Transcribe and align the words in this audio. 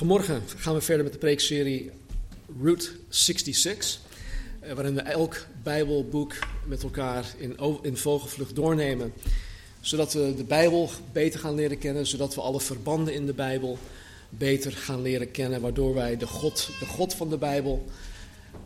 Vanmorgen 0.00 0.42
gaan 0.56 0.74
we 0.74 0.80
verder 0.80 1.04
met 1.04 1.12
de 1.12 1.18
preekserie 1.18 1.90
Route 2.60 2.90
66, 3.08 4.00
eh, 4.60 4.72
waarin 4.72 4.94
we 4.94 5.00
elk 5.00 5.46
Bijbelboek 5.62 6.34
met 6.66 6.82
elkaar 6.82 7.34
in, 7.82 7.96
vogelvlucht 7.96 8.54
doornemen, 8.54 9.12
zodat 9.80 10.12
we 10.12 10.34
de 10.36 10.44
Bijbel 10.44 10.90
beter 11.12 11.40
gaan 11.40 11.54
leren 11.54 11.78
kennen, 11.78 12.06
zodat 12.06 12.34
we 12.34 12.40
alle 12.40 12.60
verbanden 12.60 13.14
in 13.14 13.26
de 13.26 13.32
Bijbel 13.32 13.78
beter 14.28 14.72
gaan 14.72 15.02
leren 15.02 15.30
kennen, 15.30 15.60
waardoor 15.60 15.94
wij 15.94 16.16
de 16.16 16.26
God, 16.26 16.70
de 16.78 16.86
God 16.86 17.14
van 17.14 17.30
de 17.30 17.38
Bijbel 17.38 17.84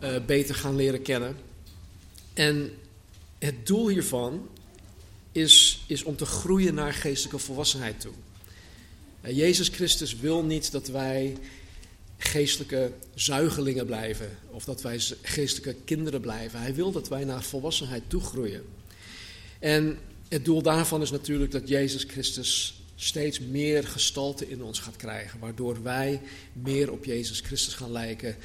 uh, 0.03 0.25
beter 0.25 0.55
gaan 0.55 0.75
leren 0.75 1.01
kennen. 1.01 1.35
En 2.33 2.71
het 3.39 3.67
doel 3.67 3.87
hiervan 3.87 4.47
is, 5.31 5.83
is 5.87 6.03
om 6.03 6.15
te 6.15 6.25
groeien 6.25 6.73
naar 6.73 6.93
geestelijke 6.93 7.39
volwassenheid 7.39 7.99
toe. 7.99 8.13
Jezus 9.33 9.67
Christus 9.67 10.15
wil 10.15 10.43
niet 10.43 10.71
dat 10.71 10.87
wij 10.87 11.37
geestelijke 12.17 12.91
zuigelingen 13.13 13.85
blijven 13.85 14.29
of 14.49 14.63
dat 14.63 14.81
wij 14.81 14.99
geestelijke 15.21 15.75
kinderen 15.85 16.21
blijven. 16.21 16.59
Hij 16.59 16.75
wil 16.75 16.91
dat 16.91 17.07
wij 17.07 17.23
naar 17.23 17.43
volwassenheid 17.43 18.03
toe 18.07 18.21
groeien. 18.21 18.63
En 19.59 19.97
het 20.27 20.45
doel 20.45 20.61
daarvan 20.61 21.01
is 21.01 21.11
natuurlijk 21.11 21.51
dat 21.51 21.67
Jezus 21.67 22.03
Christus 22.03 22.81
steeds 22.95 23.39
meer 23.39 23.83
gestalte 23.87 24.49
in 24.49 24.63
ons 24.63 24.79
gaat 24.79 24.95
krijgen, 24.95 25.39
waardoor 25.39 25.83
wij 25.83 26.21
meer 26.53 26.91
op 26.91 27.05
Jezus 27.05 27.39
Christus 27.39 27.73
gaan 27.73 27.91
lijken, 27.91 28.35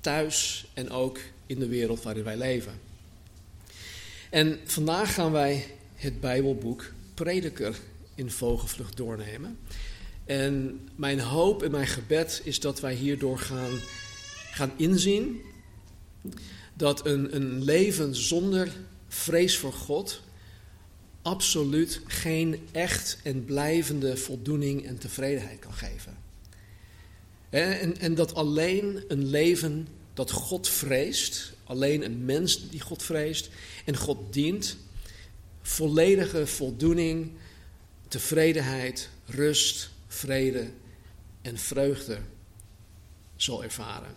thuis 0.00 0.66
en 0.74 0.90
ook 0.90 1.18
in 1.46 1.58
de 1.58 1.68
wereld 1.68 2.02
waarin 2.02 2.24
wij 2.24 2.36
leven. 2.36 2.72
En 4.30 4.58
vandaag 4.64 5.14
gaan 5.14 5.32
wij 5.32 5.66
het 5.94 6.20
Bijbelboek 6.20 6.92
Prediker 7.14 7.78
in 8.14 8.30
vogelvlucht 8.30 8.96
doornemen. 8.96 9.58
En 10.30 10.80
mijn 10.94 11.20
hoop 11.20 11.62
en 11.62 11.70
mijn 11.70 11.86
gebed 11.86 12.40
is 12.44 12.60
dat 12.60 12.80
wij 12.80 12.94
hierdoor 12.94 13.38
gaan, 13.38 13.70
gaan 14.52 14.72
inzien 14.76 15.40
dat 16.74 17.06
een, 17.06 17.36
een 17.36 17.62
leven 17.62 18.14
zonder 18.14 18.72
vrees 19.08 19.56
voor 19.56 19.72
God 19.72 20.20
absoluut 21.22 22.00
geen 22.06 22.68
echt 22.72 23.18
en 23.22 23.44
blijvende 23.44 24.16
voldoening 24.16 24.86
en 24.86 24.98
tevredenheid 24.98 25.58
kan 25.58 25.74
geven. 25.74 26.16
En, 27.48 27.98
en 27.98 28.14
dat 28.14 28.34
alleen 28.34 29.04
een 29.08 29.26
leven 29.26 29.88
dat 30.14 30.30
God 30.30 30.68
vreest, 30.68 31.52
alleen 31.64 32.04
een 32.04 32.24
mens 32.24 32.70
die 32.70 32.80
God 32.80 33.02
vreest 33.02 33.50
en 33.84 33.96
God 33.96 34.32
dient, 34.32 34.76
volledige 35.62 36.46
voldoening, 36.46 37.30
tevredenheid, 38.08 39.08
rust, 39.26 39.90
vrede 40.10 40.70
en 41.42 41.58
vreugde 41.58 42.18
zal 43.36 43.62
ervaren. 43.62 44.16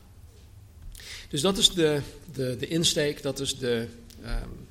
Dus 1.29 1.41
dat 1.41 1.57
is 1.57 1.69
de, 1.69 2.01
de, 2.33 2.55
de 2.59 2.67
insteek, 2.67 3.21
dat 3.21 3.39
is 3.39 3.57
de, 3.57 3.87
um, 4.25 4.67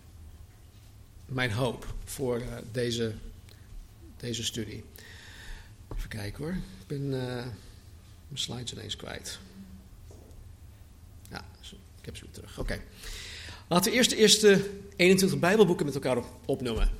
mijn 1.26 1.52
hoop 1.52 1.94
voor 2.04 2.38
uh, 2.38 2.46
deze, 2.72 3.12
deze 4.16 4.44
studie. 4.44 4.84
Even 5.96 6.08
kijken 6.08 6.44
hoor, 6.44 6.52
ik 6.52 6.86
ben 6.86 7.02
uh, 7.02 7.12
mijn 7.12 7.48
slides 8.32 8.72
ineens 8.72 8.96
kwijt. 8.96 9.38
Ja, 11.30 11.44
ik 12.00 12.04
heb 12.04 12.16
ze 12.16 12.24
weer 12.24 12.32
terug. 12.32 12.58
Oké. 12.58 12.80
Laten 13.68 13.90
we 13.90 13.96
eerst 13.96 14.10
de 14.10 14.16
eerste 14.16 14.70
21 14.96 15.38
Bijbelboeken 15.38 15.86
met 15.86 15.94
elkaar 15.94 16.16
op, 16.16 16.26
opnoemen. 16.44 16.90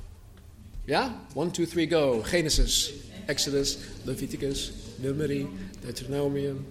Ja? 0.85 1.25
1, 1.35 1.51
2, 1.51 1.67
3, 1.67 1.89
go. 1.89 2.21
Genesis, 2.21 2.93
Exodus, 3.27 3.77
Leviticus, 4.05 4.71
Numeri, 5.01 5.47
Deuteronomium, 5.81 6.65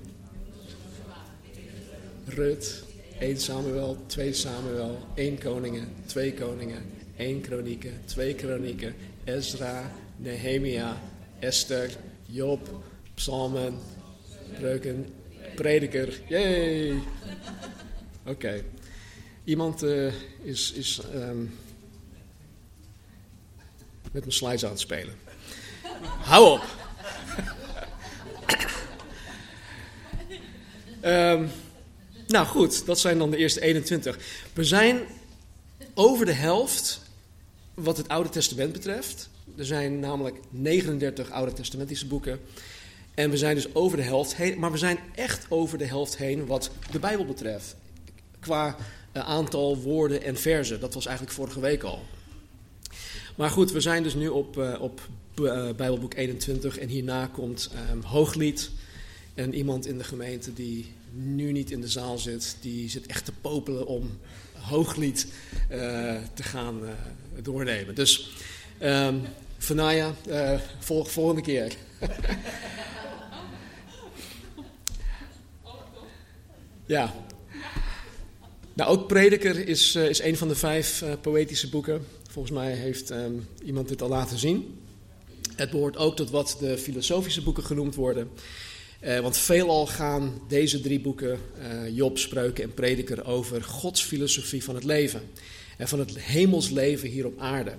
Rut, 2.27 2.85
1 3.21 3.41
Samuel, 3.41 3.97
2 4.09 4.33
Samuel, 4.33 4.99
1 5.17 5.39
Koningen, 5.39 5.89
2 6.07 6.33
Koningen, 6.33 6.83
1 7.19 7.41
Kronieken, 7.43 8.01
2 8.07 8.35
Kronieken, 8.35 8.95
Ezra, 9.25 9.91
Nehemia, 10.19 10.97
Esther, 11.41 11.91
Job, 12.27 12.69
Psalmen, 13.15 13.79
Breuken, 14.59 15.07
Prediker. 15.57 16.09
Yay! 16.29 17.03
Oké. 18.27 18.65
Iemand 19.45 19.83
uh, 19.83 20.13
is, 20.43 20.73
is 20.73 21.01
um, 21.15 21.51
met 24.13 24.23
mijn 24.23 24.33
slides 24.33 24.65
aan 24.65 24.71
het 24.71 24.81
spelen. 24.81 25.15
Hou 26.03 26.51
op. 26.51 26.65
um, 31.05 31.51
nou 32.27 32.47
goed, 32.47 32.87
dat 32.87 32.99
zijn 32.99 33.19
dan 33.19 33.31
de 33.31 33.37
eerste 33.37 33.61
21. 33.61 34.19
We 34.53 34.65
zijn 34.65 35.01
over 35.95 36.27
de 36.27 36.33
helft 36.33 37.01
wat 37.75 37.97
het 37.97 38.09
Oude 38.09 38.29
Testament 38.29 38.73
betreft. 38.73 39.29
Er 39.57 39.65
zijn 39.65 40.01
namelijk 40.01 40.37
39 40.51 41.31
Oude 41.31 41.53
Testamentische 41.53 42.07
boeken. 42.07 42.41
En 43.15 43.31
we 43.31 43.37
zijn 43.37 43.55
dus 43.55 43.75
over 43.75 43.97
de 43.97 44.03
helft 44.03 44.37
heen. 44.37 44.59
Maar 44.59 44.73
we 44.73 44.79
zijn 44.79 44.99
echt 45.15 45.47
over 45.49 45.79
de 45.79 45.87
helft 45.87 46.17
heen 46.17 46.47
wat 46.47 46.71
de 46.91 46.99
Bijbel 46.99 47.27
betreft. 47.27 47.77
Qua 48.41 48.77
uh, 49.17 49.29
aantal 49.29 49.79
woorden 49.79 50.23
en 50.23 50.37
verzen. 50.37 50.81
Dat 50.81 50.95
was 50.95 51.07
eigenlijk 51.07 51.37
vorige 51.37 51.61
week 51.61 51.83
al. 51.83 52.03
Maar 53.35 53.51
goed, 53.51 53.73
we 53.73 53.81
zijn 53.81 54.03
dus 54.03 54.15
nu 54.15 54.29
op, 54.29 54.57
uh, 54.57 54.81
op 54.81 55.01
Bijbelboek 55.35 56.15
21 56.15 56.79
en 56.79 56.89
hierna 56.89 57.27
komt 57.27 57.71
um, 57.91 58.03
Hooglied. 58.03 58.71
En 59.35 59.55
iemand 59.55 59.87
in 59.87 59.99
de 59.99 60.05
gemeente 60.05 60.53
die 60.53 60.93
nu 61.13 61.53
niet 61.53 61.71
in 61.71 61.81
de 61.81 61.89
zaal 61.89 62.19
zit, 62.19 62.57
die 62.61 62.91
zit 62.91 63.07
echt 63.07 63.25
te 63.25 63.33
popelen 63.41 63.87
om 63.87 64.19
Hooglied 64.53 65.27
uh, 65.71 66.17
te 66.35 66.43
gaan 66.43 66.81
doornemen. 67.43 67.95
Dus 67.95 68.31
um, 68.83 69.23
Vanaya, 69.59 70.15
volg, 70.79 71.11
volgende 71.11 71.43
keer. 71.43 71.73
ja. 76.87 77.15
Nou, 78.73 78.91
ook 78.91 79.07
Prediker 79.09 79.69
is, 79.69 79.95
is 79.95 80.23
een 80.23 80.37
van 80.37 80.49
de 80.49 80.55
vijf 80.55 81.05
poëtische 81.21 81.69
boeken. 81.69 82.07
Volgens 82.31 82.55
mij 82.55 82.73
heeft 82.73 83.11
um, 83.11 83.47
iemand 83.65 83.89
dit 83.89 84.03
al 84.03 84.09
laten 84.09 84.39
zien. 84.39 84.82
Het 85.57 85.71
behoort 85.71 85.97
ook 85.97 86.17
tot 86.17 86.31
wat 86.31 86.57
de 86.61 86.79
filosofische 86.79 87.43
boeken 87.43 87.65
genoemd 87.65 87.95
worden. 87.95 88.31
Uh, 89.01 89.19
want 89.19 89.37
veelal 89.37 89.87
gaan 89.87 90.41
deze 90.49 90.81
drie 90.81 91.01
boeken, 91.01 91.39
uh, 91.59 91.97
Job, 91.97 92.19
Spreuken 92.19 92.65
en 92.65 92.75
Prediker, 92.75 93.27
over 93.27 93.63
Gods 93.63 94.03
filosofie 94.03 94.65
van 94.65 94.75
het 94.75 94.85
leven. 94.85 95.23
En 95.77 95.89
van 95.89 95.99
het 95.99 96.19
hemelsleven 96.19 97.09
hier 97.09 97.27
op 97.27 97.39
aarde. 97.39 97.73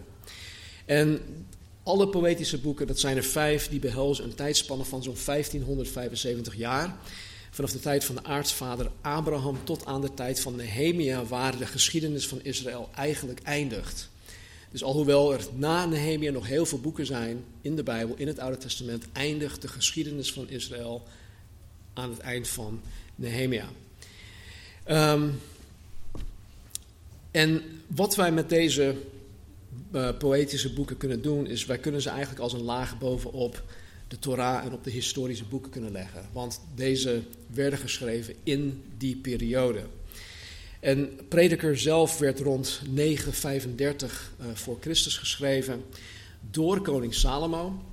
En 0.85 1.19
alle 1.83 2.07
poëtische 2.07 2.59
boeken, 2.59 2.87
dat 2.87 2.99
zijn 2.99 3.17
er 3.17 3.23
vijf, 3.23 3.69
die 3.69 3.79
behelzen 3.79 4.23
een 4.23 4.35
tijdspanne 4.35 4.83
van 4.83 5.03
zo'n 5.03 5.17
1575 5.25 6.55
jaar. 6.55 6.97
Vanaf 7.51 7.71
de 7.71 7.79
tijd 7.79 8.03
van 8.03 8.15
de 8.15 8.23
aartsvader 8.23 8.91
Abraham 9.01 9.57
tot 9.63 9.85
aan 9.85 10.01
de 10.01 10.13
tijd 10.13 10.39
van 10.39 10.55
Nehemia, 10.55 11.25
waar 11.25 11.57
de 11.57 11.65
geschiedenis 11.65 12.27
van 12.27 12.39
Israël 12.43 12.89
eigenlijk 12.95 13.39
eindigt. 13.43 14.09
Dus 14.73 14.83
alhoewel 14.83 15.33
er 15.33 15.47
na 15.55 15.85
Nehemia 15.85 16.31
nog 16.31 16.47
heel 16.47 16.65
veel 16.65 16.79
boeken 16.79 17.05
zijn 17.05 17.43
in 17.61 17.75
de 17.75 17.83
Bijbel, 17.83 18.15
in 18.17 18.27
het 18.27 18.39
Oude 18.39 18.57
Testament, 18.57 19.05
eindigt 19.11 19.61
de 19.61 19.67
geschiedenis 19.67 20.33
van 20.33 20.49
Israël 20.49 21.03
aan 21.93 22.09
het 22.09 22.19
eind 22.19 22.47
van 22.47 22.81
Nehemia. 23.15 23.69
Um, 24.89 25.39
en 27.31 27.61
wat 27.87 28.15
wij 28.15 28.31
met 28.31 28.49
deze 28.49 28.95
uh, 29.91 30.09
poëtische 30.17 30.73
boeken 30.73 30.97
kunnen 30.97 31.21
doen, 31.21 31.47
is 31.47 31.65
wij 31.65 31.77
kunnen 31.77 32.01
ze 32.01 32.09
eigenlijk 32.09 32.39
als 32.39 32.53
een 32.53 32.63
laag 32.63 32.97
bovenop 32.97 33.63
de 34.07 34.19
Torah 34.19 34.65
en 34.65 34.73
op 34.73 34.83
de 34.83 34.91
historische 34.91 35.45
boeken 35.45 35.71
kunnen 35.71 35.91
leggen. 35.91 36.25
Want 36.31 36.61
deze 36.75 37.21
werden 37.47 37.79
geschreven 37.79 38.35
in 38.43 38.83
die 38.97 39.15
periode. 39.15 39.83
En 40.83 41.19
Prediker 41.27 41.77
zelf 41.77 42.17
werd 42.17 42.39
rond 42.39 42.81
935 42.89 44.31
uh, 44.39 44.45
voor 44.53 44.77
Christus 44.81 45.17
geschreven 45.17 45.83
door 46.51 46.81
koning 46.81 47.13
Salomo. 47.13 47.83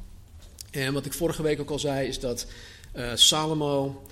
En 0.70 0.92
wat 0.92 1.06
ik 1.06 1.12
vorige 1.12 1.42
week 1.42 1.60
ook 1.60 1.70
al 1.70 1.78
zei, 1.78 2.08
is 2.08 2.20
dat 2.20 2.46
uh, 2.96 3.10
Salomo 3.14 4.02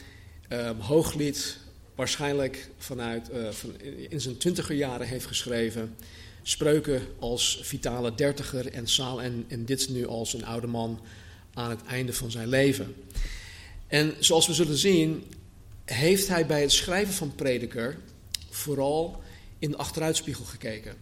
uh, 0.52 0.70
Hooglied 0.78 1.58
waarschijnlijk 1.94 2.69
vanuit, 2.78 3.30
uh, 3.32 3.48
van, 3.50 3.80
in 4.08 4.20
zijn 4.20 4.36
twintiger 4.36 4.75
jaren 4.75 5.06
heeft 5.06 5.26
geschreven. 5.26 5.96
Spreuken 6.42 7.02
als 7.19 7.60
vitale 7.62 8.14
dertiger 8.14 8.72
en, 8.72 8.86
en, 9.20 9.44
en 9.48 9.64
dit 9.64 9.88
nu 9.88 10.06
als 10.06 10.34
een 10.34 10.44
oude 10.44 10.66
man 10.66 11.00
aan 11.54 11.70
het 11.70 11.84
einde 11.84 12.12
van 12.12 12.30
zijn 12.30 12.48
leven. 12.48 12.94
En 13.86 14.14
zoals 14.19 14.46
we 14.46 14.54
zullen 14.54 14.78
zien, 14.78 15.25
heeft 15.84 16.28
hij 16.28 16.46
bij 16.46 16.60
het 16.60 16.72
schrijven 16.72 17.14
van 17.14 17.34
Prediker 17.34 17.98
vooral 18.58 19.22
in 19.58 19.70
de 19.70 19.76
achteruitspiegel 19.76 20.44
gekeken. 20.44 20.96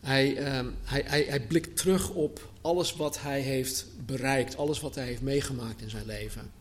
Hij, 0.00 0.58
um, 0.58 0.74
hij, 0.82 1.02
hij, 1.06 1.22
hij 1.22 1.40
blikt 1.40 1.76
terug 1.76 2.10
op 2.10 2.50
alles 2.60 2.96
wat 2.96 3.20
hij 3.20 3.40
heeft 3.40 3.86
bereikt, 4.06 4.56
alles 4.56 4.80
wat 4.80 4.94
hij 4.94 5.04
heeft 5.04 5.22
meegemaakt 5.22 5.82
in 5.82 5.90
zijn 5.90 6.06
leven. 6.06 6.52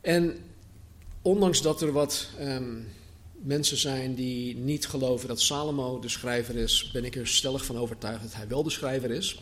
En 0.00 0.36
ondanks 1.22 1.62
dat 1.62 1.82
er 1.82 1.92
wat 1.92 2.28
ehm, 2.38 2.78
mensen 3.32 3.76
zijn 3.76 4.14
die 4.14 4.56
niet 4.56 4.86
geloven 4.86 5.28
dat 5.28 5.40
Salomo 5.40 5.98
de 5.98 6.08
schrijver 6.08 6.56
is, 6.56 6.90
ben 6.92 7.04
ik 7.04 7.16
er 7.16 7.26
stellig 7.26 7.64
van 7.64 7.78
overtuigd 7.78 8.22
dat 8.22 8.34
hij 8.34 8.48
wel 8.48 8.62
de 8.62 8.70
schrijver 8.70 9.10
is. 9.10 9.40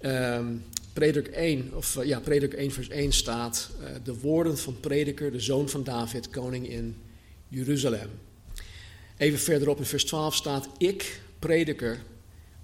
Um, 0.00 0.64
Predik 0.92 1.26
1, 1.26 1.70
of, 1.74 2.04
ja, 2.04 2.20
Predik 2.20 2.52
1 2.52 2.70
vers 2.70 2.88
1 2.88 3.12
staat, 3.12 3.70
uh, 3.80 3.88
de 4.04 4.18
woorden 4.18 4.58
van 4.58 4.80
prediker, 4.80 5.32
de 5.32 5.40
zoon 5.40 5.68
van 5.68 5.84
David, 5.84 6.30
koning 6.30 6.68
in 6.68 6.96
Jeruzalem. 7.48 8.10
Even 9.16 9.38
verderop 9.38 9.78
in 9.78 9.84
vers 9.84 10.04
12 10.04 10.34
staat, 10.34 10.68
ik, 10.78 11.20
prediker, 11.38 12.02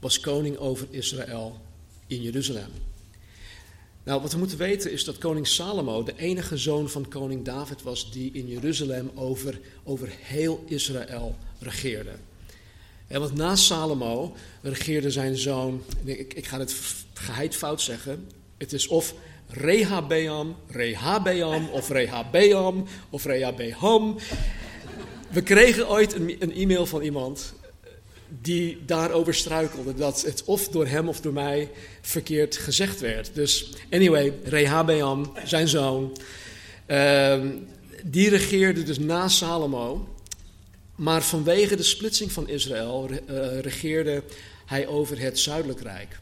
was 0.00 0.20
koning 0.20 0.56
over 0.56 0.86
Israël 0.90 1.60
in 2.06 2.22
Jeruzalem. 2.22 2.70
Nou, 4.04 4.20
wat 4.20 4.32
we 4.32 4.38
moeten 4.38 4.58
weten 4.58 4.92
is 4.92 5.04
dat 5.04 5.18
koning 5.18 5.46
Salomo 5.46 6.02
de 6.02 6.16
enige 6.16 6.56
zoon 6.56 6.88
van 6.88 7.08
koning 7.08 7.44
David 7.44 7.82
was 7.82 8.12
die 8.12 8.32
in 8.32 8.48
Jeruzalem 8.48 9.10
over, 9.14 9.60
over 9.84 10.08
heel 10.20 10.64
Israël 10.66 11.36
regeerde. 11.58 12.12
En 13.06 13.20
want 13.20 13.34
na 13.34 13.56
Salomo 13.56 14.36
regeerde 14.62 15.10
zijn 15.10 15.36
zoon, 15.36 15.82
ik, 16.04 16.34
ik 16.34 16.46
ga 16.46 16.58
het 16.58 16.74
geheid 17.14 17.56
fout 17.56 17.80
zeggen, 17.80 18.28
het 18.56 18.72
is 18.72 18.86
of 18.86 19.14
Rehabeam, 19.48 20.56
Rehabeam 20.68 21.68
of 21.68 21.88
Rehabeam 21.88 22.84
of 23.10 23.24
Rehabeam. 23.24 24.16
We 25.32 25.42
kregen 25.42 25.88
ooit 25.88 26.14
een, 26.14 26.36
een 26.38 26.54
e-mail 26.54 26.86
van 26.86 27.02
iemand 27.02 27.54
die 28.40 28.84
daarover 28.86 29.34
struikelde. 29.34 29.94
Dat 29.94 30.22
het 30.22 30.44
of 30.44 30.68
door 30.68 30.86
hem 30.86 31.08
of 31.08 31.20
door 31.20 31.32
mij 31.32 31.70
verkeerd 32.00 32.56
gezegd 32.56 33.00
werd. 33.00 33.34
Dus 33.34 33.70
anyway, 33.90 34.32
Rehabeam, 34.44 35.32
zijn 35.44 35.68
zoon, 35.68 36.16
uh, 36.86 37.40
die 38.04 38.28
regeerde 38.28 38.82
dus 38.82 38.98
na 38.98 39.28
Salomo. 39.28 40.08
Maar 40.94 41.22
vanwege 41.22 41.76
de 41.76 41.82
splitsing 41.82 42.32
van 42.32 42.48
Israël 42.48 43.10
uh, 43.10 43.60
regeerde 43.60 44.22
hij 44.66 44.86
over 44.86 45.20
het 45.20 45.38
zuidelijk 45.38 45.80
rijk. 45.80 46.18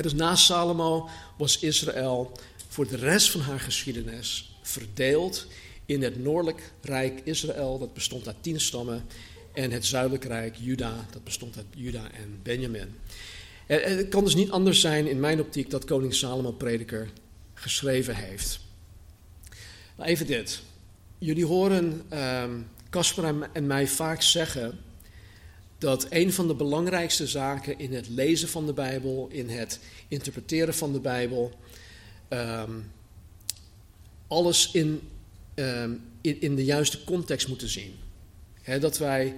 dus 0.00 0.14
na 0.14 0.34
Salomo 0.34 1.08
was 1.38 1.58
Israël 1.58 2.32
voor 2.68 2.88
de 2.88 2.96
rest 2.96 3.30
van 3.30 3.40
haar 3.40 3.60
geschiedenis 3.60 4.56
verdeeld 4.62 5.46
in 5.86 6.02
het 6.02 6.22
noordelijk 6.22 6.72
rijk 6.80 7.20
Israël. 7.24 7.78
Dat 7.78 7.94
bestond 7.94 8.26
uit 8.26 8.36
tien 8.40 8.60
stammen. 8.60 9.04
En 9.52 9.70
het 9.70 9.86
zuidelijk 9.86 10.24
rijk 10.24 10.56
Juda, 10.56 11.06
dat 11.10 11.24
bestond 11.24 11.56
uit 11.56 11.66
Juda 11.74 12.10
en 12.12 12.40
Benjamin. 12.42 12.94
Het 13.66 14.08
kan 14.08 14.24
dus 14.24 14.34
niet 14.34 14.50
anders 14.50 14.80
zijn 14.80 15.06
in 15.06 15.20
mijn 15.20 15.40
optiek 15.40 15.70
dat 15.70 15.84
koning 15.84 16.14
Salomo 16.14 16.52
prediker 16.52 17.10
geschreven 17.54 18.16
heeft. 18.16 18.60
Nou, 19.96 20.10
even 20.10 20.26
dit. 20.26 20.62
Jullie 21.18 21.46
horen 21.46 22.02
Casper 22.90 23.24
ehm, 23.24 23.42
en 23.52 23.66
mij 23.66 23.86
vaak 23.86 24.22
zeggen 24.22 24.78
dat 25.78 26.06
een 26.10 26.32
van 26.32 26.46
de 26.46 26.54
belangrijkste 26.54 27.26
zaken 27.26 27.78
in 27.78 27.94
het 27.94 28.08
lezen 28.08 28.48
van 28.48 28.66
de 28.66 28.72
Bijbel, 28.72 29.28
in 29.30 29.48
het 29.48 29.80
interpreteren 30.08 30.74
van 30.74 30.92
de 30.92 31.00
Bijbel, 31.00 31.52
um, 32.28 32.90
alles 34.28 34.70
in, 34.72 35.00
um, 35.56 36.02
in, 36.20 36.40
in 36.40 36.54
de 36.56 36.64
juiste 36.64 37.04
context 37.04 37.48
moeten 37.48 37.68
zien 37.68 37.94
dat 38.80 38.98
wij 38.98 39.34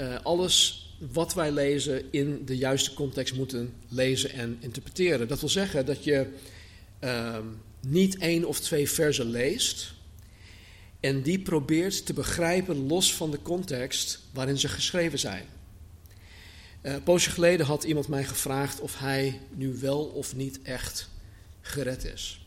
uh, 0.00 0.16
alles 0.22 0.84
wat 1.12 1.34
wij 1.34 1.50
lezen 1.50 2.12
in 2.12 2.44
de 2.44 2.56
juiste 2.56 2.94
context 2.94 3.34
moeten 3.34 3.74
lezen 3.88 4.30
en 4.30 4.56
interpreteren. 4.60 5.28
Dat 5.28 5.40
wil 5.40 5.48
zeggen 5.48 5.86
dat 5.86 6.04
je 6.04 6.26
uh, 7.00 7.38
niet 7.80 8.18
één 8.18 8.44
of 8.44 8.60
twee 8.60 8.90
versen 8.90 9.30
leest 9.30 9.94
en 11.00 11.22
die 11.22 11.38
probeert 11.38 12.06
te 12.06 12.12
begrijpen 12.12 12.86
los 12.86 13.14
van 13.14 13.30
de 13.30 13.42
context 13.42 14.20
waarin 14.32 14.58
ze 14.58 14.68
geschreven 14.68 15.18
zijn. 15.18 15.44
Uh, 16.82 16.92
een 16.92 17.02
poosje 17.02 17.30
geleden 17.30 17.66
had 17.66 17.84
iemand 17.84 18.08
mij 18.08 18.24
gevraagd 18.24 18.80
of 18.80 18.98
hij 18.98 19.40
nu 19.54 19.76
wel 19.80 20.04
of 20.04 20.36
niet 20.36 20.62
echt 20.62 21.08
gered 21.60 22.04
is. 22.04 22.44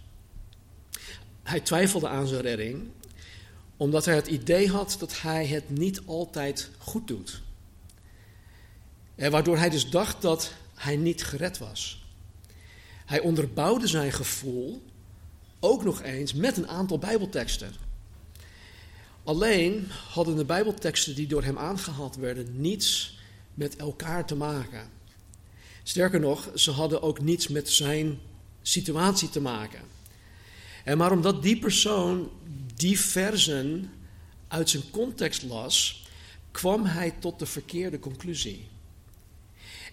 Hij 1.43 1.59
twijfelde 1.59 2.07
aan 2.07 2.27
zijn 2.27 2.41
redding 2.41 2.87
omdat 3.83 4.05
hij 4.05 4.15
het 4.15 4.27
idee 4.27 4.69
had 4.69 4.95
dat 4.99 5.21
hij 5.21 5.47
het 5.47 5.69
niet 5.69 6.01
altijd 6.05 6.69
goed 6.77 7.07
doet. 7.07 7.41
En 9.15 9.31
waardoor 9.31 9.57
hij 9.57 9.69
dus 9.69 9.89
dacht 9.89 10.21
dat 10.21 10.53
hij 10.75 10.95
niet 10.95 11.23
gered 11.23 11.57
was. 11.57 12.05
Hij 13.05 13.19
onderbouwde 13.19 13.87
zijn 13.87 14.11
gevoel 14.11 14.81
ook 15.59 15.83
nog 15.83 16.01
eens 16.01 16.33
met 16.33 16.57
een 16.57 16.67
aantal 16.67 16.97
Bijbelteksten. 16.97 17.73
Alleen 19.23 19.87
hadden 19.89 20.35
de 20.35 20.45
Bijbelteksten 20.45 21.15
die 21.15 21.27
door 21.27 21.43
hem 21.43 21.57
aangehaald 21.57 22.15
werden 22.15 22.61
niets 22.61 23.17
met 23.53 23.75
elkaar 23.75 24.25
te 24.25 24.35
maken. 24.35 24.89
Sterker 25.83 26.19
nog, 26.19 26.49
ze 26.55 26.71
hadden 26.71 27.01
ook 27.01 27.19
niets 27.19 27.47
met 27.47 27.69
zijn 27.69 28.19
situatie 28.61 29.29
te 29.29 29.41
maken. 29.41 29.81
En 30.83 30.97
maar 30.97 31.11
omdat 31.11 31.41
die 31.43 31.59
persoon 31.59 32.31
die 32.75 32.99
versen 32.99 33.91
uit 34.47 34.69
zijn 34.69 34.83
context 34.91 35.43
las, 35.43 36.07
kwam 36.51 36.85
hij 36.85 37.11
tot 37.19 37.39
de 37.39 37.45
verkeerde 37.45 37.99
conclusie. 37.99 38.67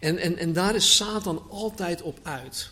En, 0.01 0.19
en, 0.19 0.37
en 0.37 0.53
daar 0.53 0.75
is 0.75 0.97
Satan 0.97 1.49
altijd 1.49 2.03
op 2.03 2.19
uit. 2.23 2.71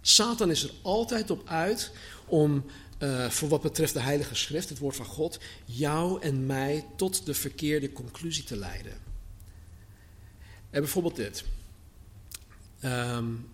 Satan 0.00 0.50
is 0.50 0.62
er 0.62 0.70
altijd 0.82 1.30
op 1.30 1.48
uit 1.48 1.92
om, 2.26 2.64
uh, 2.98 3.30
voor 3.30 3.48
wat 3.48 3.62
betreft 3.62 3.92
de 3.92 4.00
Heilige 4.00 4.34
Schrift, 4.34 4.68
het 4.68 4.78
woord 4.78 4.96
van 4.96 5.06
God, 5.06 5.38
jou 5.64 6.20
en 6.22 6.46
mij 6.46 6.84
tot 6.96 7.26
de 7.26 7.34
verkeerde 7.34 7.92
conclusie 7.92 8.44
te 8.44 8.56
leiden. 8.56 8.92
En 10.70 10.80
bijvoorbeeld 10.80 11.16
dit. 11.16 11.44
Um, 12.84 13.48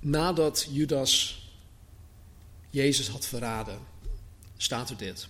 nadat 0.00 0.66
Judas 0.70 1.41
Jezus 2.72 3.08
had 3.08 3.26
verraden, 3.26 3.78
staat 4.56 4.90
er 4.90 4.96
dit. 4.96 5.28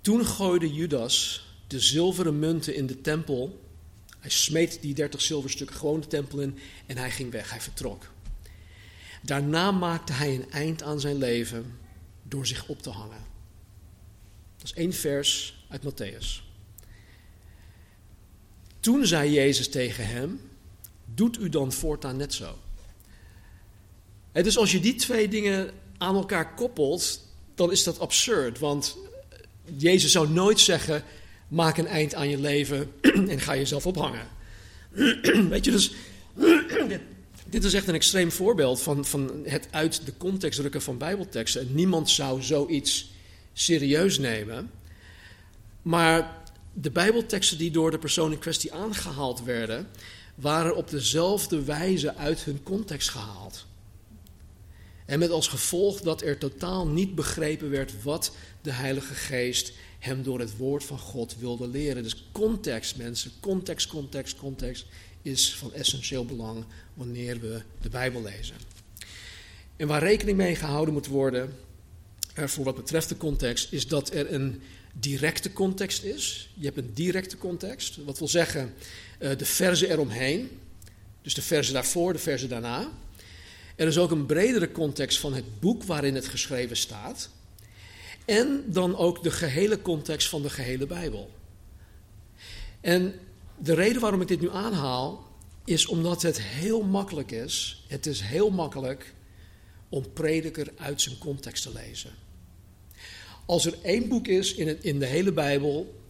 Toen 0.00 0.26
gooide 0.26 0.72
Judas 0.72 1.46
de 1.66 1.80
zilveren 1.80 2.38
munten 2.38 2.74
in 2.74 2.86
de 2.86 3.00
tempel. 3.00 3.64
Hij 4.18 4.30
smeet 4.30 4.78
die 4.80 4.94
dertig 4.94 5.20
zilverstukken 5.20 5.76
gewoon 5.76 6.00
de 6.00 6.06
tempel 6.06 6.40
in 6.40 6.58
en 6.86 6.96
hij 6.96 7.10
ging 7.10 7.30
weg, 7.30 7.50
hij 7.50 7.60
vertrok. 7.60 8.10
Daarna 9.22 9.70
maakte 9.70 10.12
hij 10.12 10.34
een 10.34 10.50
eind 10.50 10.82
aan 10.82 11.00
zijn 11.00 11.16
leven 11.16 11.78
door 12.22 12.46
zich 12.46 12.68
op 12.68 12.82
te 12.82 12.90
hangen. 12.90 13.24
Dat 14.56 14.66
is 14.66 14.72
één 14.74 14.92
vers 14.92 15.54
uit 15.68 15.82
Matthäus. 15.82 16.42
Toen 18.80 19.06
zei 19.06 19.32
Jezus 19.32 19.68
tegen 19.68 20.06
hem: 20.06 20.40
Doet 21.04 21.38
u 21.38 21.48
dan 21.48 21.72
voortaan 21.72 22.16
net 22.16 22.34
zo? 22.34 22.58
Het 24.32 24.44
dus 24.44 24.58
als 24.58 24.72
je 24.72 24.80
die 24.80 24.94
twee 24.94 25.28
dingen 25.28 25.81
aan 26.02 26.14
elkaar 26.14 26.54
koppelt, 26.54 27.20
dan 27.54 27.72
is 27.72 27.84
dat 27.84 27.98
absurd. 27.98 28.58
Want 28.58 28.96
Jezus 29.76 30.12
zou 30.12 30.28
nooit 30.28 30.60
zeggen: 30.60 31.04
maak 31.48 31.78
een 31.78 31.86
eind 31.86 32.14
aan 32.14 32.28
je 32.28 32.38
leven 32.38 32.92
en 33.32 33.40
ga 33.40 33.56
jezelf 33.56 33.86
ophangen. 33.86 34.26
Weet 35.48 35.64
je, 35.64 35.70
dus 35.70 35.92
dit 37.50 37.64
is 37.64 37.74
echt 37.74 37.88
een 37.88 37.94
extreem 37.94 38.32
voorbeeld 38.32 38.80
van, 38.80 39.04
van 39.04 39.42
het 39.44 39.68
uit 39.70 40.06
de 40.06 40.16
context 40.16 40.58
drukken 40.58 40.82
van 40.82 40.98
Bijbelteksten. 40.98 41.60
En 41.60 41.74
niemand 41.74 42.10
zou 42.10 42.42
zoiets 42.42 43.10
serieus 43.52 44.18
nemen. 44.18 44.70
Maar 45.82 46.42
de 46.72 46.90
Bijbelteksten 46.90 47.58
die 47.58 47.70
door 47.70 47.90
de 47.90 47.98
persoon 47.98 48.32
in 48.32 48.38
kwestie 48.38 48.72
aangehaald 48.72 49.42
werden, 49.42 49.88
waren 50.34 50.76
op 50.76 50.90
dezelfde 50.90 51.64
wijze 51.64 52.16
uit 52.16 52.40
hun 52.40 52.62
context 52.62 53.08
gehaald. 53.08 53.66
En 55.12 55.18
met 55.18 55.30
als 55.30 55.48
gevolg 55.48 56.00
dat 56.00 56.22
er 56.22 56.38
totaal 56.38 56.86
niet 56.86 57.14
begrepen 57.14 57.70
werd 57.70 58.02
wat 58.02 58.32
de 58.62 58.72
Heilige 58.72 59.14
Geest 59.14 59.72
hem 59.98 60.22
door 60.22 60.40
het 60.40 60.56
woord 60.56 60.84
van 60.84 60.98
God 60.98 61.36
wilde 61.38 61.68
leren. 61.68 62.02
Dus 62.02 62.28
context, 62.32 62.96
mensen, 62.96 63.30
context, 63.40 63.88
context, 63.88 64.36
context 64.36 64.86
is 65.22 65.54
van 65.54 65.72
essentieel 65.72 66.24
belang 66.24 66.64
wanneer 66.94 67.40
we 67.40 67.62
de 67.80 67.88
Bijbel 67.88 68.22
lezen. 68.22 68.56
En 69.76 69.86
waar 69.86 70.02
rekening 70.02 70.36
mee 70.36 70.54
gehouden 70.54 70.94
moet 70.94 71.06
worden, 71.06 71.54
eh, 72.34 72.46
voor 72.46 72.64
wat 72.64 72.76
betreft 72.76 73.08
de 73.08 73.16
context, 73.16 73.72
is 73.72 73.86
dat 73.88 74.14
er 74.14 74.32
een 74.32 74.62
directe 74.92 75.52
context 75.52 76.02
is. 76.02 76.50
Je 76.54 76.64
hebt 76.64 76.78
een 76.78 76.94
directe 76.94 77.38
context, 77.38 77.96
wat 78.04 78.18
wil 78.18 78.28
zeggen 78.28 78.74
eh, 79.18 79.30
de 79.38 79.44
verzen 79.44 79.90
eromheen. 79.90 80.50
Dus 81.22 81.34
de 81.34 81.42
verzen 81.42 81.74
daarvoor, 81.74 82.12
de 82.12 82.18
verzen 82.18 82.48
daarna. 82.48 82.90
Er 83.82 83.88
is 83.88 83.98
ook 83.98 84.10
een 84.10 84.26
bredere 84.26 84.72
context 84.72 85.18
van 85.18 85.34
het 85.34 85.60
boek 85.60 85.82
waarin 85.82 86.14
het 86.14 86.28
geschreven 86.28 86.76
staat. 86.76 87.30
En 88.24 88.64
dan 88.66 88.96
ook 88.96 89.22
de 89.22 89.30
gehele 89.30 89.82
context 89.82 90.28
van 90.28 90.42
de 90.42 90.50
gehele 90.50 90.86
Bijbel. 90.86 91.30
En 92.80 93.14
de 93.58 93.74
reden 93.74 94.00
waarom 94.00 94.20
ik 94.20 94.28
dit 94.28 94.40
nu 94.40 94.50
aanhaal, 94.50 95.26
is 95.64 95.86
omdat 95.86 96.22
het 96.22 96.40
heel 96.40 96.82
makkelijk 96.82 97.30
is. 97.30 97.84
Het 97.88 98.06
is 98.06 98.20
heel 98.20 98.50
makkelijk 98.50 99.14
om 99.88 100.12
prediker 100.12 100.72
uit 100.76 101.00
zijn 101.00 101.18
context 101.18 101.62
te 101.62 101.72
lezen. 101.72 102.10
als 103.46 103.66
er 103.66 103.74
één 103.82 104.08
boek 104.08 104.28
is 104.28 104.54
in, 104.54 104.82
in 104.82 104.98
de 104.98 105.06
hele 105.06 105.32
Bijbel 105.32 106.00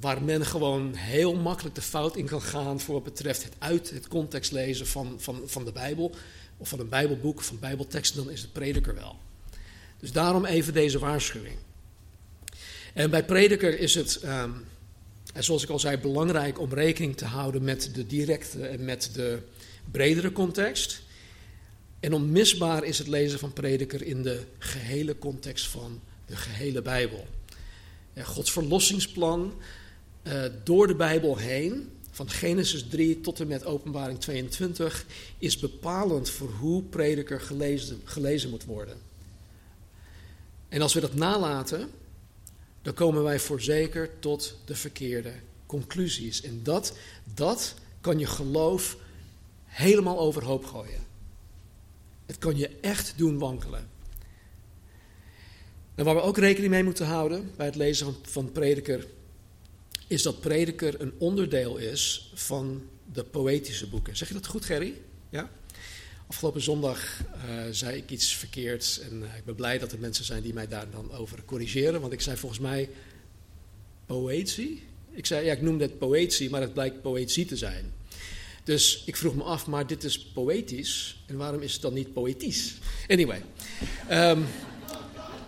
waar 0.00 0.22
men 0.22 0.46
gewoon 0.46 0.94
heel 0.94 1.34
makkelijk 1.34 1.74
de 1.74 1.82
fout 1.82 2.16
in 2.16 2.26
kan 2.26 2.42
gaan 2.42 2.80
voor 2.80 2.94
wat 2.94 3.04
betreft 3.04 3.44
het 3.44 3.54
uit 3.58 3.90
het 3.90 4.08
context 4.08 4.52
lezen 4.52 4.86
van, 4.86 5.14
van, 5.18 5.42
van 5.44 5.64
de 5.64 5.72
Bijbel, 5.72 6.14
of 6.60 6.68
van 6.68 6.80
een 6.80 6.88
Bijbelboek 6.88 7.40
van 7.40 7.58
Bijbelteksten, 7.58 8.24
dan 8.24 8.32
is 8.32 8.40
het 8.40 8.52
prediker 8.52 8.94
wel. 8.94 9.18
Dus 9.98 10.12
daarom 10.12 10.44
even 10.44 10.72
deze 10.72 10.98
waarschuwing. 10.98 11.56
En 12.94 13.10
bij 13.10 13.24
prediker 13.24 13.78
is 13.78 13.94
het, 13.94 14.20
um, 14.24 14.64
en 15.34 15.44
zoals 15.44 15.62
ik 15.62 15.68
al 15.68 15.78
zei, 15.78 15.96
belangrijk 15.96 16.60
om 16.60 16.72
rekening 16.72 17.16
te 17.16 17.24
houden 17.24 17.64
met 17.64 17.90
de 17.94 18.06
directe 18.06 18.66
en 18.66 18.84
met 18.84 19.10
de 19.14 19.38
bredere 19.90 20.32
context. 20.32 21.02
En 22.00 22.12
onmisbaar 22.12 22.84
is 22.84 22.98
het 22.98 23.06
lezen 23.06 23.38
van 23.38 23.52
prediker 23.52 24.02
in 24.02 24.22
de 24.22 24.42
gehele 24.58 25.18
context 25.18 25.66
van 25.66 26.00
de 26.26 26.36
gehele 26.36 26.82
Bijbel. 26.82 27.26
Gods 28.16 28.52
verlossingsplan 28.52 29.54
uh, 30.22 30.42
door 30.64 30.86
de 30.86 30.94
Bijbel 30.94 31.36
heen, 31.36 31.90
van 32.10 32.30
Genesis 32.30 32.88
3 32.88 33.20
tot 33.20 33.40
en 33.40 33.46
met 33.46 33.64
Openbaring 33.64 34.20
22, 34.20 35.06
is 35.38 35.58
bepalend 35.58 36.30
voor 36.30 36.50
hoe 36.50 36.82
prediker 36.82 37.40
gelezen, 37.40 38.00
gelezen 38.04 38.50
moet 38.50 38.64
worden. 38.64 38.96
En 40.68 40.82
als 40.82 40.94
we 40.94 41.00
dat 41.00 41.14
nalaten, 41.14 41.90
dan 42.82 42.94
komen 42.94 43.22
wij 43.22 43.38
voorzeker 43.38 44.10
tot 44.18 44.56
de 44.64 44.74
verkeerde 44.74 45.32
conclusies. 45.66 46.42
En 46.42 46.60
dat, 46.62 46.96
dat 47.34 47.74
kan 48.00 48.18
je 48.18 48.26
geloof 48.26 48.96
helemaal 49.64 50.18
overhoop 50.18 50.64
gooien. 50.64 51.00
Het 52.26 52.38
kan 52.38 52.56
je 52.56 52.70
echt 52.80 53.14
doen 53.16 53.38
wankelen. 53.38 53.88
En 55.94 56.04
waar 56.04 56.14
we 56.14 56.20
ook 56.20 56.38
rekening 56.38 56.72
mee 56.72 56.84
moeten 56.84 57.06
houden 57.06 57.50
bij 57.56 57.66
het 57.66 57.74
lezen 57.74 58.06
van, 58.06 58.16
van 58.22 58.52
prediker, 58.52 59.06
is 60.06 60.22
dat 60.22 60.40
prediker 60.40 61.00
een 61.00 61.12
onderdeel 61.18 61.76
is 61.76 62.30
van 62.34 62.82
de 63.12 63.24
poëtische 63.24 63.86
boeken. 63.86 64.16
Zeg 64.16 64.28
je 64.28 64.34
dat 64.34 64.46
goed, 64.46 64.64
Gerry? 64.64 64.94
Ja? 65.28 65.50
Afgelopen 66.26 66.62
zondag 66.62 67.20
uh, 67.20 67.62
zei 67.70 67.96
ik 67.96 68.10
iets 68.10 68.34
verkeerds 68.36 69.00
en 69.00 69.22
uh, 69.22 69.36
ik 69.36 69.44
ben 69.44 69.54
blij 69.54 69.78
dat 69.78 69.92
er 69.92 69.98
mensen 69.98 70.24
zijn 70.24 70.42
die 70.42 70.54
mij 70.54 70.68
daar 70.68 70.90
dan 70.90 71.12
over 71.12 71.44
corrigeren, 71.44 72.00
want 72.00 72.12
ik 72.12 72.20
zei 72.20 72.36
volgens 72.36 72.60
mij 72.60 72.88
poëtie. 74.06 74.82
Ik 75.10 75.26
zei, 75.26 75.46
ja, 75.46 75.52
ik 75.52 75.62
noemde 75.62 75.84
het 75.84 75.98
poëtie, 75.98 76.50
maar 76.50 76.60
het 76.60 76.72
blijkt 76.72 77.02
poëzie 77.02 77.44
te 77.44 77.56
zijn. 77.56 77.92
Dus 78.64 79.02
ik 79.06 79.16
vroeg 79.16 79.34
me 79.34 79.42
af, 79.42 79.66
maar 79.66 79.86
dit 79.86 80.04
is 80.04 80.18
poëtisch 80.18 81.22
en 81.26 81.36
waarom 81.36 81.60
is 81.60 81.72
het 81.72 81.82
dan 81.82 81.94
niet 81.94 82.12
poëtisch? 82.12 82.74
Anyway, 83.08 83.42
um, 84.10 84.46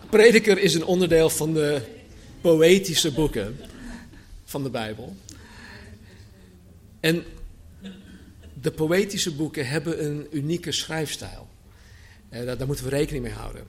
prediker 0.09 0.57
is 0.57 0.73
een 0.73 0.85
onderdeel 0.85 1.29
van 1.29 1.53
de 1.53 1.81
poëtische 2.41 3.11
boeken 3.11 3.57
van 4.53 4.63
de 4.63 4.69
Bijbel. 4.69 5.15
En 6.99 7.23
de 8.61 8.71
poëtische 8.71 9.35
boeken 9.35 9.67
hebben 9.67 10.05
een 10.05 10.27
unieke 10.31 10.71
schrijfstijl. 10.71 11.47
Eh, 12.29 12.45
daar, 12.45 12.67
moeten 12.67 12.85
we 12.85 12.91
rekening 12.91 13.23
mee 13.23 13.33
houden. 13.33 13.65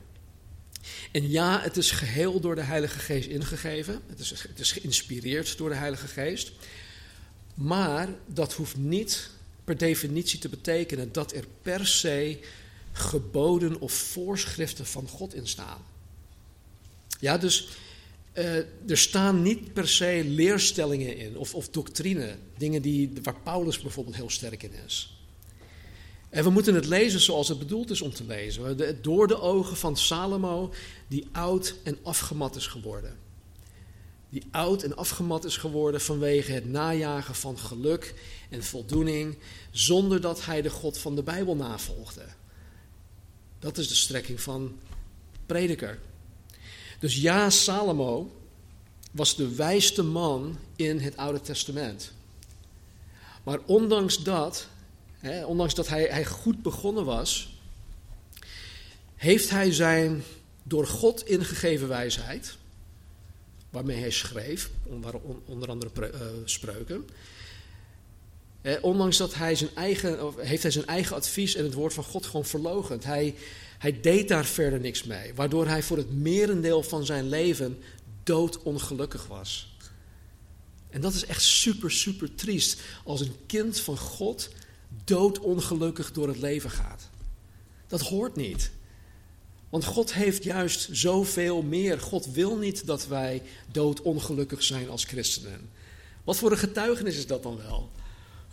En 1.13 1.31
ja, 1.31 1.61
het 1.61 1.77
is 1.77 1.91
geheel 1.91 2.41
door 2.41 2.55
de 2.55 2.63
Heilige 2.63 2.99
Geest 2.99 3.29
ingegeven. 3.29 4.01
Het 4.07 4.19
is, 4.19 4.31
het 4.31 4.61
is 4.61 4.73
geïnspireerd 4.73 5.57
door 5.57 5.69
de 5.69 5.75
Heilige 5.75 6.07
Geest. 6.07 6.53
Maar 7.55 8.09
dat 8.27 8.53
hoeft 8.53 8.77
niet 8.77 9.31
per 9.65 9.77
definitie 9.77 10.39
te 10.39 10.49
betekenen 10.49 11.13
dat 11.13 11.33
er 11.33 11.45
per 11.63 11.87
se 11.87 12.39
geboden 12.93 13.81
of 13.81 13.93
voorschriften 13.93 14.87
van 14.87 15.09
God 15.09 15.35
in 15.35 15.47
staan. 15.47 15.83
Ja, 17.21 17.39
dus 17.39 17.69
uh, 18.35 18.57
er 18.91 18.99
staan 18.99 19.43
niet 19.43 19.73
per 19.73 19.89
se 19.89 20.23
leerstellingen 20.27 21.17
in 21.17 21.37
of, 21.37 21.55
of 21.55 21.69
doctrine, 21.69 22.37
dingen 22.57 22.83
die, 22.83 23.13
waar 23.23 23.41
Paulus 23.43 23.81
bijvoorbeeld 23.81 24.17
heel 24.17 24.31
sterk 24.31 24.63
in 24.63 24.73
is. 24.87 25.19
En 26.29 26.45
we 26.45 26.51
moeten 26.51 26.75
het 26.75 26.87
lezen 26.87 27.21
zoals 27.21 27.49
het 27.49 27.59
bedoeld 27.59 27.91
is 27.91 28.01
om 28.01 28.13
te 28.13 28.25
lezen. 28.25 28.99
door 29.03 29.27
de 29.27 29.41
ogen 29.41 29.77
van 29.77 29.97
Salomo, 29.97 30.73
die 31.09 31.29
oud 31.33 31.75
en 31.83 31.99
afgemat 32.03 32.57
is 32.57 32.67
geworden. 32.67 33.19
Die 34.31 34.45
oud 34.51 34.83
en 34.83 34.97
afgemat 34.97 35.45
is 35.45 35.57
geworden 35.57 36.01
vanwege 36.01 36.53
het 36.53 36.67
najagen 36.67 37.35
van 37.35 37.59
geluk 37.59 38.15
en 38.51 38.65
voldoening, 38.65 39.39
zonder 39.71 40.21
dat 40.21 40.45
hij 40.45 40.63
de 40.63 40.71
God 40.71 40.99
van 40.99 41.15
de 41.15 41.23
Bijbel 41.23 41.57
navolgde. 41.57 42.25
Dat 43.59 43.79
is 43.79 43.89
de 43.89 43.95
strekking 43.95 44.41
van 44.41 44.79
prediker. 45.47 45.99
Dus 46.99 47.17
ja, 47.17 47.51
Salomo 47.51 48.33
was 49.11 49.37
de 49.37 49.55
wijste 49.55 50.03
man 50.03 50.59
in 50.77 50.99
het 50.99 51.17
Oude 51.17 51.41
Testament. 51.41 52.13
Maar 53.43 53.59
ondanks 53.67 54.23
dat, 54.23 54.69
hè, 55.19 55.45
ondanks 55.45 55.75
dat 55.75 55.89
hij, 55.89 56.03
hij 56.03 56.25
goed 56.25 56.63
begonnen 56.63 57.05
was, 57.05 57.59
heeft 59.15 59.51
hij 59.51 59.73
zijn 59.73 60.23
door 60.63 60.87
God 60.87 61.27
ingegeven 61.27 61.89
wijsheid, 61.89 62.57
waarmee 63.71 64.01
hij 64.01 64.11
schreef, 64.11 64.71
onder 65.45 65.69
andere 65.69 65.91
uh, 66.01 66.21
spreuken, 68.65 68.83
ondanks 68.83 69.17
dat 69.17 69.35
hij 69.35 69.55
zijn 69.55 69.71
eigen, 69.75 70.33
heeft 70.37 70.63
hij 70.63 70.73
zijn 70.73 70.87
eigen 70.87 71.17
advies 71.17 71.55
en 71.55 71.65
het 71.65 71.75
woord 71.75 71.95
van 71.95 72.05
God 72.05 72.27
gewoon 72.27 72.45
verlogend. 72.45 73.05
Hij, 73.05 73.35
hij 73.79 74.01
deed 74.01 74.29
daar 74.29 74.45
verder 74.45 74.81
niks 74.81 75.03
mee, 75.05 75.35
waardoor 75.35 75.67
hij 75.67 75.83
voor 75.83 75.97
het 75.97 76.13
merendeel 76.13 76.83
van 76.83 77.05
zijn 77.05 77.29
leven 77.29 77.79
doodongelukkig 78.23 79.27
was. 79.27 79.77
En 80.91 81.01
dat 81.01 81.15
is 81.15 81.27
echt 81.27 81.43
super, 81.43 81.91
super 81.91 82.35
triest 82.35 82.81
als 83.05 83.21
een 83.21 83.37
kind 83.47 83.81
van 83.81 83.99
God 83.99 84.49
doodongelukkig 85.05 86.13
door 86.13 86.29
het 86.29 86.39
leven 86.39 86.71
gaat. 86.71 87.09
Dat 87.87 88.01
hoort 88.01 88.37
niet. 88.37 88.71
Want 89.71 89.85
God 89.85 90.15
heeft 90.15 90.45
juist 90.45 90.89
zoveel 90.93 91.63
meer. 91.63 92.01
God 92.01 92.27
wil 92.27 92.57
niet 92.57 92.87
dat 92.87 93.07
wij 93.07 93.43
doodongelukkig 93.73 94.63
zijn 94.63 94.91
als 94.91 95.05
christenen. 95.05 95.71
Wat 96.25 96.37
voor 96.37 96.51
een 96.51 96.59
getuigenis 96.59 97.17
is 97.17 97.27
dat 97.27 97.43
dan 97.43 97.57
wel? 97.57 97.91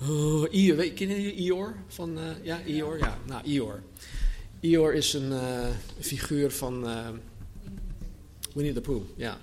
Oh, 0.10 0.54
Ior, 0.54 0.90
ken 0.90 1.22
je 1.22 1.34
Ior? 1.34 1.76
Van, 1.88 2.18
uh, 2.18 2.24
ja, 2.44 2.64
Ior? 2.64 2.98
Ja, 2.98 3.18
nou, 3.28 3.44
Ior. 3.46 3.84
Ior 4.60 4.94
is 4.94 5.14
een 5.14 5.32
uh, 5.32 5.68
figuur 6.00 6.52
van 6.52 6.88
uh, 6.88 7.08
Winnie 8.54 8.74
the 8.74 8.82
Pooh, 8.82 9.04
ja. 9.16 9.38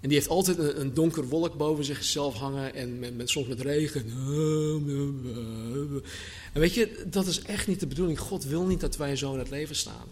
En 0.00 0.08
die 0.10 0.18
heeft 0.18 0.30
altijd 0.30 0.58
een, 0.58 0.94
donker 0.94 1.28
wolk 1.28 1.56
boven 1.56 1.84
zichzelf 1.84 2.34
hangen 2.34 2.74
en 2.74 3.16
met, 3.16 3.30
soms 3.30 3.46
met 3.46 3.60
regen. 3.60 4.04
En 6.52 6.60
weet 6.60 6.74
je, 6.74 7.04
dat 7.06 7.26
is 7.26 7.42
echt 7.42 7.66
niet 7.66 7.80
de 7.80 7.86
bedoeling. 7.86 8.18
God 8.18 8.44
wil 8.44 8.64
niet 8.64 8.80
dat 8.80 8.96
wij 8.96 9.16
zo 9.16 9.32
in 9.32 9.38
het 9.38 9.50
leven 9.50 9.76
staan. 9.76 10.08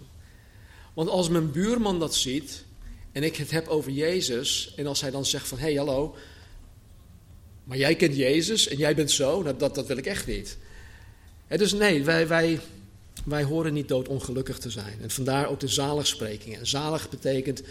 Want 0.94 1.08
als 1.08 1.28
mijn 1.28 1.50
buurman 1.50 1.98
dat 1.98 2.14
ziet 2.14 2.64
en 3.12 3.22
ik 3.22 3.36
het 3.36 3.50
heb 3.50 3.68
over 3.68 3.90
Jezus 3.90 4.72
en 4.76 4.86
als 4.86 5.00
hij 5.00 5.10
dan 5.10 5.24
zegt 5.24 5.48
van, 5.48 5.58
hé 5.58 5.64
hey, 5.64 5.74
hallo, 5.74 6.14
maar 7.64 7.76
jij 7.76 7.94
kent 7.94 8.16
Jezus 8.16 8.68
en 8.68 8.76
jij 8.76 8.94
bent 8.94 9.10
zo, 9.10 9.42
dat, 9.42 9.74
dat, 9.74 9.86
wil 9.86 9.96
ik 9.96 10.06
echt 10.06 10.26
niet. 10.26 10.56
dus 11.48 11.72
nee, 11.72 12.04
wij, 12.04 12.28
wij, 12.28 12.60
wij 13.24 13.42
horen 13.42 13.72
niet 13.72 13.88
doodongelukkig 13.88 14.58
te 14.58 14.70
zijn. 14.70 14.98
En 15.02 15.10
vandaar 15.10 15.48
ook 15.48 15.60
de 15.60 15.68
zaligsprekingen. 15.68 16.58
En 16.58 16.66
zalig 16.66 17.10
betekent 17.10 17.62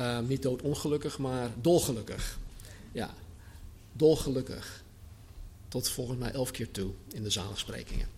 uh, 0.00 0.18
niet 0.20 0.42
doodongelukkig, 0.42 1.18
maar 1.18 1.50
dolgelukkig. 1.60 2.38
Ja, 2.92 3.14
dolgelukkig. 3.92 4.82
Tot 5.68 5.88
volgens 5.88 6.18
mij 6.18 6.32
elf 6.32 6.50
keer 6.50 6.70
toe 6.70 6.90
in 7.12 7.22
de 7.22 7.30
zaligsprekingen. 7.30 8.08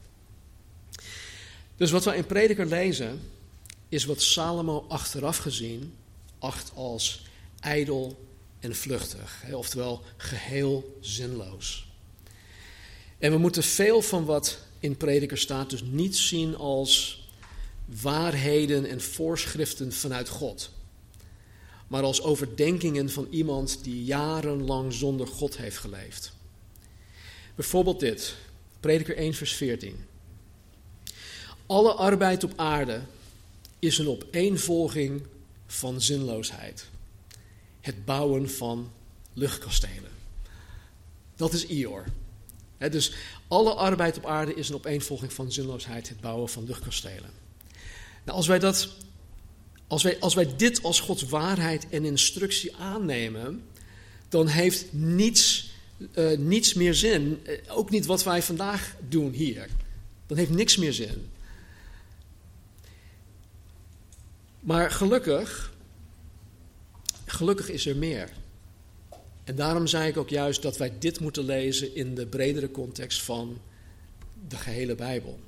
Dus 1.76 1.90
wat 1.90 2.04
we 2.04 2.16
in 2.16 2.26
Prediker 2.26 2.66
lezen, 2.66 3.20
is 3.88 4.04
wat 4.04 4.22
Salomo 4.22 4.84
achteraf 4.88 5.36
gezien 5.36 5.94
acht 6.38 6.72
als 6.74 7.24
ijdel 7.60 8.27
en 8.60 8.76
vluchtig. 8.76 9.44
Oftewel 9.52 10.02
geheel 10.16 10.96
zinloos. 11.00 11.86
En 13.18 13.30
we 13.30 13.38
moeten 13.38 13.62
veel 13.62 14.02
van 14.02 14.24
wat 14.24 14.58
in 14.80 14.96
prediker 14.96 15.38
staat 15.38 15.70
dus 15.70 15.82
niet 15.82 16.16
zien 16.16 16.56
als 16.56 17.22
waarheden 17.84 18.86
en 18.86 19.00
voorschriften 19.00 19.92
vanuit 19.92 20.28
God. 20.28 20.70
Maar 21.86 22.02
als 22.02 22.22
overdenkingen 22.22 23.10
van 23.10 23.26
iemand 23.30 23.84
die 23.84 24.04
jarenlang 24.04 24.92
zonder 24.92 25.26
God 25.26 25.56
heeft 25.56 25.78
geleefd. 25.78 26.32
Bijvoorbeeld 27.54 28.00
dit, 28.00 28.34
prediker 28.80 29.16
1 29.16 29.34
vers 29.34 29.52
14. 29.52 30.06
Alle 31.66 31.92
arbeid 31.92 32.44
op 32.44 32.52
aarde 32.56 33.00
is 33.78 33.98
een 33.98 34.08
opeenvolging 34.08 35.22
van 35.66 36.00
zinloosheid 36.00 36.88
het 37.80 38.04
bouwen 38.04 38.50
van 38.50 38.92
luchtkastelen. 39.32 40.10
Dat 41.36 41.52
is 41.52 41.66
Ior. 41.66 42.04
dus 42.90 43.12
alle 43.48 43.74
arbeid 43.74 44.16
op 44.16 44.26
aarde 44.26 44.54
is 44.54 44.68
een 44.68 44.74
opeenvolging 44.74 45.32
van 45.32 45.52
zinloosheid, 45.52 46.08
het 46.08 46.20
bouwen 46.20 46.48
van 46.48 46.64
luchtkastelen. 46.64 47.30
Nou, 48.24 48.36
als 48.36 48.46
wij 48.46 48.58
dat 48.58 48.88
Als 49.86 50.02
wij, 50.02 50.20
als 50.20 50.34
wij 50.34 50.56
dit 50.56 50.82
als 50.82 51.00
Gods 51.00 51.22
waarheid 51.22 51.88
en 51.88 52.04
instructie 52.04 52.76
aannemen, 52.76 53.62
dan 54.28 54.46
heeft 54.46 54.92
niets, 54.92 55.70
uh, 56.14 56.38
niets 56.38 56.74
meer 56.74 56.94
zin. 56.94 57.40
Uh, 57.46 57.58
ook 57.68 57.90
niet 57.90 58.06
wat 58.06 58.24
wij 58.24 58.42
vandaag 58.42 58.94
doen 59.08 59.32
hier. 59.32 59.68
Dan 60.26 60.36
heeft 60.36 60.50
niks 60.50 60.76
meer 60.76 60.92
zin. 60.92 61.28
Maar 64.60 64.90
gelukkig, 64.90 65.72
gelukkig 67.30 67.70
is 67.70 67.86
er 67.86 67.96
meer. 67.96 68.30
En 69.44 69.54
daarom 69.54 69.86
zei 69.86 70.08
ik 70.08 70.16
ook 70.16 70.28
juist 70.28 70.62
dat 70.62 70.76
wij 70.76 70.98
dit 70.98 71.20
moeten 71.20 71.44
lezen 71.44 71.94
in 71.94 72.14
de 72.14 72.26
bredere 72.26 72.70
context 72.70 73.22
van 73.22 73.60
de 74.48 74.56
gehele 74.56 74.94
Bijbel. 74.94 75.38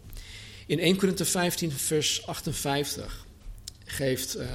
In 0.66 0.78
1 0.78 0.96
Korinthe 0.96 1.24
15, 1.24 1.72
vers 1.72 2.26
58 2.26 3.26
geeft 3.84 4.36
uh, 4.36 4.52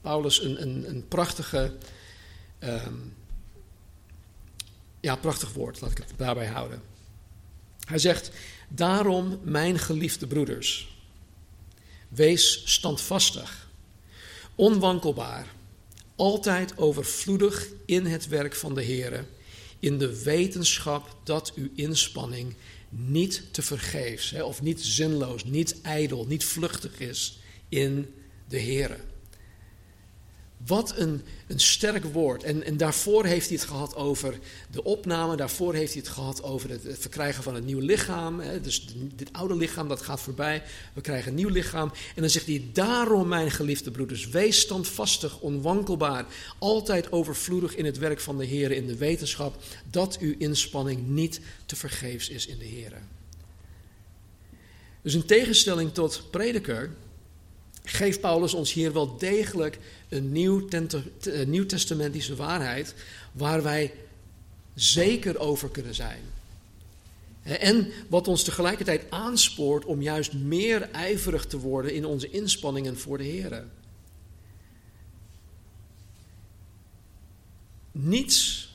Paulus 0.00 0.42
een, 0.42 0.62
een, 0.62 0.88
een 0.88 1.08
prachtige, 1.08 1.72
um, 2.60 3.14
ja, 5.00 5.16
prachtig 5.16 5.52
woord, 5.52 5.80
laat 5.80 5.90
ik 5.90 5.98
het 5.98 6.12
daarbij 6.16 6.46
houden. 6.46 6.82
Hij 7.84 7.98
zegt, 7.98 8.30
daarom 8.68 9.40
mijn 9.42 9.78
geliefde 9.78 10.26
broeders, 10.26 10.98
wees 12.08 12.62
standvastig, 12.64 13.70
onwankelbaar, 14.54 15.46
altijd 16.20 16.78
overvloedig 16.78 17.68
in 17.84 18.06
het 18.06 18.28
werk 18.28 18.54
van 18.54 18.74
de 18.74 18.82
Heer, 18.82 19.26
in 19.78 19.98
de 19.98 20.22
wetenschap 20.22 21.16
dat 21.24 21.52
uw 21.54 21.68
inspanning 21.74 22.54
niet 22.88 23.42
te 23.50 23.62
vergeefs, 23.62 24.32
of 24.32 24.62
niet 24.62 24.80
zinloos, 24.80 25.44
niet 25.44 25.80
ijdel, 25.82 26.26
niet 26.26 26.44
vluchtig 26.44 27.00
is 27.00 27.38
in 27.68 28.14
de 28.48 28.58
Heer. 28.58 29.00
Wat 30.66 30.94
een, 30.96 31.22
een 31.46 31.60
sterk 31.60 32.04
woord. 32.04 32.42
En, 32.42 32.64
en 32.64 32.76
daarvoor 32.76 33.24
heeft 33.24 33.48
hij 33.48 33.56
het 33.56 33.66
gehad 33.66 33.94
over 33.94 34.38
de 34.70 34.84
opname, 34.84 35.36
daarvoor 35.36 35.74
heeft 35.74 35.92
hij 35.92 36.02
het 36.02 36.10
gehad 36.10 36.42
over 36.42 36.70
het, 36.70 36.82
verkrijgen 36.98 37.42
van 37.42 37.54
een 37.54 37.64
nieuw 37.64 37.78
lichaam. 37.78 38.40
Hè. 38.40 38.60
Dus 38.60 38.86
dit 39.14 39.32
oude 39.32 39.56
lichaam 39.56 39.88
dat 39.88 40.02
gaat 40.02 40.20
voorbij, 40.20 40.62
we 40.92 41.00
krijgen 41.00 41.28
een 41.28 41.36
nieuw 41.36 41.48
lichaam. 41.48 41.92
En 42.14 42.20
dan 42.20 42.30
zegt 42.30 42.46
hij, 42.46 42.64
daarom 42.72 43.28
mijn 43.28 43.50
geliefde 43.50 43.90
broeders, 43.90 44.28
wees 44.28 44.60
standvastig, 44.60 45.40
onwankelbaar, 45.40 46.26
altijd 46.58 47.12
overvloedig 47.12 47.76
in 47.76 47.84
het 47.84 47.98
werk 47.98 48.20
van 48.20 48.38
de 48.38 48.44
Heer, 48.44 48.70
in 48.70 48.86
de 48.86 48.96
wetenschap 48.96 49.62
dat 49.90 50.18
uw 50.18 50.34
inspanning 50.38 51.08
niet 51.08 51.40
te 51.66 51.76
vergeefs 51.76 52.28
is 52.28 52.46
in 52.46 52.58
de 52.58 52.64
Heer. 52.64 52.92
Dus 55.02 55.14
in 55.14 55.24
tegenstelling 55.24 55.94
tot 55.94 56.22
prediker 56.30 56.90
geeft 57.84 58.20
Paulus 58.20 58.54
ons 58.54 58.72
hier 58.72 58.92
wel 58.92 59.16
degelijk 59.16 59.78
een 60.10 60.32
nieuw, 60.32 60.68
nieuwtestamentische 61.46 62.36
waarheid 62.36 62.94
waar 63.32 63.62
wij 63.62 63.94
zeker 64.74 65.38
over 65.38 65.70
kunnen 65.70 65.94
zijn. 65.94 66.22
En 67.42 67.92
wat 68.08 68.28
ons 68.28 68.42
tegelijkertijd 68.42 69.10
aanspoort 69.10 69.84
om 69.84 70.02
juist 70.02 70.32
meer 70.32 70.90
ijverig 70.90 71.46
te 71.46 71.58
worden 71.58 71.94
in 71.94 72.04
onze 72.04 72.30
inspanningen 72.30 72.98
voor 72.98 73.18
de 73.18 73.24
Heer. 73.24 73.64
Niets 77.92 78.68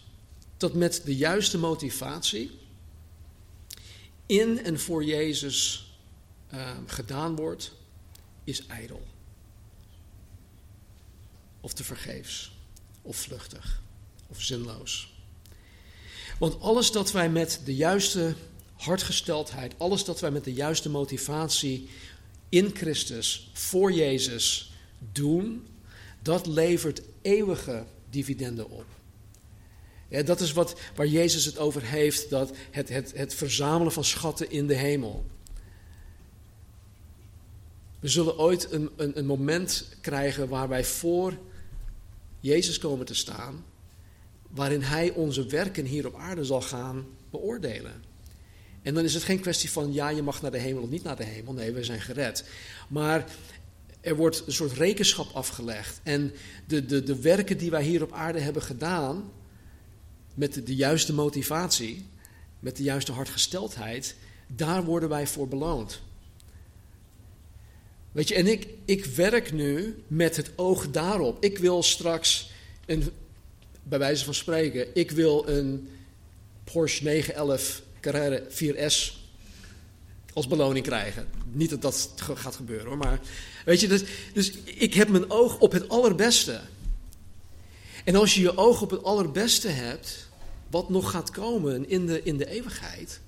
dat 0.57 0.73
met 0.73 1.01
de 1.05 1.15
juiste 1.15 1.57
motivatie 1.57 2.51
in 4.25 4.63
en 4.63 4.79
voor 4.79 5.03
Jezus 5.03 5.89
uh, 6.53 6.71
gedaan 6.85 7.35
wordt, 7.35 7.71
is 8.43 8.65
ijdel. 8.65 9.14
Of 11.65 11.73
te 11.73 11.83
vergeefs, 11.83 12.51
of 13.01 13.15
vluchtig, 13.17 13.81
of 14.27 14.41
zinloos. 14.41 15.13
Want 16.39 16.61
alles 16.61 16.91
dat 16.91 17.11
wij 17.11 17.29
met 17.29 17.61
de 17.63 17.75
juiste 17.75 18.33
hartgesteldheid, 18.73 19.73
alles 19.77 20.03
dat 20.03 20.19
wij 20.19 20.31
met 20.31 20.43
de 20.43 20.53
juiste 20.53 20.89
motivatie 20.89 21.89
in 22.49 22.75
Christus, 22.75 23.49
voor 23.53 23.91
Jezus 23.91 24.73
doen, 25.11 25.67
dat 26.21 26.45
levert 26.45 27.01
eeuwige 27.21 27.85
dividenden 28.09 28.69
op. 28.69 28.85
Ja, 30.07 30.21
dat 30.23 30.41
is 30.41 30.51
wat, 30.51 30.79
waar 30.95 31.07
Jezus 31.07 31.45
het 31.45 31.57
over 31.57 31.83
heeft, 31.83 32.29
dat 32.29 32.51
het, 32.71 32.89
het, 32.89 33.13
het 33.15 33.33
verzamelen 33.33 33.93
van 33.93 34.03
schatten 34.03 34.51
in 34.51 34.67
de 34.67 34.75
hemel. 34.75 35.25
We 37.99 38.07
zullen 38.07 38.37
ooit 38.37 38.71
een, 38.71 38.89
een, 38.95 39.17
een 39.17 39.25
moment 39.25 39.87
krijgen 40.01 40.47
waar 40.47 40.69
wij 40.69 40.83
voor 40.83 41.33
Jezus 42.45 42.77
komen 42.77 43.05
te 43.05 43.13
staan, 43.15 43.65
waarin 44.49 44.81
Hij 44.81 45.11
onze 45.11 45.45
werken 45.45 45.85
hier 45.85 46.07
op 46.07 46.15
aarde 46.15 46.45
zal 46.45 46.61
gaan 46.61 47.05
beoordelen. 47.29 48.03
En 48.81 48.93
dan 48.93 49.03
is 49.03 49.13
het 49.13 49.23
geen 49.23 49.39
kwestie 49.39 49.71
van 49.71 49.93
ja, 49.93 50.09
je 50.09 50.21
mag 50.21 50.41
naar 50.41 50.51
de 50.51 50.57
hemel 50.57 50.81
of 50.81 50.89
niet 50.89 51.03
naar 51.03 51.15
de 51.15 51.23
hemel. 51.23 51.53
Nee, 51.53 51.71
we 51.71 51.83
zijn 51.83 52.01
gered. 52.01 52.45
Maar 52.89 53.31
er 54.01 54.15
wordt 54.15 54.43
een 54.45 54.53
soort 54.53 54.71
rekenschap 54.71 55.31
afgelegd. 55.33 55.99
En 56.03 56.33
de, 56.67 56.85
de, 56.85 57.03
de 57.03 57.21
werken 57.21 57.57
die 57.57 57.71
wij 57.71 57.83
hier 57.83 58.03
op 58.03 58.11
aarde 58.11 58.39
hebben 58.39 58.61
gedaan, 58.61 59.31
met 60.33 60.53
de, 60.53 60.63
de 60.63 60.75
juiste 60.75 61.13
motivatie, 61.13 62.05
met 62.59 62.77
de 62.77 62.83
juiste 62.83 63.11
hartgesteldheid, 63.11 64.15
daar 64.47 64.83
worden 64.83 65.09
wij 65.09 65.27
voor 65.27 65.47
beloond. 65.47 66.01
Weet 68.15 68.27
je, 68.27 68.35
en 68.35 68.47
ik, 68.47 68.67
ik 68.85 69.05
werk 69.05 69.51
nu 69.51 70.03
met 70.07 70.35
het 70.35 70.51
oog 70.55 70.91
daarop. 70.91 71.43
Ik 71.43 71.57
wil 71.57 71.83
straks, 71.83 72.51
een, 72.85 73.11
bij 73.83 73.99
wijze 73.99 74.25
van 74.25 74.33
spreken, 74.33 74.87
ik 74.93 75.11
wil 75.11 75.47
een 75.47 75.89
Porsche 76.63 77.03
911 77.03 77.81
Carrera 77.99 78.39
4S 78.49 79.13
als 80.33 80.47
beloning 80.47 80.85
krijgen. 80.85 81.27
Niet 81.51 81.69
dat 81.69 81.81
dat 81.81 82.11
gaat 82.15 82.55
gebeuren 82.55 82.87
hoor, 82.87 82.97
maar 82.97 83.19
weet 83.65 83.79
je, 83.79 83.87
dus, 83.87 84.03
dus 84.33 84.51
ik 84.63 84.93
heb 84.93 85.09
mijn 85.09 85.31
oog 85.31 85.59
op 85.59 85.71
het 85.71 85.89
allerbeste. 85.89 86.61
En 88.03 88.15
als 88.15 88.35
je 88.35 88.41
je 88.41 88.57
oog 88.57 88.81
op 88.81 88.89
het 88.89 89.03
allerbeste 89.03 89.67
hebt, 89.67 90.27
wat 90.69 90.89
nog 90.89 91.11
gaat 91.11 91.31
komen 91.31 91.89
in 91.89 92.05
de, 92.05 92.23
in 92.23 92.37
de 92.37 92.49
eeuwigheid, 92.49 93.19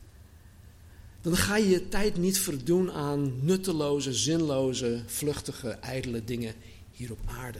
dan 1.27 1.37
ga 1.37 1.57
je 1.57 1.69
je 1.69 1.89
tijd 1.89 2.17
niet 2.17 2.39
verdoen 2.39 2.91
aan 2.91 3.45
nutteloze, 3.45 4.13
zinloze, 4.13 5.03
vluchtige, 5.05 5.69
ijdele 5.69 6.23
dingen 6.23 6.55
hier 6.91 7.11
op 7.11 7.19
aarde. 7.25 7.59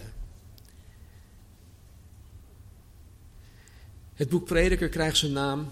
Het 4.13 4.29
boek 4.29 4.45
Prediker 4.45 4.89
krijgt 4.89 5.17
zijn 5.17 5.31
naam 5.31 5.71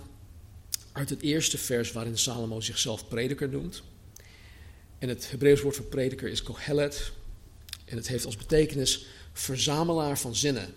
uit 0.92 1.10
het 1.10 1.22
eerste 1.22 1.58
vers 1.58 1.92
waarin 1.92 2.18
Salomo 2.18 2.62
zichzelf 2.62 3.08
prediker 3.08 3.50
noemt. 3.50 3.84
En 4.98 5.10
het 5.10 5.32
Hebreeuws 5.32 5.62
woord 5.62 5.76
voor 5.76 5.86
prediker 5.86 6.30
is 6.30 6.44
kohelet. 6.44 7.12
En 7.86 7.98
het 7.98 8.08
heeft 8.08 8.26
als 8.26 8.38
betekenis 8.38 9.06
verzamelaar 9.34 10.20
van 10.20 10.36
zinnen. 10.36 10.74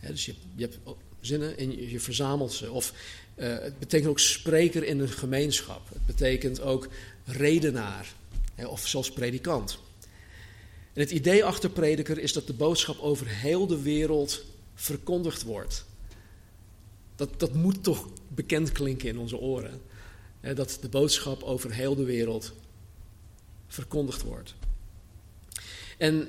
dus 0.00 0.26
je, 0.26 0.34
je, 0.54 0.62
hebt 0.62 0.78
zinnen 1.20 1.58
en 1.58 1.70
je, 1.70 1.90
je 1.90 2.00
verzamelt 2.00 2.52
ze. 2.52 2.70
Of 2.70 2.92
uh, 3.36 3.58
het 3.58 3.78
betekent 3.78 4.10
ook 4.10 4.18
spreker 4.18 4.84
in 4.84 5.00
een 5.00 5.08
gemeenschap. 5.08 5.88
Het 5.92 6.06
betekent 6.06 6.60
ook 6.60 6.88
redenaar 7.24 8.14
hè, 8.54 8.66
of 8.66 8.86
zelfs 8.86 9.10
predikant. 9.12 9.78
En 10.92 11.00
het 11.00 11.10
idee 11.10 11.44
achter 11.44 11.70
prediker 11.70 12.18
is 12.18 12.32
dat 12.32 12.46
de 12.46 12.52
boodschap 12.52 12.98
over 12.98 13.26
heel 13.26 13.66
de 13.66 13.82
wereld 13.82 14.44
verkondigd 14.74 15.42
wordt. 15.42 15.84
Dat, 17.16 17.40
dat 17.40 17.54
moet 17.54 17.82
toch 17.82 18.08
bekend 18.28 18.72
klinken 18.72 19.08
in 19.08 19.18
onze 19.18 19.38
oren. 19.38 19.80
Hè, 20.40 20.54
dat 20.54 20.78
de 20.80 20.88
boodschap 20.88 21.42
over 21.42 21.72
heel 21.72 21.94
de 21.94 22.04
wereld 22.04 22.52
verkondigd 23.66 24.22
wordt. 24.22 24.54
En 25.98 26.28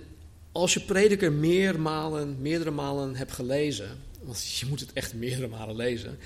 als 0.51 0.73
je 0.73 0.79
prediker 0.79 1.31
meermalen, 1.31 2.41
meerdere 2.41 2.71
malen 2.71 3.15
hebt 3.15 3.31
gelezen, 3.31 3.97
want 4.21 4.47
je 4.47 4.65
moet 4.65 4.79
het 4.79 4.93
echt 4.93 5.13
meerdere 5.13 5.47
malen 5.47 5.75
lezen, 5.75 6.17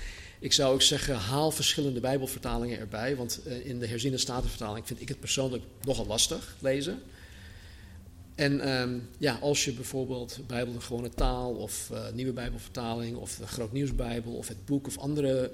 ik 0.42 0.52
zou 0.52 0.74
ook 0.74 0.82
zeggen, 0.82 1.14
haal 1.14 1.50
verschillende 1.50 2.00
Bijbelvertalingen 2.00 2.78
erbij. 2.78 3.16
Want 3.16 3.40
uh, 3.46 3.66
in 3.66 3.78
de 3.78 3.86
herziene 3.86 4.18
statenvertaling 4.18 4.86
vind 4.86 5.00
ik 5.00 5.08
het 5.08 5.20
persoonlijk 5.20 5.64
nogal 5.82 6.06
lastig 6.06 6.56
lezen. 6.58 7.02
En 8.34 8.80
um, 8.80 9.08
ja, 9.18 9.38
als 9.40 9.64
je 9.64 9.72
bijvoorbeeld 9.72 10.40
Bijbel 10.46 10.72
de 10.72 10.80
gewone 10.80 11.10
taal 11.10 11.52
of 11.52 11.88
uh, 11.92 12.10
nieuwe 12.12 12.32
Bijbelvertaling 12.32 13.16
of 13.16 13.36
de 13.36 13.46
Groot 13.46 13.72
Nieuwsbijbel 13.72 14.32
of 14.32 14.48
het 14.48 14.64
boek 14.64 14.86
of 14.86 14.98
andere 14.98 15.50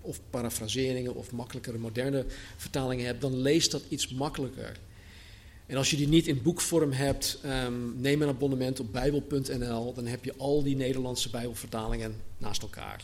of 0.00 0.20
parafraseringen 0.30 1.14
of 1.14 1.32
makkelijkere 1.32 1.78
moderne 1.78 2.24
vertalingen 2.56 3.06
hebt, 3.06 3.20
dan 3.20 3.36
leest 3.36 3.70
dat 3.70 3.82
iets 3.88 4.08
makkelijker. 4.08 4.76
En 5.66 5.76
als 5.76 5.90
je 5.90 5.96
die 5.96 6.08
niet 6.08 6.26
in 6.26 6.42
boekvorm 6.42 6.92
hebt, 6.92 7.38
um, 7.44 8.00
neem 8.00 8.22
een 8.22 8.28
abonnement 8.28 8.80
op 8.80 8.92
bijbel.nl. 8.92 9.94
Dan 9.94 10.06
heb 10.06 10.24
je 10.24 10.34
al 10.36 10.62
die 10.62 10.76
Nederlandse 10.76 11.30
Bijbelvertalingen 11.30 12.14
naast 12.38 12.62
elkaar. 12.62 13.02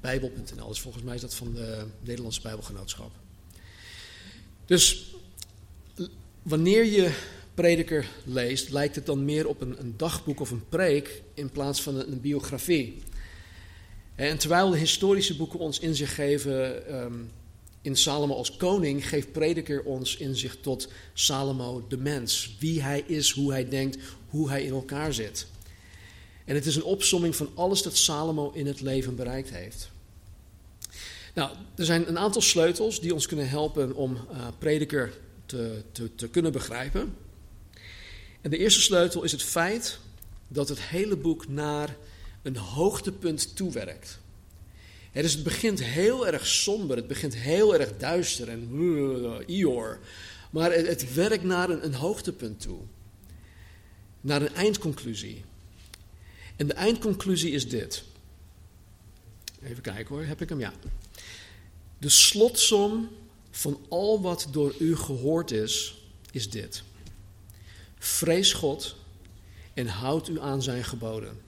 Bijbel.nl. 0.00 0.68
Dus 0.68 0.80
volgens 0.80 1.04
mij 1.04 1.14
is 1.14 1.20
dat 1.20 1.34
van 1.34 1.54
de 1.54 1.86
Nederlandse 2.00 2.40
Bijbelgenootschap. 2.40 3.10
Dus 4.66 5.14
wanneer 6.42 6.84
je 6.84 7.12
prediker 7.54 8.06
leest, 8.24 8.70
lijkt 8.70 8.94
het 8.94 9.06
dan 9.06 9.24
meer 9.24 9.46
op 9.46 9.60
een, 9.60 9.80
een 9.80 9.94
dagboek 9.96 10.40
of 10.40 10.50
een 10.50 10.68
preek 10.68 11.22
in 11.34 11.50
plaats 11.50 11.82
van 11.82 11.96
een, 11.96 12.20
biografie. 12.20 13.02
En 14.14 14.38
terwijl 14.38 14.70
de 14.70 14.78
historische 14.78 15.36
boeken 15.36 15.58
ons 15.58 15.78
inzicht 15.78 16.12
geven 16.12 16.94
um, 17.02 17.30
in 17.82 17.96
Salomo 17.96 18.34
als 18.34 18.56
koning, 18.56 19.08
geeft 19.08 19.32
prediker 19.32 19.82
ons 19.82 20.16
inzicht 20.16 20.62
tot 20.62 20.88
Salomo 21.12 21.86
de 21.88 21.96
mens. 21.96 22.56
Wie 22.58 22.82
hij 22.82 23.04
is, 23.06 23.30
hoe 23.30 23.50
hij 23.50 23.68
denkt, 23.68 23.98
hoe 24.28 24.48
hij 24.48 24.64
in 24.64 24.72
elkaar 24.72 25.12
zit. 25.12 25.46
En 26.48 26.54
het 26.54 26.66
is 26.66 26.76
een 26.76 26.84
opsomming 26.84 27.36
van 27.36 27.50
alles 27.54 27.82
dat 27.82 27.96
Salomo 27.96 28.50
in 28.54 28.66
het 28.66 28.80
leven 28.80 29.16
bereikt 29.16 29.50
heeft. 29.50 29.90
Nou, 31.34 31.50
er 31.74 31.84
zijn 31.84 32.08
een 32.08 32.18
aantal 32.18 32.42
sleutels 32.42 33.00
die 33.00 33.14
ons 33.14 33.26
kunnen 33.26 33.48
helpen 33.48 33.94
om 33.94 34.14
uh, 34.14 34.46
prediker 34.58 35.18
te, 35.46 35.82
te, 35.92 36.14
te 36.14 36.28
kunnen 36.28 36.52
begrijpen. 36.52 37.16
En 38.40 38.50
de 38.50 38.58
eerste 38.58 38.80
sleutel 38.80 39.22
is 39.22 39.32
het 39.32 39.42
feit 39.42 39.98
dat 40.48 40.68
het 40.68 40.80
hele 40.80 41.16
boek 41.16 41.48
naar 41.48 41.96
een 42.42 42.56
hoogtepunt 42.56 43.56
toewerkt. 43.56 44.18
Het, 45.12 45.24
is, 45.24 45.34
het 45.34 45.42
begint 45.42 45.82
heel 45.82 46.26
erg 46.26 46.46
somber, 46.46 46.96
het 46.96 47.08
begint 47.08 47.34
heel 47.34 47.78
erg 47.78 47.96
duister 47.96 48.48
en 48.48 48.68
Ior. 49.46 49.98
Maar 50.50 50.72
het, 50.72 50.86
het, 50.86 51.14
werkt 51.14 51.44
naar 51.44 51.70
een, 51.70 51.84
een 51.84 51.94
hoogtepunt 51.94 52.60
toe. 52.60 52.80
Naar 54.20 54.42
een 54.42 54.54
eindconclusie. 54.54 55.44
En 56.58 56.66
de 56.66 56.72
eindconclusie 56.72 57.52
is 57.52 57.68
dit. 57.68 58.02
Even 59.62 59.82
kijken 59.82 60.14
hoor, 60.14 60.24
heb 60.24 60.40
ik 60.40 60.48
hem? 60.48 60.60
Ja. 60.60 60.72
De 61.98 62.08
slotsom 62.08 63.08
van 63.50 63.80
al 63.88 64.20
wat 64.20 64.48
door 64.50 64.74
u 64.78 64.96
gehoord 64.96 65.50
is, 65.50 66.02
is 66.30 66.50
dit. 66.50 66.82
Vrees 67.98 68.52
God 68.52 68.96
en 69.74 69.86
houd 69.86 70.28
u 70.28 70.40
aan 70.40 70.62
zijn 70.62 70.84
geboden, 70.84 71.40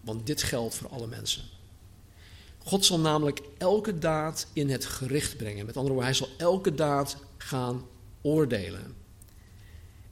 want 0.00 0.26
dit 0.26 0.42
geldt 0.42 0.74
voor 0.74 0.88
alle 0.88 1.06
mensen. 1.06 1.42
God 2.58 2.84
zal 2.84 2.98
namelijk 2.98 3.40
elke 3.58 3.98
daad 3.98 4.46
in 4.52 4.70
het 4.70 4.84
gericht 4.84 5.36
brengen. 5.36 5.66
Met 5.66 5.76
andere 5.76 5.94
woorden, 5.94 6.12
hij 6.12 6.26
zal 6.26 6.36
elke 6.38 6.74
daad 6.74 7.16
gaan 7.36 7.86
oordelen. 8.22 8.94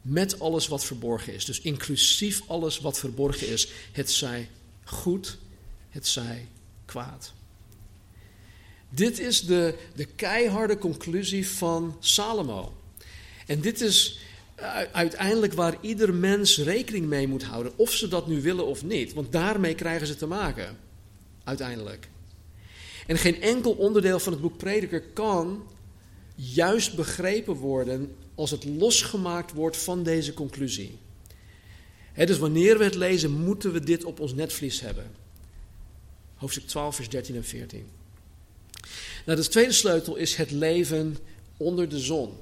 Met 0.04 0.40
alles 0.40 0.68
wat 0.68 0.84
verborgen 0.84 1.34
is. 1.34 1.44
Dus 1.44 1.60
inclusief 1.60 2.42
alles 2.46 2.80
wat 2.80 2.98
verborgen 2.98 3.48
is. 3.48 3.68
Het 3.92 4.10
zij 4.10 4.48
goed, 4.84 5.38
het 5.90 6.06
zij 6.06 6.48
kwaad. 6.84 7.32
Dit 8.88 9.18
is 9.18 9.40
de, 9.40 9.74
de 9.94 10.04
keiharde 10.04 10.78
conclusie 10.78 11.48
van 11.48 11.96
Salomo. 12.00 12.72
En 13.46 13.60
dit 13.60 13.80
is 13.80 14.18
uiteindelijk 14.92 15.52
waar 15.52 15.76
ieder 15.80 16.14
mens 16.14 16.58
rekening 16.58 17.06
mee 17.06 17.28
moet 17.28 17.42
houden, 17.42 17.72
of 17.76 17.92
ze 17.92 18.08
dat 18.08 18.26
nu 18.26 18.42
willen 18.42 18.66
of 18.66 18.84
niet. 18.84 19.12
Want 19.12 19.32
daarmee 19.32 19.74
krijgen 19.74 20.06
ze 20.06 20.16
te 20.16 20.26
maken, 20.26 20.78
uiteindelijk. 21.44 22.08
En 23.06 23.18
geen 23.18 23.42
enkel 23.42 23.72
onderdeel 23.72 24.18
van 24.18 24.32
het 24.32 24.42
boek 24.42 24.56
Prediker 24.56 25.02
kan 25.02 25.66
juist 26.34 26.96
begrepen 26.96 27.54
worden 27.54 28.16
als 28.34 28.50
het 28.50 28.64
losgemaakt 28.64 29.52
wordt 29.52 29.76
van 29.76 30.02
deze 30.02 30.34
conclusie. 30.34 30.98
dus 32.14 32.38
wanneer 32.38 32.78
we 32.78 32.84
het 32.84 32.94
lezen, 32.94 33.30
moeten 33.30 33.72
we 33.72 33.80
dit 33.80 34.04
op 34.04 34.20
ons 34.20 34.34
netvlies 34.34 34.80
hebben. 34.80 35.10
Hoofdstuk 36.34 36.66
12, 36.66 36.94
vers 36.94 37.08
13 37.08 37.36
en 37.36 37.44
14. 37.44 37.86
Nou, 39.26 39.40
de 39.40 39.48
tweede 39.48 39.72
sleutel 39.72 40.16
is 40.16 40.34
het 40.34 40.50
leven 40.50 41.16
onder 41.56 41.88
de 41.88 41.98
zon. 41.98 42.32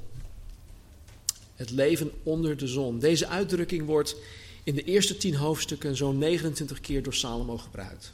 Het 1.55 1.71
leven 1.71 2.11
onder 2.23 2.57
de 2.57 2.67
zon. 2.67 2.99
Deze 2.99 3.27
uitdrukking 3.27 3.87
wordt 3.87 4.17
in 4.65 4.75
de 4.75 4.83
eerste 4.83 5.17
tien 5.17 5.35
hoofdstukken 5.35 5.97
zo'n 5.97 6.19
29 6.19 6.81
keer 6.81 7.03
door 7.03 7.15
Salomo 7.15 7.59
gebruikt. 7.59 8.13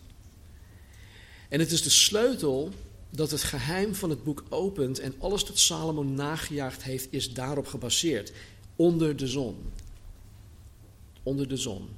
En 1.49 1.61
het 1.61 1.73
is 1.73 1.83
de 1.83 1.91
sleutel 1.91 2.73
dat 3.11 3.31
het 3.31 3.43
geheim 3.43 3.95
van 3.95 4.11
het 4.11 4.25
boek 4.25 4.45
opent 4.49 4.99
en 4.99 5.15
alles 5.19 5.45
dat 5.45 5.59
Salomo 5.59 6.03
nagejaagd 6.03 6.83
heeft 6.83 7.07
is 7.11 7.33
daarop 7.33 7.67
gebaseerd. 7.67 8.33
Onder 8.77 9.17
de 9.17 9.27
zon. 9.27 9.57
Onder 11.23 11.49
de 11.49 11.57
zon. 11.57 11.89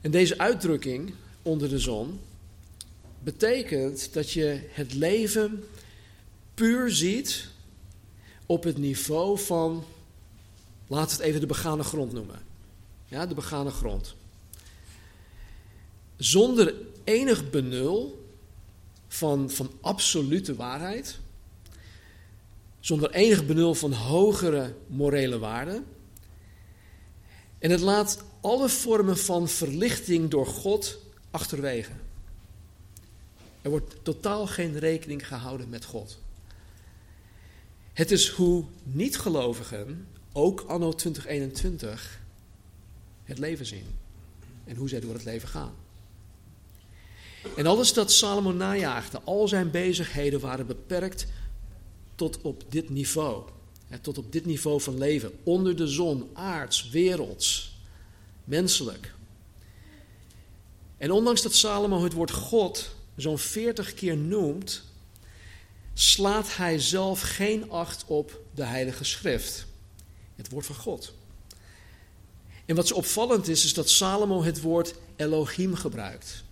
En 0.00 0.10
deze 0.10 0.38
uitdrukking, 0.38 1.12
onder 1.42 1.68
de 1.68 1.78
zon, 1.78 2.20
betekent 3.22 4.12
dat 4.12 4.30
je 4.30 4.68
het 4.70 4.94
leven 4.94 5.64
puur 6.54 6.90
ziet 6.90 7.48
op 8.46 8.64
het 8.64 8.78
niveau 8.78 9.38
van, 9.38 9.84
laat 10.86 11.12
het 11.12 11.20
even 11.20 11.40
de 11.40 11.46
begane 11.46 11.82
grond 11.82 12.12
noemen. 12.12 12.42
Ja, 13.06 13.26
de 13.26 13.34
begane 13.34 13.70
grond. 13.70 14.14
Zonder 16.16 16.74
enig 17.04 17.50
benul 17.50 18.19
van, 19.12 19.50
van 19.50 19.70
absolute 19.80 20.54
waarheid, 20.54 21.18
zonder 22.80 23.10
enig 23.10 23.46
benul 23.46 23.74
van 23.74 23.92
hogere 23.92 24.74
morele 24.86 25.38
waarden. 25.38 25.84
En 27.58 27.70
het 27.70 27.80
laat 27.80 28.24
alle 28.40 28.68
vormen 28.68 29.18
van 29.18 29.48
verlichting 29.48 30.30
door 30.30 30.46
God 30.46 30.98
achterwege. 31.30 31.92
Er 33.62 33.70
wordt 33.70 33.94
totaal 34.02 34.46
geen 34.46 34.78
rekening 34.78 35.26
gehouden 35.26 35.68
met 35.68 35.84
God. 35.84 36.18
Het 37.92 38.10
is 38.10 38.28
hoe 38.28 38.64
niet-gelovigen, 38.82 40.06
ook 40.32 40.60
anno 40.60 40.92
2021, 40.92 42.20
het 43.24 43.38
leven 43.38 43.66
zien. 43.66 43.86
En 44.64 44.76
hoe 44.76 44.88
zij 44.88 45.00
door 45.00 45.14
het 45.14 45.24
leven 45.24 45.48
gaan. 45.48 45.74
En 47.56 47.66
alles 47.66 47.92
dat 47.92 48.12
Salomo 48.12 48.52
najaagde, 48.52 49.20
al 49.24 49.48
zijn 49.48 49.70
bezigheden 49.70 50.40
waren 50.40 50.66
beperkt 50.66 51.26
tot 52.14 52.40
op 52.40 52.64
dit 52.68 52.90
niveau. 52.90 53.42
tot 54.00 54.18
op 54.18 54.32
dit 54.32 54.44
niveau 54.44 54.80
van 54.80 54.98
leven. 54.98 55.32
Onder 55.42 55.76
de 55.76 55.86
zon, 55.86 56.30
aards, 56.32 56.90
werelds, 56.90 57.76
menselijk. 58.44 59.14
En 60.96 61.10
ondanks 61.10 61.42
dat 61.42 61.54
Salomo 61.54 62.02
het 62.02 62.12
woord 62.12 62.30
God 62.30 62.94
zo'n 63.16 63.38
veertig 63.38 63.94
keer 63.94 64.16
noemt, 64.16 64.82
slaat 65.94 66.56
hij 66.56 66.78
zelf 66.78 67.20
geen 67.20 67.70
acht 67.70 68.04
op 68.06 68.40
de 68.54 68.64
Heilige 68.64 69.04
Schrift, 69.04 69.66
het 70.36 70.50
woord 70.50 70.66
van 70.66 70.74
God. 70.74 71.12
En 72.66 72.76
wat 72.76 72.86
zo 72.86 72.94
opvallend 72.94 73.48
is, 73.48 73.64
is 73.64 73.74
dat 73.74 73.88
Salomo 73.88 74.42
het 74.42 74.60
woord 74.60 74.94
Elohim 75.16 75.74
gebruikt. 75.74 76.44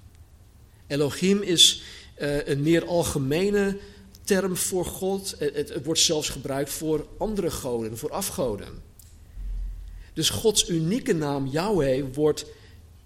Elohim 0.88 1.42
is 1.42 1.82
uh, 2.18 2.46
een 2.46 2.62
meer 2.62 2.86
algemene 2.86 3.78
term 4.24 4.56
voor 4.56 4.84
God. 4.84 5.34
Het, 5.38 5.54
het, 5.54 5.84
wordt 5.84 6.00
zelfs 6.00 6.28
gebruikt 6.28 6.70
voor 6.70 7.06
andere 7.18 7.50
goden, 7.50 7.98
voor 7.98 8.10
afgoden. 8.10 8.82
Dus 10.12 10.30
Gods 10.30 10.68
unieke 10.68 11.12
naam, 11.12 11.46
Yahweh, 11.46 12.04
wordt 12.12 12.46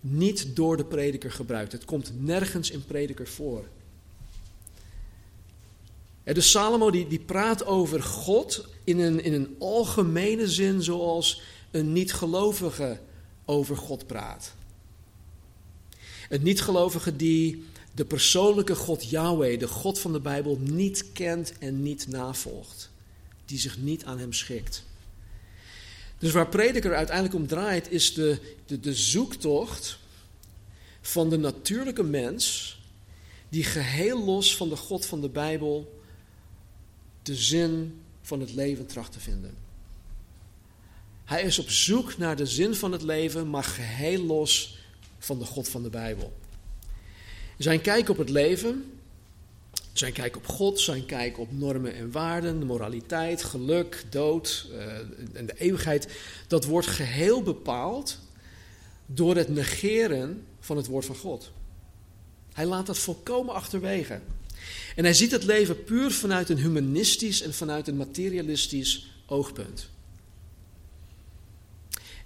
niet 0.00 0.56
door 0.56 0.76
de 0.76 0.84
prediker 0.84 1.32
gebruikt. 1.32 1.72
Het 1.72 1.84
komt 1.84 2.12
nergens 2.18 2.70
in 2.70 2.84
prediker 2.84 3.28
voor. 3.28 3.64
En 6.24 6.34
dus 6.34 6.50
Salomo 6.50 6.90
die, 6.90 7.08
die 7.08 7.20
praat 7.20 7.64
over 7.64 8.02
God 8.02 8.68
in 8.84 8.98
een, 8.98 9.22
in 9.22 9.32
een 9.32 9.56
algemene 9.58 10.48
zin 10.48 10.82
zoals 10.82 11.42
een 11.70 11.92
niet-gelovige 11.92 12.98
over 13.44 13.76
God 13.76 14.06
praat. 14.06 14.54
Een 16.28 16.42
niet-gelovige 16.42 17.16
die 17.16 17.64
de 17.94 18.04
persoonlijke 18.04 18.74
God 18.74 19.10
Yahweh, 19.10 19.58
de 19.58 19.68
God 19.68 19.98
van 19.98 20.12
de 20.12 20.20
Bijbel, 20.20 20.58
niet 20.60 21.12
kent 21.12 21.58
en 21.58 21.82
niet 21.82 22.06
navolgt. 22.08 22.90
Die 23.44 23.58
zich 23.58 23.78
niet 23.78 24.04
aan 24.04 24.18
hem 24.18 24.32
schikt. 24.32 24.84
Dus 26.18 26.32
waar 26.32 26.48
prediker 26.48 26.94
uiteindelijk 26.94 27.36
om 27.36 27.46
draait, 27.46 27.90
is 27.90 28.14
de, 28.14 28.38
de, 28.66 28.80
de 28.80 28.94
zoektocht 28.94 29.98
van 31.00 31.30
de 31.30 31.38
natuurlijke 31.38 32.02
mens, 32.02 32.76
die 33.48 33.64
geheel 33.64 34.24
los 34.24 34.56
van 34.56 34.68
de 34.68 34.76
God 34.76 35.06
van 35.06 35.20
de 35.20 35.28
Bijbel 35.28 36.00
de 37.22 37.34
zin 37.34 38.00
van 38.22 38.40
het 38.40 38.54
leven 38.54 38.86
tracht 38.86 39.12
te 39.12 39.20
vinden. 39.20 39.54
Hij 41.24 41.42
is 41.42 41.58
op 41.58 41.70
zoek 41.70 42.18
naar 42.18 42.36
de 42.36 42.46
zin 42.46 42.74
van 42.74 42.92
het 42.92 43.02
leven, 43.02 43.50
maar 43.50 43.64
geheel 43.64 44.22
los 44.22 44.78
van 45.18 45.38
de 45.38 45.44
God 45.44 45.68
van 45.68 45.82
de 45.82 45.90
Bijbel. 45.90 46.32
Zijn 47.62 47.80
kijk 47.80 48.08
op 48.08 48.16
het 48.16 48.28
leven, 48.28 48.92
zijn 49.92 50.12
kijk 50.12 50.36
op 50.36 50.46
God, 50.46 50.80
zijn 50.80 51.06
kijk 51.06 51.38
op 51.38 51.52
normen 51.52 51.94
en 51.94 52.10
waarden, 52.10 52.58
de 52.58 52.64
moraliteit, 52.64 53.42
geluk, 53.42 54.04
dood 54.10 54.68
uh, 54.70 54.96
en 55.32 55.46
de 55.46 55.54
eeuwigheid, 55.56 56.08
dat 56.46 56.64
wordt 56.64 56.86
geheel 56.86 57.42
bepaald 57.42 58.18
door 59.06 59.36
het 59.36 59.48
negeren 59.48 60.46
van 60.60 60.76
het 60.76 60.86
woord 60.86 61.04
van 61.04 61.16
God. 61.16 61.50
Hij 62.52 62.66
laat 62.66 62.86
dat 62.86 62.98
volkomen 62.98 63.54
achterwege. 63.54 64.20
En 64.96 65.04
hij 65.04 65.14
ziet 65.14 65.30
het 65.30 65.44
leven 65.44 65.84
puur 65.84 66.10
vanuit 66.10 66.48
een 66.48 66.58
humanistisch 66.58 67.42
en 67.42 67.54
vanuit 67.54 67.88
een 67.88 67.96
materialistisch 67.96 69.12
oogpunt. 69.26 69.88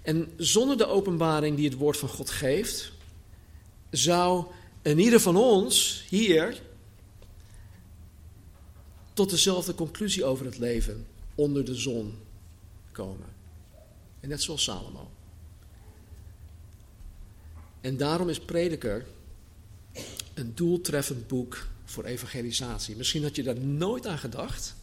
En 0.01 0.31
zonder 0.37 0.77
de 0.77 0.87
openbaring 0.87 1.55
die 1.55 1.69
het 1.69 1.77
woord 1.77 1.97
van 1.97 2.09
God 2.09 2.29
geeft, 2.29 2.91
zou 3.89 4.45
een 4.87 4.99
ieder 4.99 5.19
van 5.19 5.35
ons 5.35 6.05
hier 6.09 6.61
tot 9.13 9.29
dezelfde 9.29 9.75
conclusie 9.75 10.25
over 10.25 10.45
het 10.45 10.57
leven 10.57 11.07
onder 11.35 11.65
de 11.65 11.75
zon 11.75 12.17
komen. 12.91 13.25
En 14.19 14.29
net 14.29 14.41
zoals 14.41 14.63
Salomo. 14.63 15.09
En 17.81 17.97
daarom 17.97 18.29
is 18.29 18.39
Prediker 18.39 19.05
een 20.33 20.51
doeltreffend 20.55 21.27
boek 21.27 21.67
voor 21.85 22.03
evangelisatie. 22.03 22.95
Misschien 22.95 23.23
had 23.23 23.35
je 23.35 23.43
daar 23.43 23.59
nooit 23.59 24.07
aan 24.07 24.17
gedacht. 24.17 24.75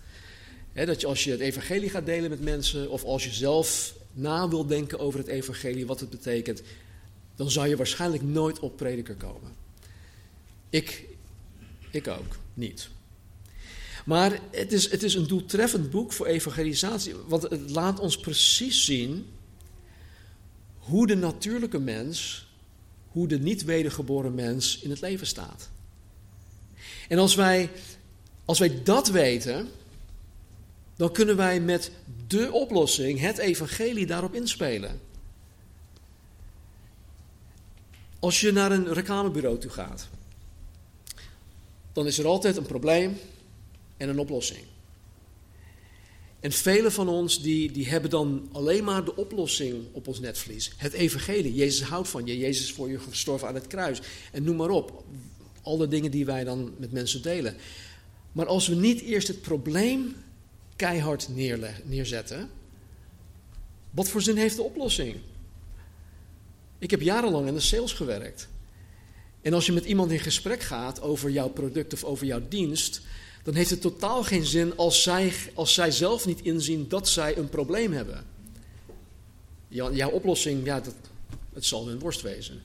Hè, 0.72 0.86
dat 0.86 1.00
je 1.00 1.06
als 1.06 1.24
je 1.24 1.30
het 1.30 1.40
evangelie 1.40 1.90
gaat 1.90 2.06
delen 2.06 2.30
met 2.30 2.40
mensen, 2.40 2.90
of 2.90 3.04
als 3.04 3.24
je 3.24 3.32
zelf 3.32 3.94
na 4.12 4.48
wil 4.48 4.66
denken 4.66 4.98
over 4.98 5.18
het 5.18 5.28
evangelie, 5.28 5.86
wat 5.86 6.00
het 6.00 6.10
betekent, 6.10 6.62
dan 7.36 7.50
zou 7.50 7.68
je 7.68 7.76
waarschijnlijk 7.76 8.22
nooit 8.22 8.60
op 8.60 8.76
prediker 8.76 9.14
komen. 9.14 9.63
Ik, 10.74 11.04
ik 11.90 12.08
ook 12.08 12.36
niet. 12.54 12.88
Maar 14.04 14.40
het 14.50 14.72
is, 14.72 14.90
het 14.90 15.02
is 15.02 15.14
een 15.14 15.26
doeltreffend 15.26 15.90
boek 15.90 16.12
voor 16.12 16.26
evangelisatie, 16.26 17.14
want 17.26 17.42
het 17.42 17.70
laat 17.70 18.00
ons 18.00 18.18
precies 18.18 18.84
zien 18.84 19.26
hoe 20.78 21.06
de 21.06 21.16
natuurlijke 21.16 21.78
mens, 21.78 22.46
hoe 23.08 23.28
de 23.28 23.38
niet 23.38 23.64
wedergeboren 23.64 24.34
mens 24.34 24.78
in 24.78 24.90
het 24.90 25.00
leven 25.00 25.26
staat. 25.26 25.70
En 27.08 27.18
als 27.18 27.34
wij, 27.34 27.70
als 28.44 28.58
wij 28.58 28.82
dat 28.82 29.08
weten, 29.08 29.68
dan 30.96 31.12
kunnen 31.12 31.36
wij 31.36 31.60
met 31.60 31.90
de 32.26 32.52
oplossing, 32.52 33.20
het 33.20 33.38
evangelie, 33.38 34.06
daarop 34.06 34.34
inspelen. 34.34 35.00
Als 38.18 38.40
je 38.40 38.52
naar 38.52 38.72
een 38.72 38.92
reclamebureau 38.92 39.58
toe 39.58 39.70
gaat, 39.70 40.08
dan 41.94 42.06
is 42.06 42.18
er 42.18 42.26
altijd 42.26 42.56
een 42.56 42.66
probleem 42.66 43.16
en 43.96 44.08
een 44.08 44.18
oplossing. 44.18 44.64
En 46.40 46.52
velen 46.52 46.92
van 46.92 47.08
ons 47.08 47.42
die, 47.42 47.72
die 47.72 47.88
hebben 47.88 48.10
dan 48.10 48.48
alleen 48.52 48.84
maar 48.84 49.04
de 49.04 49.16
oplossing 49.16 49.84
op 49.92 50.08
ons 50.08 50.20
netvlies. 50.20 50.72
Het 50.76 50.92
evangelie. 50.92 51.54
Jezus 51.54 51.82
houdt 51.82 52.08
van 52.08 52.26
je. 52.26 52.38
Jezus 52.38 52.64
is 52.64 52.72
voor 52.72 52.90
je 52.90 52.98
gestorven 52.98 53.48
aan 53.48 53.54
het 53.54 53.66
kruis. 53.66 54.00
En 54.32 54.42
noem 54.42 54.56
maar 54.56 54.68
op. 54.68 55.04
Alle 55.62 55.88
dingen 55.88 56.10
die 56.10 56.24
wij 56.24 56.44
dan 56.44 56.74
met 56.78 56.92
mensen 56.92 57.22
delen. 57.22 57.56
Maar 58.32 58.46
als 58.46 58.68
we 58.68 58.74
niet 58.74 59.00
eerst 59.00 59.28
het 59.28 59.40
probleem 59.40 60.16
keihard 60.76 61.28
neerzetten, 61.84 62.50
wat 63.90 64.08
voor 64.08 64.22
zin 64.22 64.36
heeft 64.36 64.56
de 64.56 64.62
oplossing? 64.62 65.16
Ik 66.78 66.90
heb 66.90 67.00
jarenlang 67.00 67.46
in 67.46 67.54
de 67.54 67.60
sales 67.60 67.92
gewerkt. 67.92 68.48
En 69.44 69.52
als 69.52 69.66
je 69.66 69.72
met 69.72 69.84
iemand 69.84 70.10
in 70.10 70.18
gesprek 70.18 70.62
gaat 70.62 71.00
over 71.00 71.30
jouw 71.30 71.48
product 71.48 71.92
of 71.92 72.04
over 72.04 72.26
jouw 72.26 72.42
dienst, 72.48 73.00
dan 73.42 73.54
heeft 73.54 73.70
het 73.70 73.80
totaal 73.80 74.22
geen 74.22 74.44
zin 74.44 74.76
als 74.76 75.02
zij, 75.02 75.32
als 75.54 75.74
zij 75.74 75.90
zelf 75.90 76.26
niet 76.26 76.40
inzien 76.42 76.88
dat 76.88 77.08
zij 77.08 77.36
een 77.36 77.48
probleem 77.48 77.92
hebben. 77.92 78.24
Jouw 79.68 80.10
oplossing, 80.10 80.64
ja, 80.64 80.80
dat, 80.80 80.94
het 81.52 81.64
zal 81.64 81.86
hun 81.86 81.98
worst 81.98 82.22
wezen. 82.22 82.62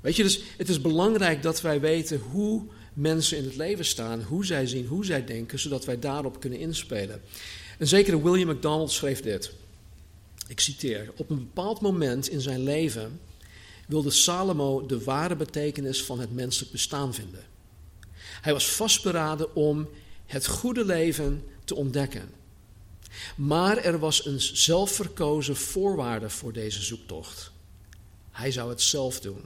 Weet 0.00 0.16
je, 0.16 0.22
dus 0.22 0.40
het 0.56 0.68
is 0.68 0.80
belangrijk 0.80 1.42
dat 1.42 1.60
wij 1.60 1.80
weten 1.80 2.18
hoe 2.18 2.62
mensen 2.92 3.38
in 3.38 3.44
het 3.44 3.56
leven 3.56 3.84
staan, 3.84 4.22
hoe 4.22 4.46
zij 4.46 4.66
zien, 4.66 4.86
hoe 4.86 5.04
zij 5.04 5.24
denken, 5.24 5.58
zodat 5.58 5.84
wij 5.84 5.98
daarop 5.98 6.40
kunnen 6.40 6.58
inspelen. 6.58 7.20
Een 7.78 7.86
zekere 7.86 8.22
William 8.22 8.46
MacDonald 8.46 8.92
schreef 8.92 9.20
dit. 9.20 9.52
Ik 10.46 10.60
citeer: 10.60 11.12
Op 11.16 11.30
een 11.30 11.38
bepaald 11.38 11.80
moment 11.80 12.28
in 12.28 12.40
zijn 12.40 12.62
leven 12.62 13.20
wilde 13.88 14.10
Salomo 14.10 14.86
de 14.86 15.04
ware 15.04 15.36
betekenis 15.36 16.02
van 16.02 16.20
het 16.20 16.34
menselijk 16.34 16.72
bestaan 16.72 17.14
vinden. 17.14 17.44
Hij 18.18 18.52
was 18.52 18.70
vastberaden 18.70 19.54
om 19.54 19.88
het 20.26 20.46
goede 20.46 20.84
leven 20.84 21.44
te 21.64 21.74
ontdekken. 21.74 22.30
Maar 23.36 23.76
er 23.76 23.98
was 23.98 24.26
een 24.26 24.40
zelfverkozen 24.40 25.56
voorwaarde 25.56 26.30
voor 26.30 26.52
deze 26.52 26.82
zoektocht. 26.82 27.52
Hij 28.30 28.50
zou 28.50 28.70
het 28.70 28.82
zelf 28.82 29.20
doen. 29.20 29.44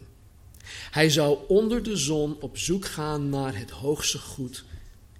Hij 0.91 1.11
zou 1.11 1.39
onder 1.49 1.83
de 1.83 1.97
zon 1.97 2.41
op 2.41 2.59
zoek 2.59 2.85
gaan 2.85 3.29
naar 3.29 3.59
het 3.59 3.71
hoogste 3.71 4.19
goed 4.19 4.65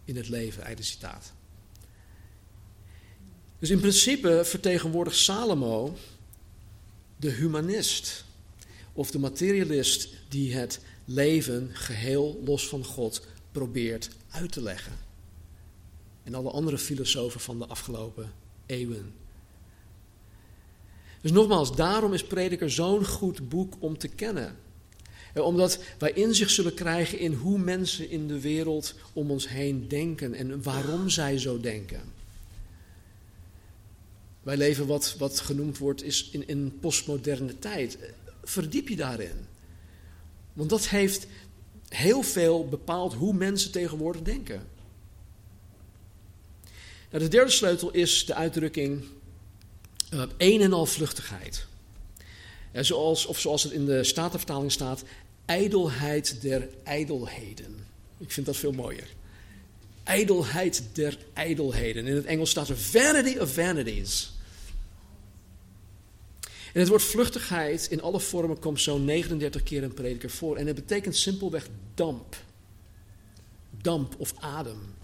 in 0.05 0.17
het 0.17 0.29
leven. 0.29 0.63
Einde 0.63 0.83
citaat. 0.83 1.33
Dus 3.59 3.71
in 3.71 3.81
principe 3.81 4.41
vertegenwoordigt 4.45 5.17
Salomo 5.17 5.97
de 7.17 7.31
humanist 7.31 8.25
of 8.93 9.11
de 9.11 9.19
materialist 9.19 10.09
die 10.29 10.55
het 10.55 10.81
leven 11.05 11.71
geheel 11.73 12.41
los 12.45 12.69
van 12.69 12.85
God 12.85 13.27
probeert 13.53 14.11
uit 14.31 14.53
te 14.53 14.63
leggen. 14.63 14.93
En 16.23 16.35
alle 16.35 16.51
andere 16.51 16.79
filosofen 16.79 17.41
van 17.41 17.59
de 17.59 17.67
afgelopen 17.67 18.33
eeuwen. 18.67 19.15
Dus 21.21 21.33
nogmaals, 21.33 21.77
daarom 21.77 22.13
is 22.13 22.25
Prediker 22.25 22.71
zo'n 22.71 23.07
goed 23.07 23.49
boek 23.49 23.75
om 23.79 23.99
te 23.99 24.09
kennen. 24.09 24.57
Omdat 25.35 25.79
wij 25.99 26.13
inzicht 26.13 26.51
zullen 26.51 26.75
krijgen 26.75 27.19
in 27.19 27.33
hoe 27.33 27.59
mensen 27.59 28.11
in 28.11 28.29
de 28.29 28.41
wereld 28.41 28.95
om 29.13 29.31
ons 29.31 29.49
heen 29.49 29.89
denken 29.89 30.35
en 30.35 30.63
waarom 30.63 31.09
zij 31.09 31.39
zo 31.39 31.61
denken. 31.61 32.01
Wij 34.43 34.57
leven 34.57 34.87
wat, 34.87 35.15
wat 35.19 35.41
genoemd 35.41 35.79
wordt 35.79 36.03
is 36.03 36.29
in, 36.31 36.49
in 36.49 36.59
een 36.59 36.79
postmoderne 36.81 37.59
tijd. 37.59 37.99
Verdiep 38.43 38.89
je 38.89 38.97
daarin. 38.97 39.47
Want 40.53 40.71
dat 40.71 40.89
heeft 40.89 41.27
heel 41.89 42.23
veel 42.23 42.69
bepaald 42.69 43.15
hoe 43.15 43.35
mensen 43.35 43.71
tegenwoordig 43.71 44.23
denken. 44.23 44.67
Nou, 47.11 47.25
de 47.25 47.31
derde 47.31 47.51
sleutel 47.51 47.91
is 47.91 48.27
de 48.27 48.35
uitdrukking 48.35 49.05
uh, 50.15 50.23
een 50.37 50.61
en 50.61 50.73
al 50.73 50.87
vluchtigheid. 50.87 51.67
Zoals, 52.73 53.27
of 53.27 53.41
zoals 53.41 53.63
het 53.63 53.73
in 53.73 53.85
de 53.85 54.05
Statenvertaling 54.05 54.73
staat, 54.73 55.03
ijdelheid 55.45 56.43
der 56.43 56.69
ijdelheden. 56.83 57.87
Ik 58.19 58.33
vind 58.33 58.47
dat 58.47 58.57
veel 58.57 58.73
mooier. 58.73 59.09
Ijdelheid 60.05 60.83
der 60.93 61.19
ijdelheden. 61.33 62.07
In 62.07 62.15
het 62.15 62.25
Engels 62.25 62.51
staat 62.51 62.69
er 62.69 62.79
vanity 62.79 63.39
of 63.39 63.53
vanities. 63.53 64.32
En 66.73 66.81
het 66.81 66.89
woord 66.89 67.03
vluchtigheid 67.03 67.87
in 67.91 68.03
alle 68.03 68.21
vormen 68.21 68.59
komt 68.59 68.81
zo'n 68.81 69.05
39 69.05 69.63
keer 69.63 69.83
in 69.83 69.95
prediker 69.95 70.31
voor. 70.31 70.57
En 70.57 70.67
het 70.67 70.75
betekent 70.75 71.17
simpelweg 71.17 71.69
damp. 71.95 72.37
Damp 73.71 74.15
of 74.19 74.35
adem. 74.39 74.95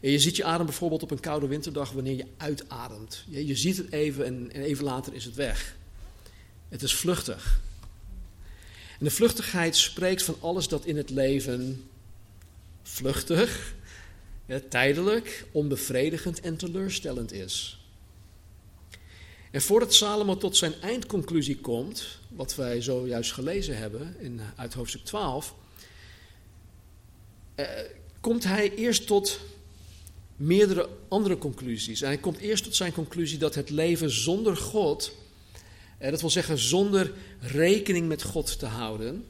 En 0.00 0.10
je 0.10 0.18
ziet 0.18 0.36
je 0.36 0.44
adem 0.44 0.66
bijvoorbeeld 0.66 1.02
op 1.02 1.10
een 1.10 1.20
koude 1.20 1.46
winterdag 1.46 1.92
wanneer 1.92 2.16
je 2.16 2.26
uitademt. 2.36 3.24
Je, 3.28 3.46
je 3.46 3.56
ziet 3.56 3.76
het 3.76 3.92
even 3.92 4.24
en, 4.24 4.52
en 4.52 4.62
even 4.62 4.84
later 4.84 5.14
is 5.14 5.24
het 5.24 5.34
weg. 5.34 5.76
Het 6.68 6.82
is 6.82 6.94
vluchtig. 6.94 7.60
En 8.98 9.04
de 9.04 9.10
vluchtigheid 9.10 9.76
spreekt 9.76 10.22
van 10.22 10.36
alles 10.40 10.68
dat 10.68 10.84
in 10.84 10.96
het 10.96 11.10
leven 11.10 11.88
vluchtig, 12.82 13.74
ja, 14.46 14.60
tijdelijk, 14.68 15.44
onbevredigend 15.52 16.40
en 16.40 16.56
teleurstellend 16.56 17.32
is. 17.32 17.85
En 19.56 19.62
voordat 19.62 19.94
Salomo 19.94 20.36
tot 20.36 20.56
zijn 20.56 20.74
eindconclusie 20.80 21.56
komt, 21.56 22.18
wat 22.28 22.54
wij 22.54 22.82
zojuist 22.82 23.32
gelezen 23.32 23.76
hebben 23.76 24.16
in, 24.18 24.40
uit 24.56 24.74
hoofdstuk 24.74 25.04
12, 25.04 25.54
eh, 27.54 27.66
komt 28.20 28.44
hij 28.44 28.74
eerst 28.74 29.06
tot 29.06 29.40
meerdere 30.36 30.88
andere 31.08 31.38
conclusies. 31.38 32.00
En 32.00 32.06
hij 32.06 32.18
komt 32.18 32.38
eerst 32.38 32.64
tot 32.64 32.76
zijn 32.76 32.92
conclusie 32.92 33.38
dat 33.38 33.54
het 33.54 33.70
leven 33.70 34.10
zonder 34.10 34.56
God, 34.56 35.12
eh, 35.98 36.10
dat 36.10 36.20
wil 36.20 36.30
zeggen 36.30 36.58
zonder 36.58 37.12
rekening 37.40 38.08
met 38.08 38.22
God 38.22 38.58
te 38.58 38.66
houden, 38.66 39.24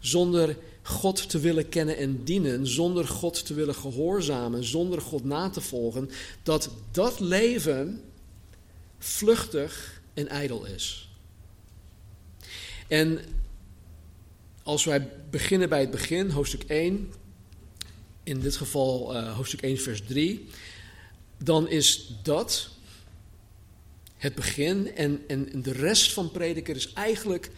zonder 0.00 0.56
God 0.82 1.28
te 1.28 1.38
willen 1.38 1.68
kennen 1.68 1.96
en 1.96 2.24
dienen, 2.24 2.66
zonder 2.66 3.08
God 3.08 3.46
te 3.46 3.54
willen 3.54 3.74
gehoorzamen, 3.74 4.64
zonder 4.64 5.00
God 5.00 5.24
na 5.24 5.50
te 5.50 5.60
volgen, 5.60 6.10
dat 6.42 6.70
dat 6.90 7.20
leven 7.20 8.11
vluchtig 9.02 10.02
en 10.14 10.28
ijdel 10.28 10.64
is. 10.64 11.08
En 12.88 13.20
als 14.62 14.84
wij 14.84 15.08
beginnen 15.30 15.68
bij 15.68 15.80
het 15.80 15.90
begin, 15.90 16.30
hoofdstuk 16.30 16.62
1, 16.62 17.12
in 18.22 18.40
dit 18.40 18.56
geval 18.56 19.16
uh, 19.16 19.36
hoofdstuk 19.36 19.62
1, 19.62 19.78
vers 19.78 20.02
3, 20.02 20.48
dan 21.38 21.68
is 21.68 22.12
dat 22.22 22.70
het 24.16 24.34
begin 24.34 24.94
en, 24.94 25.22
en 25.26 25.62
de 25.62 25.72
rest 25.72 26.12
van 26.12 26.30
prediker 26.30 26.76
is 26.76 26.92
eigenlijk 26.92 27.50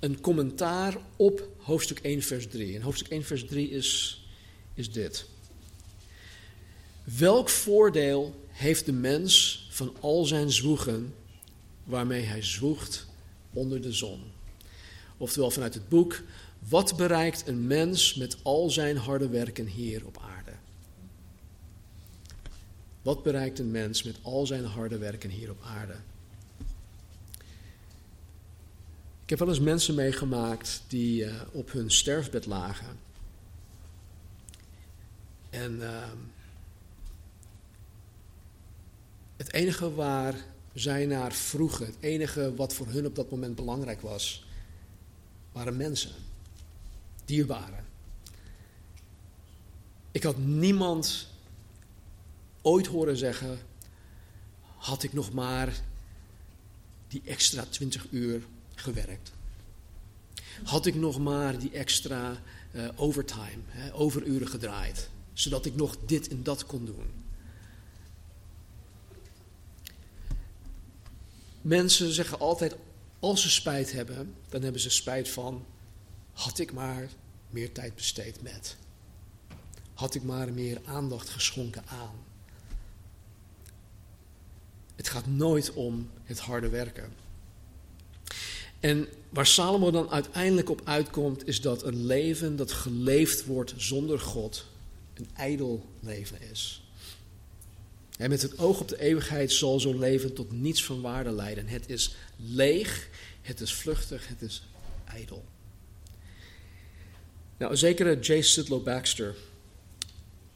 een 0.00 0.20
commentaar 0.20 0.96
op 1.16 1.48
hoofdstuk 1.58 1.98
1, 1.98 2.22
vers 2.22 2.46
3. 2.48 2.74
En 2.74 2.82
hoofdstuk 2.82 3.08
1, 3.08 3.24
vers 3.24 3.46
3 3.46 3.70
is, 3.70 4.20
is 4.74 4.92
dit. 4.92 5.26
Welk 7.04 7.48
voordeel 7.48 8.46
heeft 8.48 8.84
de 8.84 8.92
mens 8.92 9.65
van 9.76 9.96
al 10.00 10.24
zijn 10.24 10.52
zwoegen 10.52 11.14
waarmee 11.84 12.22
hij 12.22 12.42
zwoegt 12.42 13.06
onder 13.52 13.80
de 13.80 13.92
zon. 13.92 14.22
Oftewel 15.16 15.50
vanuit 15.50 15.74
het 15.74 15.88
boek, 15.88 16.22
wat 16.58 16.96
bereikt 16.96 17.48
een 17.48 17.66
mens 17.66 18.14
met 18.14 18.36
al 18.42 18.70
zijn 18.70 18.96
harde 18.96 19.28
werken 19.28 19.66
hier 19.66 20.06
op 20.06 20.18
aarde? 20.18 20.52
Wat 23.02 23.22
bereikt 23.22 23.58
een 23.58 23.70
mens 23.70 24.02
met 24.02 24.16
al 24.22 24.46
zijn 24.46 24.64
harde 24.64 24.98
werken 24.98 25.30
hier 25.30 25.50
op 25.50 25.62
aarde? 25.62 25.96
Ik 29.22 29.30
heb 29.30 29.38
wel 29.38 29.48
eens 29.48 29.60
mensen 29.60 29.94
meegemaakt 29.94 30.82
die 30.88 31.24
uh, 31.24 31.34
op 31.52 31.72
hun 31.72 31.90
sterfbed 31.90 32.46
lagen. 32.46 32.98
En 35.50 35.76
uh, 35.76 36.04
het 39.36 39.52
enige 39.52 39.94
waar 39.94 40.34
zij 40.72 41.06
naar 41.06 41.32
vroegen, 41.32 41.86
het 41.86 41.96
enige 42.00 42.54
wat 42.54 42.74
voor 42.74 42.86
hun 42.86 43.06
op 43.06 43.14
dat 43.14 43.30
moment 43.30 43.54
belangrijk 43.54 44.00
was, 44.00 44.46
waren 45.52 45.76
mensen, 45.76 46.12
dierbaren. 47.24 47.84
Ik 50.10 50.22
had 50.22 50.38
niemand 50.38 51.28
ooit 52.62 52.86
horen 52.86 53.16
zeggen: 53.16 53.58
had 54.76 55.02
ik 55.02 55.12
nog 55.12 55.32
maar 55.32 55.80
die 57.08 57.22
extra 57.24 57.64
20 57.64 58.06
uur 58.10 58.42
gewerkt. 58.74 59.32
Had 60.64 60.86
ik 60.86 60.94
nog 60.94 61.18
maar 61.18 61.58
die 61.58 61.70
extra 61.70 62.42
uh, 62.72 62.88
overtime, 62.96 63.62
hè, 63.66 63.94
overuren 63.94 64.48
gedraaid, 64.48 65.08
zodat 65.32 65.66
ik 65.66 65.74
nog 65.74 65.96
dit 66.06 66.28
en 66.28 66.42
dat 66.42 66.66
kon 66.66 66.84
doen. 66.84 67.25
Mensen 71.66 72.12
zeggen 72.12 72.38
altijd, 72.38 72.76
als 73.18 73.42
ze 73.42 73.50
spijt 73.50 73.92
hebben, 73.92 74.34
dan 74.48 74.62
hebben 74.62 74.80
ze 74.80 74.90
spijt 74.90 75.28
van, 75.28 75.64
had 76.32 76.58
ik 76.58 76.72
maar 76.72 77.08
meer 77.50 77.72
tijd 77.72 77.94
besteed 77.94 78.42
met. 78.42 78.76
Had 79.94 80.14
ik 80.14 80.22
maar 80.22 80.52
meer 80.52 80.80
aandacht 80.84 81.28
geschonken 81.28 81.82
aan. 81.86 82.14
Het 84.96 85.08
gaat 85.08 85.26
nooit 85.26 85.72
om 85.72 86.10
het 86.24 86.38
harde 86.38 86.68
werken. 86.68 87.12
En 88.80 89.08
waar 89.28 89.46
Salomo 89.46 89.90
dan 89.90 90.10
uiteindelijk 90.10 90.70
op 90.70 90.80
uitkomt, 90.84 91.46
is 91.46 91.60
dat 91.60 91.82
een 91.82 92.04
leven 92.04 92.56
dat 92.56 92.72
geleefd 92.72 93.44
wordt 93.44 93.74
zonder 93.76 94.18
God 94.18 94.66
een 95.14 95.28
ijdel 95.34 95.86
leven 96.00 96.40
is. 96.40 96.85
En 98.16 98.30
met 98.30 98.42
het 98.42 98.58
oog 98.58 98.80
op 98.80 98.88
de 98.88 99.00
eeuwigheid 99.00 99.52
zal 99.52 99.80
zo'n 99.80 99.98
leven 99.98 100.34
tot 100.34 100.52
niets 100.52 100.84
van 100.84 101.00
waarde 101.00 101.30
leiden. 101.30 101.66
Het 101.66 101.88
is 101.88 102.14
leeg, 102.36 103.08
het 103.42 103.60
is 103.60 103.74
vluchtig, 103.74 104.28
het 104.28 104.42
is 104.42 104.62
ijdel. 105.04 105.44
Nou, 107.58 107.76
zekere 107.76 108.18
J. 108.18 108.40
Sidlow 108.40 108.84
Baxter, 108.84 109.34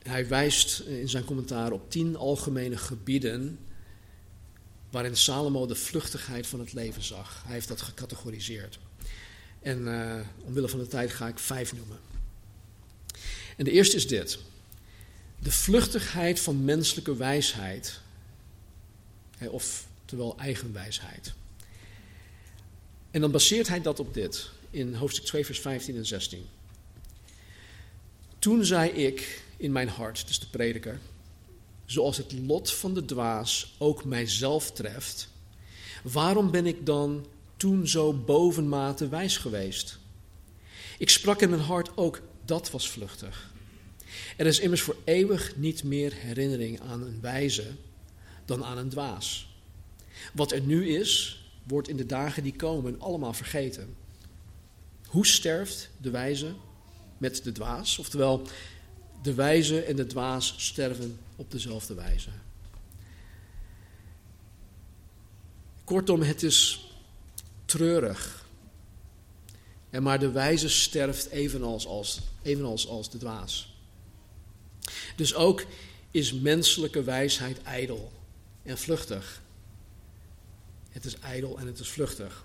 hij 0.03 0.29
wijst 0.29 0.81
in 0.81 1.09
zijn 1.09 1.25
commentaar 1.25 1.73
op 1.73 1.90
tien 1.90 2.16
algemene 2.16 2.77
gebieden 2.77 3.59
waarin 4.90 5.16
Salomo 5.16 5.66
de 5.66 5.75
vluchtigheid 5.75 6.46
van 6.46 6.61
het 6.61 6.73
leven 6.73 7.03
zag. 7.03 7.42
Hij 7.44 7.53
heeft 7.53 7.68
dat 7.68 7.81
gecategoriseerd. 7.81 8.79
En 9.62 9.81
uh, 9.81 10.20
omwille 10.44 10.68
van 10.68 10.79
de 10.79 10.87
tijd 10.87 11.11
ga 11.11 11.29
ik 11.29 11.38
vijf 11.38 11.73
noemen. 11.77 11.99
En 13.57 13.64
de 13.64 13.70
eerste 13.70 13.96
is 13.96 14.09
dit. 14.09 14.38
De 15.42 15.53
vluchtigheid 15.53 16.40
van 16.40 16.64
menselijke 16.64 17.16
wijsheid, 17.16 18.00
of 19.48 19.87
terwijl 20.05 20.38
eigenwijsheid. 20.38 21.33
En 23.11 23.20
dan 23.20 23.31
baseert 23.31 23.68
hij 23.68 23.81
dat 23.81 24.00
op 24.00 24.14
dit, 24.14 24.50
in 24.70 24.94
hoofdstuk 24.94 25.24
2, 25.24 25.44
vers 25.44 25.61
15 25.61 25.96
en 25.96 26.07
16. 26.07 26.46
Toen 28.38 28.64
zei 28.64 28.90
ik 28.90 29.42
in 29.57 29.72
mijn 29.72 29.88
hart, 29.88 30.26
dus 30.26 30.38
de 30.38 30.46
prediker, 30.46 31.00
zoals 31.85 32.16
het 32.16 32.33
lot 32.33 32.72
van 32.72 32.94
de 32.94 33.05
dwaas 33.05 33.74
ook 33.79 34.05
mijzelf 34.05 34.72
treft, 34.72 35.29
waarom 36.03 36.50
ben 36.50 36.66
ik 36.66 36.87
dan 36.87 37.26
toen 37.57 37.88
zo 37.88 38.12
bovenmate 38.12 39.09
wijs 39.09 39.37
geweest? 39.37 39.98
Ik 40.98 41.11
sprak 41.11 41.42
in 41.42 41.50
mijn 41.50 41.62
hart 41.62 41.96
ook, 41.96 42.20
dat 42.44 42.70
was 42.70 42.90
vluchtig. 42.90 43.50
Er 44.40 44.46
is 44.46 44.61
immers 44.61 44.81
voor 44.81 44.96
eeuwig 45.05 45.57
niet 45.57 45.85
meer 45.85 46.12
herinnering 46.14 46.81
aan 46.81 47.03
een 47.03 47.20
wijze 47.20 47.66
dan 48.44 48.64
aan 48.64 48.79
een 48.79 48.88
dwaas. 48.88 49.48
Wat 50.33 50.53
er 50.53 50.61
nu 50.61 50.98
is, 50.98 51.42
wordt 51.66 51.88
in 51.88 51.96
de 51.96 52.07
dagen 52.07 52.42
die 52.42 52.55
komen 52.55 53.00
allemaal 53.00 53.33
vergeten. 53.33 53.96
Hoe 55.07 55.26
sterft 55.26 55.90
de 55.96 56.11
wijze 56.11 56.55
met 57.18 57.44
de 57.44 57.53
dwaas? 57.53 57.98
Oftewel, 57.98 58.42
de 59.22 59.35
wijze 59.35 59.83
en 59.83 59.96
de 59.96 60.07
dwaas 60.07 60.55
sterven 60.57 61.18
op 61.37 61.50
dezelfde 61.50 61.94
wijze. 61.94 62.31
Kortom, 65.85 66.22
het 66.22 66.42
is 66.42 66.90
treurig. 67.64 68.46
En 69.90 70.03
maar 70.03 70.18
de 70.18 70.31
wijze 70.31 70.68
sterft 70.68 71.29
evenals 71.29 71.87
als, 71.87 72.20
evenals 72.42 72.88
als 72.88 73.11
de 73.11 73.18
dwaas. 73.18 73.69
Dus 75.16 75.35
ook 75.35 75.64
is 76.11 76.33
menselijke 76.33 77.03
wijsheid 77.03 77.62
ijdel 77.62 78.12
en 78.62 78.79
vluchtig. 78.79 79.43
Het 80.90 81.05
is 81.05 81.19
ijdel 81.19 81.59
en 81.59 81.66
het 81.66 81.79
is 81.79 81.88
vluchtig. 81.88 82.45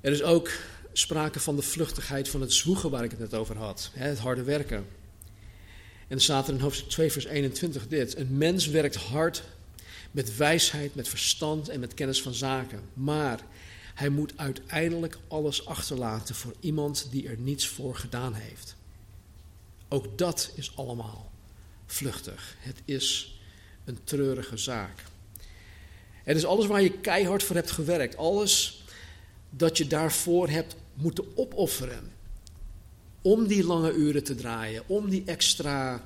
Er 0.00 0.12
is 0.12 0.22
ook 0.22 0.50
sprake 0.92 1.40
van 1.40 1.56
de 1.56 1.62
vluchtigheid 1.62 2.28
van 2.28 2.40
het 2.40 2.52
zwoegen 2.52 2.90
waar 2.90 3.04
ik 3.04 3.10
het 3.10 3.20
net 3.20 3.34
over 3.34 3.56
had. 3.56 3.90
Het 3.92 4.18
harde 4.18 4.42
werken. 4.42 4.76
En 4.76 6.08
dan 6.08 6.20
staat 6.20 6.48
er 6.48 6.54
in 6.54 6.60
hoofdstuk 6.60 6.88
2, 6.88 7.12
vers 7.12 7.24
21 7.24 7.88
dit. 7.88 8.16
Een 8.16 8.38
mens 8.38 8.66
werkt 8.66 8.94
hard 8.94 9.42
met 10.10 10.36
wijsheid, 10.36 10.94
met 10.94 11.08
verstand 11.08 11.68
en 11.68 11.80
met 11.80 11.94
kennis 11.94 12.22
van 12.22 12.34
zaken. 12.34 12.80
Maar 12.92 13.40
hij 13.94 14.08
moet 14.08 14.32
uiteindelijk 14.36 15.18
alles 15.28 15.66
achterlaten 15.66 16.34
voor 16.34 16.54
iemand 16.60 17.08
die 17.10 17.28
er 17.28 17.38
niets 17.38 17.68
voor 17.68 17.96
gedaan 17.96 18.34
heeft. 18.34 18.76
Ook 19.88 20.18
dat 20.18 20.50
is 20.54 20.76
allemaal 20.76 21.30
vluchtig. 21.86 22.56
Het 22.58 22.82
is 22.84 23.38
een 23.84 23.98
treurige 24.04 24.56
zaak. 24.56 25.04
Het 26.24 26.36
is 26.36 26.44
alles 26.44 26.66
waar 26.66 26.82
je 26.82 26.98
keihard 26.98 27.42
voor 27.42 27.56
hebt 27.56 27.70
gewerkt. 27.70 28.16
Alles 28.16 28.84
dat 29.50 29.78
je 29.78 29.86
daarvoor 29.86 30.48
hebt 30.48 30.76
moeten 30.94 31.36
opofferen 31.36 32.12
om 33.22 33.46
die 33.46 33.64
lange 33.64 33.92
uren 33.92 34.24
te 34.24 34.34
draaien, 34.34 34.82
om 34.86 35.08
die 35.08 35.22
extra 35.24 36.04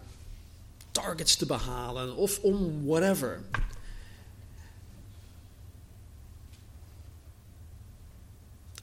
targets 0.90 1.36
te 1.36 1.46
behalen 1.46 2.16
of 2.16 2.38
om 2.38 2.84
whatever. 2.86 3.40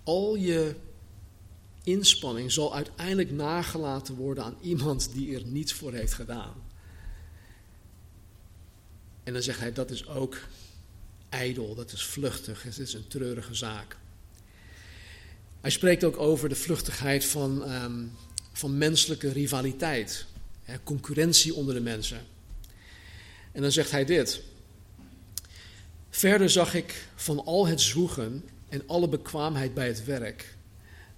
Al 0.03 0.35
je 0.35 0.75
inspanning 1.87 2.51
zal 2.51 2.75
uiteindelijk 2.75 3.31
nagelaten 3.31 4.15
worden 4.15 4.43
aan 4.43 4.57
iemand 4.61 5.09
die 5.13 5.35
er 5.35 5.45
niets 5.45 5.73
voor 5.73 5.93
heeft 5.93 6.13
gedaan. 6.13 6.53
En 9.23 9.33
dan 9.33 9.41
zegt 9.41 9.59
hij 9.59 9.73
dat 9.73 9.91
is 9.91 10.07
ook 10.07 10.37
ijdel, 11.29 11.75
dat 11.75 11.91
is 11.91 12.03
vluchtig, 12.03 12.63
het 12.63 12.79
is 12.79 12.93
een 12.93 13.07
treurige 13.07 13.53
zaak. 13.53 13.97
Hij 15.61 15.71
spreekt 15.71 16.03
ook 16.03 16.17
over 16.17 16.49
de 16.49 16.55
vluchtigheid 16.55 17.25
van, 17.25 17.71
um, 17.71 18.11
van 18.51 18.77
menselijke 18.77 19.31
rivaliteit, 19.31 20.25
hè, 20.63 20.83
concurrentie 20.83 21.53
onder 21.53 21.73
de 21.73 21.81
mensen. 21.81 22.25
En 23.51 23.61
dan 23.61 23.71
zegt 23.71 23.91
hij 23.91 24.05
dit. 24.05 24.41
Verder 26.09 26.49
zag 26.49 26.73
ik 26.73 27.07
van 27.15 27.45
al 27.45 27.67
het 27.67 27.81
zwoegen 27.81 28.43
en 28.69 28.83
alle 28.87 29.09
bekwaamheid 29.09 29.73
bij 29.73 29.87
het 29.87 30.05
werk, 30.05 30.56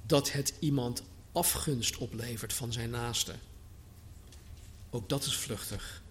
dat 0.09 0.31
het 0.31 0.53
iemand 0.59 1.03
afgunst 1.31 1.97
oplevert 1.97 2.53
van 2.53 2.73
zijn 2.73 2.89
naaste. 2.89 3.33
Ook 4.89 5.09
dat 5.09 5.25
is 5.25 5.35
vluchtig 5.35 6.01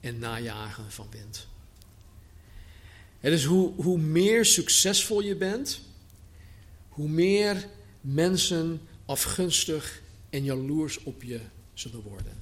en 0.00 0.18
najagen 0.18 0.90
van 0.90 1.06
wind. 1.10 1.46
Het 3.20 3.32
is 3.32 3.44
hoe, 3.44 3.72
hoe 3.74 3.98
meer 3.98 4.44
succesvol 4.44 5.20
je 5.20 5.36
bent, 5.36 5.80
hoe 6.88 7.08
meer 7.08 7.68
mensen 8.00 8.80
afgunstig 9.04 10.02
en 10.30 10.44
jaloers 10.44 11.02
op 11.02 11.22
je 11.22 11.40
zullen 11.74 12.02
worden. 12.02 12.36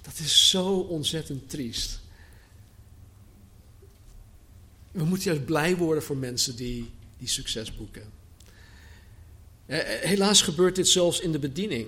Dat 0.00 0.18
is 0.18 0.48
zo 0.48 0.78
ontzettend 0.78 1.50
triest. 1.50 2.00
We 4.90 5.04
moeten 5.04 5.30
juist 5.30 5.44
blij 5.44 5.76
worden 5.76 6.02
voor 6.02 6.16
mensen 6.16 6.56
die, 6.56 6.90
die 7.18 7.28
succes 7.28 7.76
boeken. 7.76 8.20
Eh, 9.66 9.78
eh, 9.78 10.02
helaas 10.08 10.42
gebeurt 10.42 10.76
dit 10.76 10.88
zelfs 10.88 11.20
in 11.20 11.32
de 11.32 11.38
bediening. 11.38 11.86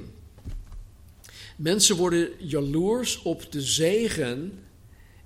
Mensen 1.56 1.96
worden 1.96 2.30
jaloers 2.38 3.22
op 3.22 3.52
de 3.52 3.62
zegen 3.62 4.58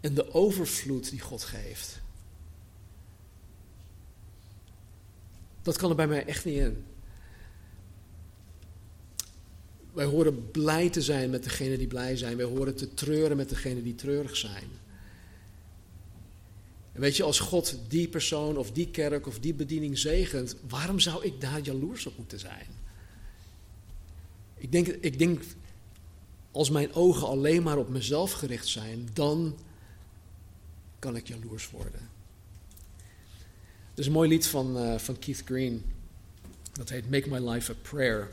en 0.01 0.14
de 0.14 0.34
overvloed 0.34 1.11
die 1.11 1.20
God 1.20 1.44
geeft. 1.44 2.01
Dat 5.62 5.76
kan 5.76 5.90
er 5.90 5.96
bij 5.96 6.07
mij 6.07 6.24
echt 6.24 6.44
niet 6.44 6.57
in. 6.57 6.84
Wij 9.92 10.07
horen 10.07 10.51
blij 10.51 10.90
te 10.90 11.03
zijn 11.03 11.30
met 11.30 11.44
degenen 11.44 11.78
die 11.78 11.86
blij 11.86 12.16
zijn. 12.16 12.36
Wij 12.36 12.46
horen 12.46 12.74
te 12.74 12.94
treuren 12.94 13.36
met 13.36 13.49
degenen 13.49 13.82
die 13.82 13.94
treurig 13.94 14.36
zijn. 14.36 14.68
Weet 16.99 17.16
je, 17.16 17.22
als 17.22 17.38
God 17.38 17.78
die 17.88 18.09
persoon 18.09 18.57
of 18.57 18.72
die 18.72 18.90
kerk 18.90 19.26
of 19.26 19.38
die 19.38 19.55
bediening 19.55 19.99
zegent, 19.99 20.57
waarom 20.68 21.01
zou 21.01 21.24
ik 21.24 21.40
daar 21.40 21.61
jaloers 21.61 22.07
op 22.07 22.16
moeten 22.16 22.38
zijn? 22.38 22.66
Ik 24.57 24.72
denk, 24.72 24.86
ik 24.86 25.18
denk 25.18 25.42
als 26.51 26.70
mijn 26.70 26.94
ogen 26.94 27.26
alleen 27.26 27.62
maar 27.62 27.76
op 27.76 27.88
mezelf 27.88 28.32
gericht 28.32 28.66
zijn, 28.66 29.09
dan 29.12 29.57
kan 30.99 31.16
ik 31.16 31.28
jaloers 31.28 31.70
worden. 31.70 32.01
Er 33.92 33.99
is 33.99 34.07
een 34.07 34.12
mooi 34.12 34.28
lied 34.28 34.46
van, 34.46 34.76
uh, 34.76 34.99
van 34.99 35.18
Keith 35.18 35.42
Green. 35.44 35.84
Dat 36.72 36.88
heet 36.88 37.11
Make 37.11 37.28
My 37.28 37.51
Life 37.51 37.72
a 37.72 37.74
Prayer. 37.82 38.28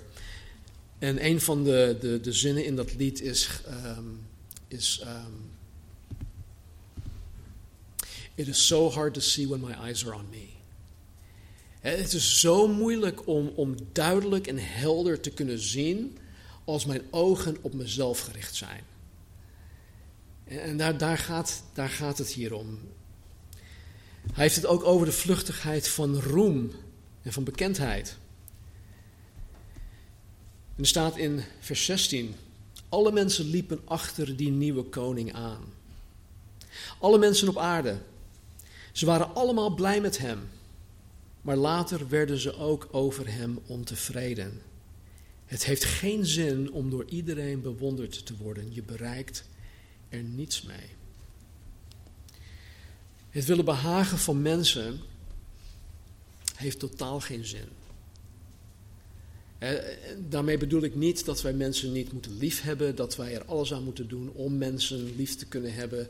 En 0.99 1.25
een 1.25 1.41
van 1.41 1.63
de, 1.63 1.97
de, 1.99 2.19
de 2.21 2.33
zinnen 2.33 2.65
in 2.65 2.75
dat 2.75 2.95
lied 2.95 3.21
is. 3.21 3.61
Um, 3.97 4.19
is 4.67 5.03
um, 5.05 5.54
It 8.35 8.47
is 8.47 8.67
so 8.67 8.89
hard 8.89 9.13
to 9.13 9.19
see 9.19 9.47
when 9.47 9.59
my 9.59 9.73
eyes 9.73 10.05
are 10.05 10.15
on 10.15 10.29
me. 10.29 10.47
Het 11.79 12.13
is 12.13 12.39
zo 12.39 12.67
moeilijk 12.67 13.27
om, 13.27 13.47
om 13.55 13.75
duidelijk 13.91 14.47
en 14.47 14.57
helder 14.59 15.19
te 15.19 15.29
kunnen 15.29 15.59
zien 15.59 16.17
als 16.63 16.85
mijn 16.85 17.01
ogen 17.09 17.57
op 17.61 17.73
mezelf 17.73 18.19
gericht 18.19 18.55
zijn. 18.55 18.83
En 20.43 20.77
daar, 20.77 20.97
daar, 20.97 21.17
gaat, 21.17 21.63
daar 21.73 21.89
gaat 21.89 22.17
het 22.17 22.29
hier 22.29 22.53
om. 22.53 22.79
Hij 24.33 24.43
heeft 24.43 24.55
het 24.55 24.65
ook 24.65 24.83
over 24.83 25.05
de 25.05 25.11
vluchtigheid 25.11 25.87
van 25.87 26.19
roem 26.19 26.71
en 27.21 27.33
van 27.33 27.43
bekendheid. 27.43 28.17
En 30.75 30.81
er 30.81 30.87
staat 30.87 31.17
in 31.17 31.43
vers 31.59 31.85
16: 31.85 32.35
Alle 32.89 33.11
mensen 33.11 33.45
liepen 33.45 33.81
achter 33.85 34.35
die 34.35 34.51
nieuwe 34.51 34.83
koning 34.83 35.33
aan. 35.33 35.63
Alle 36.99 37.17
mensen 37.17 37.49
op 37.49 37.57
aarde. 37.57 37.97
Ze 38.95 39.05
waren 39.05 39.35
allemaal 39.35 39.73
blij 39.73 40.01
met 40.01 40.17
hem. 40.17 40.39
Maar 41.41 41.55
later 41.55 42.09
werden 42.09 42.37
ze 42.39 42.57
ook 42.57 42.87
over 42.91 43.33
hem 43.33 43.59
ontevreden. 43.65 44.61
Het 45.45 45.65
heeft 45.65 45.83
geen 45.83 46.25
zin 46.25 46.71
om 46.71 46.89
door 46.89 47.05
iedereen 47.05 47.61
bewonderd 47.61 48.25
te 48.25 48.37
worden. 48.37 48.73
Je 48.73 48.83
bereikt 48.83 49.43
er 50.09 50.23
niets 50.23 50.61
mee. 50.61 50.89
Het 53.29 53.45
willen 53.45 53.65
behagen 53.65 54.17
van 54.17 54.41
mensen 54.41 54.99
heeft 56.55 56.79
totaal 56.79 57.19
geen 57.19 57.45
zin. 57.45 57.67
Eh, 59.57 59.73
daarmee 60.29 60.57
bedoel 60.57 60.83
ik 60.83 60.95
niet 60.95 61.25
dat 61.25 61.41
wij 61.41 61.53
mensen 61.53 61.91
niet 61.91 62.11
moeten 62.11 62.37
liefhebben, 62.37 62.95
dat 62.95 63.15
wij 63.15 63.35
er 63.35 63.45
alles 63.45 63.73
aan 63.73 63.83
moeten 63.83 64.07
doen 64.07 64.29
om 64.29 64.57
mensen 64.57 65.15
lief 65.15 65.35
te 65.35 65.45
kunnen 65.45 65.73
hebben, 65.73 66.09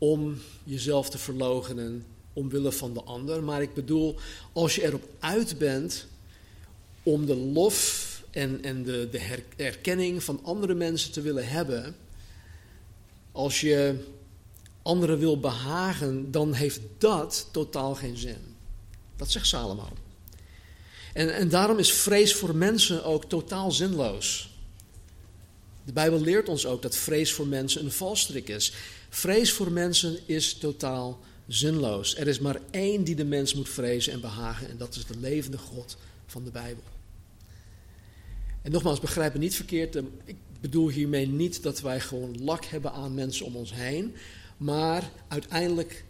om 0.00 0.38
jezelf 0.64 1.10
te 1.10 1.18
verloochenen 1.18 2.06
omwille 2.32 2.72
van 2.72 2.94
de 2.94 3.02
ander. 3.02 3.42
Maar 3.42 3.62
ik 3.62 3.74
bedoel, 3.74 4.16
als 4.52 4.74
je 4.74 4.84
erop 4.84 5.08
uit 5.18 5.58
bent 5.58 6.06
om 7.02 7.26
de 7.26 7.36
lof 7.36 8.08
en, 8.30 8.62
en 8.62 8.82
de, 8.82 9.08
de 9.10 9.42
erkenning 9.56 10.22
van 10.22 10.40
andere 10.42 10.74
mensen 10.74 11.12
te 11.12 11.20
willen 11.20 11.48
hebben, 11.48 11.96
als 13.32 13.60
je 13.60 14.04
anderen 14.82 15.18
wil 15.18 15.40
behagen, 15.40 16.30
dan 16.30 16.52
heeft 16.52 16.80
dat 16.98 17.48
totaal 17.52 17.94
geen 17.94 18.16
zin. 18.16 18.56
Dat 19.16 19.30
zegt 19.30 19.46
Salomo. 19.46 19.88
En, 21.12 21.34
en 21.34 21.48
daarom 21.48 21.78
is 21.78 21.92
vrees 21.92 22.34
voor 22.34 22.54
mensen 22.54 23.04
ook 23.04 23.24
totaal 23.24 23.72
zinloos. 23.72 24.50
De 25.84 25.92
Bijbel 25.92 26.20
leert 26.20 26.48
ons 26.48 26.66
ook 26.66 26.82
dat 26.82 26.96
vrees 26.96 27.32
voor 27.32 27.46
mensen 27.46 27.84
een 27.84 27.92
valstrik 27.92 28.48
is. 28.48 28.72
Vrees 29.10 29.52
voor 29.52 29.72
mensen 29.72 30.18
is 30.26 30.54
totaal 30.54 31.20
zinloos. 31.46 32.16
Er 32.16 32.28
is 32.28 32.38
maar 32.38 32.60
één 32.70 33.04
die 33.04 33.14
de 33.14 33.24
mens 33.24 33.54
moet 33.54 33.68
vrezen 33.68 34.12
en 34.12 34.20
behagen, 34.20 34.68
en 34.68 34.76
dat 34.76 34.94
is 34.94 35.06
de 35.06 35.18
levende 35.18 35.58
God 35.58 35.96
van 36.26 36.44
de 36.44 36.50
Bijbel. 36.50 36.82
En 38.62 38.70
nogmaals, 38.70 39.00
begrijp 39.00 39.34
niet 39.34 39.54
verkeerd. 39.54 39.96
Eh, 39.96 40.02
ik 40.24 40.36
bedoel 40.60 40.88
hiermee 40.88 41.26
niet 41.26 41.62
dat 41.62 41.80
wij 41.80 42.00
gewoon 42.00 42.44
lak 42.44 42.64
hebben 42.64 42.92
aan 42.92 43.14
mensen 43.14 43.46
om 43.46 43.56
ons 43.56 43.74
heen. 43.74 44.14
Maar 44.56 45.10
uiteindelijk 45.28 46.04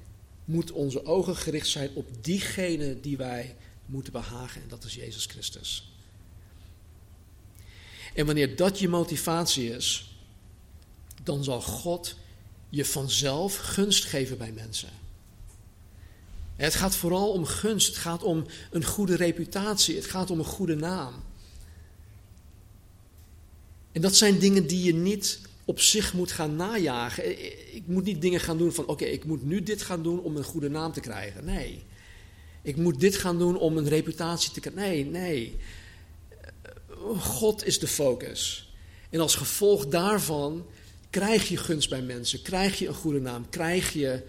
moet 0.45 0.73
onze 0.73 1.05
ogen 1.05 1.37
gericht 1.37 1.69
zijn 1.69 1.91
op 1.95 2.09
diegene 2.21 3.01
die 3.01 3.17
wij 3.17 3.57
moeten 3.87 4.13
behagen. 4.13 4.63
En 4.63 4.69
dat 4.69 4.85
is 4.85 4.95
Jezus 4.95 5.27
Christus. 5.27 5.93
En 8.15 8.27
wanneer 8.27 8.57
dat 8.57 8.79
je 8.79 8.89
motivatie 8.89 9.71
is, 9.71 10.15
dan 11.23 11.45
zal 11.45 11.61
God 11.61 12.17
je 12.71 12.85
vanzelf 12.85 13.57
gunst 13.57 14.05
geven 14.05 14.39
bij 14.39 14.53
mensen. 14.53 14.89
Het 16.57 16.75
gaat 16.75 16.97
vooral 16.97 17.33
om 17.33 17.45
gunst, 17.45 17.87
het 17.87 17.97
gaat 17.97 18.23
om 18.23 18.47
een 18.71 18.85
goede 18.85 19.17
reputatie, 19.17 19.97
het 19.97 20.07
gaat 20.07 20.31
om 20.31 20.39
een 20.39 20.45
goede 20.45 20.77
naam. 20.77 21.15
En 23.93 24.01
dat 24.01 24.17
zijn 24.17 24.39
dingen 24.39 24.67
die 24.67 24.83
je 24.83 24.95
niet 24.95 25.41
op 25.65 25.81
zich 25.81 26.13
moet 26.13 26.33
gaan 26.33 26.57
najagen. 26.57 27.39
Ik 27.75 27.83
moet 27.87 28.05
niet 28.05 28.21
dingen 28.21 28.41
gaan 28.41 28.59
doen 28.59 28.73
van 28.73 28.87
oké, 28.87 29.05
ik 29.05 29.25
moet 29.25 29.45
nu 29.45 29.63
dit 29.63 29.83
gaan 29.83 30.03
doen 30.03 30.21
om 30.21 30.37
een 30.37 30.45
goede 30.45 30.71
naam 30.71 30.93
te 30.93 31.01
krijgen. 31.01 31.45
Nee. 31.45 31.83
Ik 32.63 32.77
moet 32.77 33.01
dit 33.01 33.17
gaan 33.17 33.39
doen 33.39 33.59
om 33.59 33.77
een 33.77 33.89
reputatie 33.89 34.53
te 34.53 34.61
krijgen. 34.61 34.83
Nee, 34.83 35.05
nee. 35.05 35.57
God 37.19 37.67
is 37.67 37.79
de 37.79 37.89
focus. 37.89 38.73
En 39.11 39.21
als 39.21 39.35
gevolg 39.35 39.87
daarvan 39.87 40.67
krijg 41.11 41.49
je 41.49 41.57
gunst 41.57 41.89
bij 41.89 42.03
mensen, 42.03 42.43
krijg 42.43 42.79
je 42.79 42.89
een 42.89 42.95
goede 42.95 43.21
naam, 43.21 43.49
krijg 43.49 43.93
je 43.93 44.23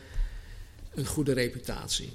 een 0.94 1.06
goede 1.06 1.34
reputatie. 1.34 2.14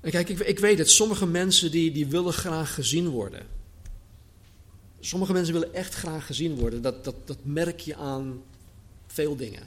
En 0.00 0.10
kijk, 0.10 0.28
ik, 0.28 0.38
ik 0.38 0.58
weet 0.58 0.78
het, 0.78 0.90
sommige 0.90 1.26
mensen 1.26 1.70
die, 1.70 1.92
die 1.92 2.06
willen 2.06 2.32
graag 2.32 2.74
gezien 2.74 3.08
worden. 3.08 3.46
Sommige 5.00 5.32
mensen 5.32 5.52
willen 5.52 5.74
echt 5.74 5.94
graag 5.94 6.26
gezien 6.26 6.54
worden. 6.54 6.82
Dat, 6.82 7.04
dat, 7.04 7.26
dat 7.26 7.38
merk 7.42 7.80
je 7.80 7.96
aan 7.96 8.42
veel 9.06 9.36
dingen. 9.36 9.62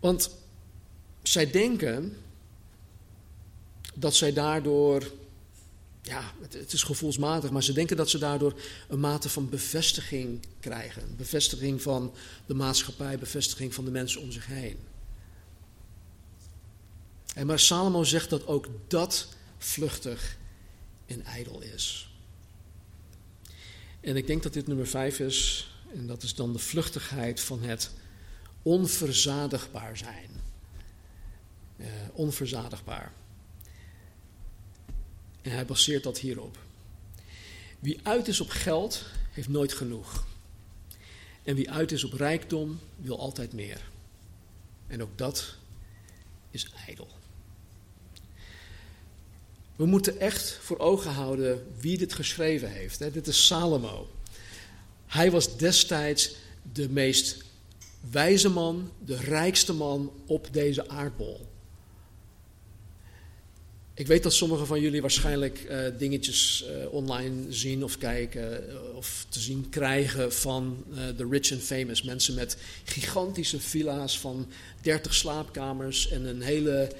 Want 0.00 0.36
zij 1.22 1.50
denken 1.50 2.16
dat 3.94 4.14
zij 4.14 4.32
daardoor, 4.32 5.10
ja, 6.04 6.32
het, 6.50 6.72
is 6.72 6.82
gevoelsmatig, 6.82 7.50
maar 7.50 7.62
ze 7.62 7.72
denken 7.72 7.96
dat 7.96 8.10
ze 8.10 8.18
daardoor 8.18 8.60
een 8.88 9.00
mate 9.00 9.28
van 9.28 9.48
bevestiging 9.48 10.46
krijgen. 10.60 11.16
Bevestiging 11.16 11.82
van 11.82 12.14
de 12.46 12.54
maatschappij, 12.54 13.18
bevestiging 13.18 13.74
van 13.74 13.84
de 13.84 13.90
mensen 13.90 14.20
om 14.20 14.32
zich 14.32 14.46
heen. 14.46 14.76
En 17.34 17.46
maar 17.46 17.58
Salomo 17.58 18.04
zegt 18.04 18.30
dat 18.30 18.46
ook 18.46 18.68
dat 18.88 19.28
vluchtig 19.58 20.36
en 21.06 21.24
ijdel 21.24 21.60
is. 21.60 22.08
En 24.00 24.16
ik 24.16 24.26
denk 24.26 24.42
dat 24.42 24.52
dit 24.52 24.66
nummer 24.66 24.86
vijf 24.86 25.18
is, 25.18 25.70
en 25.94 26.06
dat 26.06 26.22
is 26.22 26.34
dan 26.34 26.52
de 26.52 26.58
vluchtigheid 26.58 27.40
van 27.40 27.62
het 27.62 27.90
onverzadigbaar 28.62 29.96
zijn. 29.96 30.30
Uh, 31.76 31.86
onverzadigbaar. 32.12 33.12
En 35.44 35.50
hij 35.50 35.66
baseert 35.66 36.02
dat 36.02 36.18
hierop. 36.18 36.58
Wie 37.78 38.00
uit 38.02 38.28
is 38.28 38.40
op 38.40 38.50
geld, 38.50 39.04
heeft 39.30 39.48
nooit 39.48 39.72
genoeg. 39.72 40.26
En 41.42 41.54
wie 41.54 41.70
uit 41.70 41.92
is 41.92 42.04
op 42.04 42.12
rijkdom, 42.12 42.80
wil 42.96 43.18
altijd 43.18 43.52
meer. 43.52 43.80
En 44.86 45.02
ook 45.02 45.18
dat 45.18 45.56
is 46.50 46.70
ijdel. 46.86 47.08
We 49.76 49.86
moeten 49.86 50.20
echt 50.20 50.58
voor 50.62 50.78
ogen 50.78 51.10
houden 51.10 51.66
wie 51.80 51.98
dit 51.98 52.12
geschreven 52.12 52.70
heeft. 52.70 52.98
Dit 52.98 53.26
is 53.26 53.46
Salomo. 53.46 54.10
Hij 55.06 55.30
was 55.30 55.56
destijds 55.56 56.34
de 56.72 56.88
meest 56.88 57.44
wijze 58.10 58.48
man, 58.48 58.92
de 59.04 59.16
rijkste 59.16 59.72
man 59.72 60.12
op 60.26 60.48
deze 60.52 60.88
aardbol. 60.88 61.46
Ik 63.96 64.06
weet 64.06 64.22
dat 64.22 64.32
sommigen 64.32 64.66
van 64.66 64.80
jullie 64.80 65.00
waarschijnlijk 65.00 65.66
uh, 65.70 65.78
dingetjes 65.98 66.64
uh, 66.68 66.92
online 66.92 67.52
zien 67.52 67.84
of 67.84 67.98
kijken 67.98 68.64
uh, 68.68 68.96
of 68.96 69.26
te 69.28 69.40
zien 69.40 69.68
krijgen 69.70 70.32
van 70.32 70.84
de 71.16 71.26
rich 71.30 71.52
and 71.52 71.62
famous. 71.62 72.02
Mensen 72.02 72.34
met 72.34 72.56
gigantische 72.84 73.60
villa's 73.60 74.18
van 74.18 74.46
30 74.80 75.14
slaapkamers 75.14 76.08
en 76.08 76.24
een 76.24 76.42
hele 76.42 76.92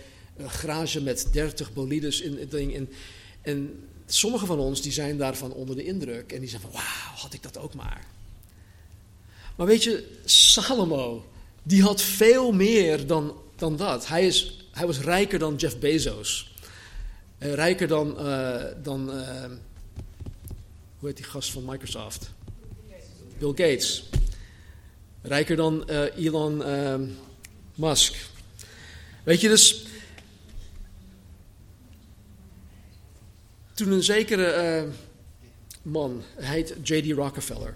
garage 0.46 1.00
met 1.00 1.28
30 1.32 1.72
bolides 1.72 2.20
in 2.20 2.38
het. 2.38 2.54
En, 2.54 2.88
en 3.42 3.88
sommige 4.06 4.46
van 4.46 4.58
ons 4.58 4.82
die 4.82 4.92
zijn 4.92 5.18
daarvan 5.18 5.52
onder 5.52 5.76
de 5.76 5.84
indruk. 5.84 6.32
En 6.32 6.40
die 6.40 6.48
zeggen 6.48 6.70
van 6.70 6.80
wauw, 6.80 7.16
had 7.16 7.34
ik 7.34 7.42
dat 7.42 7.58
ook 7.58 7.74
maar. 7.74 8.06
Maar 9.56 9.66
weet 9.66 9.82
je, 9.82 10.08
Salomo, 10.24 11.24
die 11.62 11.82
had 11.82 12.02
veel 12.02 12.52
meer 12.52 13.06
dan, 13.06 13.34
dan 13.56 13.76
dat. 13.76 14.06
Hij 14.08 14.26
is 14.26 14.64
hij 14.74 14.86
was 14.86 15.00
rijker 15.00 15.38
dan 15.38 15.54
Jeff 15.56 15.78
Bezos. 15.78 16.53
Uh, 17.38 17.54
rijker 17.54 17.88
dan, 17.88 18.26
uh, 18.26 18.64
dan 18.82 19.10
hoe 20.98 21.08
heet 21.08 21.16
die 21.16 21.24
gast 21.24 21.50
van 21.50 21.64
Microsoft? 21.64 22.30
Bill 23.38 23.48
Gates. 23.48 24.04
Rijker 25.22 25.56
dan 25.56 25.88
Elon 25.88 26.62
Musk. 27.74 28.14
Weet 29.22 29.40
je, 29.40 29.48
dus 29.48 29.86
toen 33.74 33.92
een 33.92 34.02
zekere 34.02 34.88
man, 35.82 36.22
hij 36.36 36.54
heet 36.54 36.74
J.D. 36.82 37.16
Rockefeller. 37.16 37.74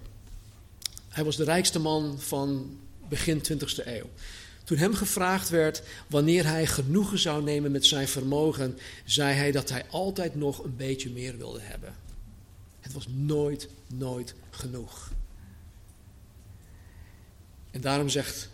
Hij 1.08 1.24
was 1.24 1.36
de 1.36 1.44
rijkste 1.44 1.78
man 1.78 2.20
van 2.20 2.78
begin 3.08 3.42
20e 3.52 3.86
eeuw. 3.86 4.10
Toen 4.68 4.78
hem 4.78 4.94
gevraagd 4.94 5.48
werd 5.48 5.82
wanneer 6.06 6.46
hij 6.46 6.66
genoegen 6.66 7.18
zou 7.18 7.42
nemen 7.42 7.70
met 7.70 7.86
zijn 7.86 8.08
vermogen, 8.08 8.78
zei 9.04 9.34
hij 9.34 9.52
dat 9.52 9.68
hij 9.68 9.86
altijd 9.90 10.34
nog 10.34 10.64
een 10.64 10.76
beetje 10.76 11.10
meer 11.10 11.36
wilde 11.36 11.60
hebben. 11.60 11.94
Het 12.80 12.92
was 12.92 13.06
nooit, 13.08 13.68
nooit 13.94 14.34
genoeg. 14.50 15.12
En 17.70 17.80
daarom 17.80 18.08
zegt 18.08 18.48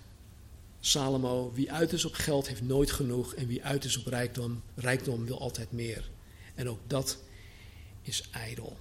Salomo: 0.80 1.52
wie 1.54 1.72
uit 1.72 1.92
is 1.92 2.04
op 2.04 2.14
geld 2.14 2.48
heeft 2.48 2.62
nooit 2.62 2.90
genoeg 2.90 3.34
en 3.34 3.46
wie 3.46 3.64
uit 3.64 3.84
is 3.84 3.98
op 3.98 4.06
rijkdom, 4.06 4.62
rijkdom 4.74 5.24
wil 5.24 5.40
altijd 5.40 5.72
meer. 5.72 6.10
En 6.54 6.68
ook 6.68 6.80
dat 6.86 7.18
is 8.02 8.28
ijdel. 8.30 8.76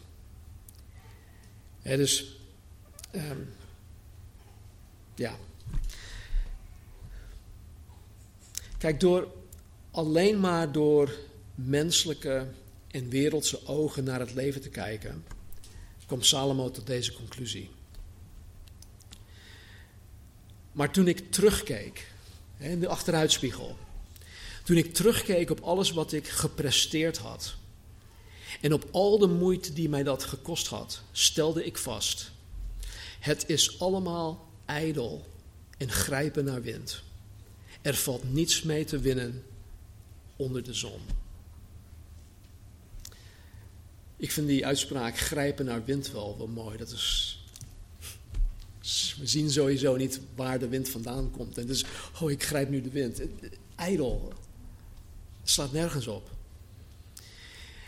dus 1.82 2.38
um, 3.16 3.54
ja. 5.16 5.38
Kijk, 8.84 9.00
door 9.00 9.32
alleen 9.92 10.40
maar 10.40 10.72
door 10.72 11.16
menselijke 11.56 12.48
en 12.88 13.10
wereldse 13.10 13.68
ogen 13.68 14.04
naar 14.04 14.20
het 14.20 14.34
leven 14.34 14.62
te 14.62 14.70
kijken, 14.70 15.26
kwam 16.06 16.22
Salomo 16.22 16.72
tot 16.72 16.88
deze 16.88 17.14
conclusie. 17.14 17.70
Maar 20.72 20.92
toen 20.92 21.08
ik 21.08 21.32
terugkeek, 21.32 22.12
in 22.58 22.80
de 22.80 22.88
achteruitspiegel, 22.88 23.78
toen 24.64 24.78
ik 24.78 24.94
terugkeek 24.94 25.50
op 25.50 25.60
alles 25.60 25.92
wat 25.92 26.12
ik 26.12 26.28
gepresteerd 26.28 27.18
had 27.18 27.56
en 28.62 28.74
op 28.74 28.88
al 28.92 29.18
de 29.18 29.28
moeite 29.28 29.74
die 29.74 29.90
mij 29.90 30.04
dat 30.04 30.24
gekost 30.24 30.68
had, 30.68 31.02
stelde 31.12 31.66
ik 31.66 31.78
vast: 31.78 32.32
het 33.20 33.50
is 33.50 33.80
allemaal 33.80 34.48
ijdel 34.66 35.26
en 35.78 35.90
grijpen 35.90 36.46
naar 36.46 36.62
wind. 36.62 37.04
Er 37.84 37.96
valt 37.96 38.34
niets 38.34 38.62
mee 38.62 38.86
te 38.86 39.00
winnen 39.00 39.44
onder 40.36 40.64
de 40.64 40.74
zon. 40.74 41.00
Ik 44.18 44.32
vind 44.32 44.48
die 44.48 44.66
uitspraak 44.66 45.18
grijpen 45.18 45.66
naar 45.66 45.86
wind 45.86 46.12
wel 46.12 46.38
wel 46.38 46.48
mooi. 46.48 46.78
Dat 46.78 46.92
is. 46.92 47.38
We 49.20 49.28
zien 49.28 49.52
sowieso 49.52 49.96
niet 49.96 50.20
waar 50.36 50.60
de 50.60 50.68
wind 50.68 50.90
vandaan 50.90 51.32
komt. 51.32 51.58
En 51.58 51.66
dus, 51.66 51.86
oh, 52.22 52.32
ik 52.32 52.44
grijp 52.44 52.70
nu 52.70 52.82
de 52.82 52.90
wind. 52.90 53.22
Ijdel. 53.76 54.34
Het 55.42 55.50
slaat 55.50 55.72
nergens 55.72 56.08
op. 56.08 56.30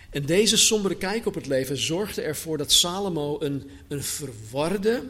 En 0.10 0.26
deze 0.26 0.58
sombere 0.58 0.96
kijk 0.96 1.26
op 1.26 1.36
het 1.36 1.46
leven 1.46 1.78
zorgde 1.78 2.22
ervoor 2.22 2.58
dat 2.58 2.72
Salomo 2.72 3.41
een, 3.41 3.70
een 3.88 4.04
verwarde, 4.04 5.04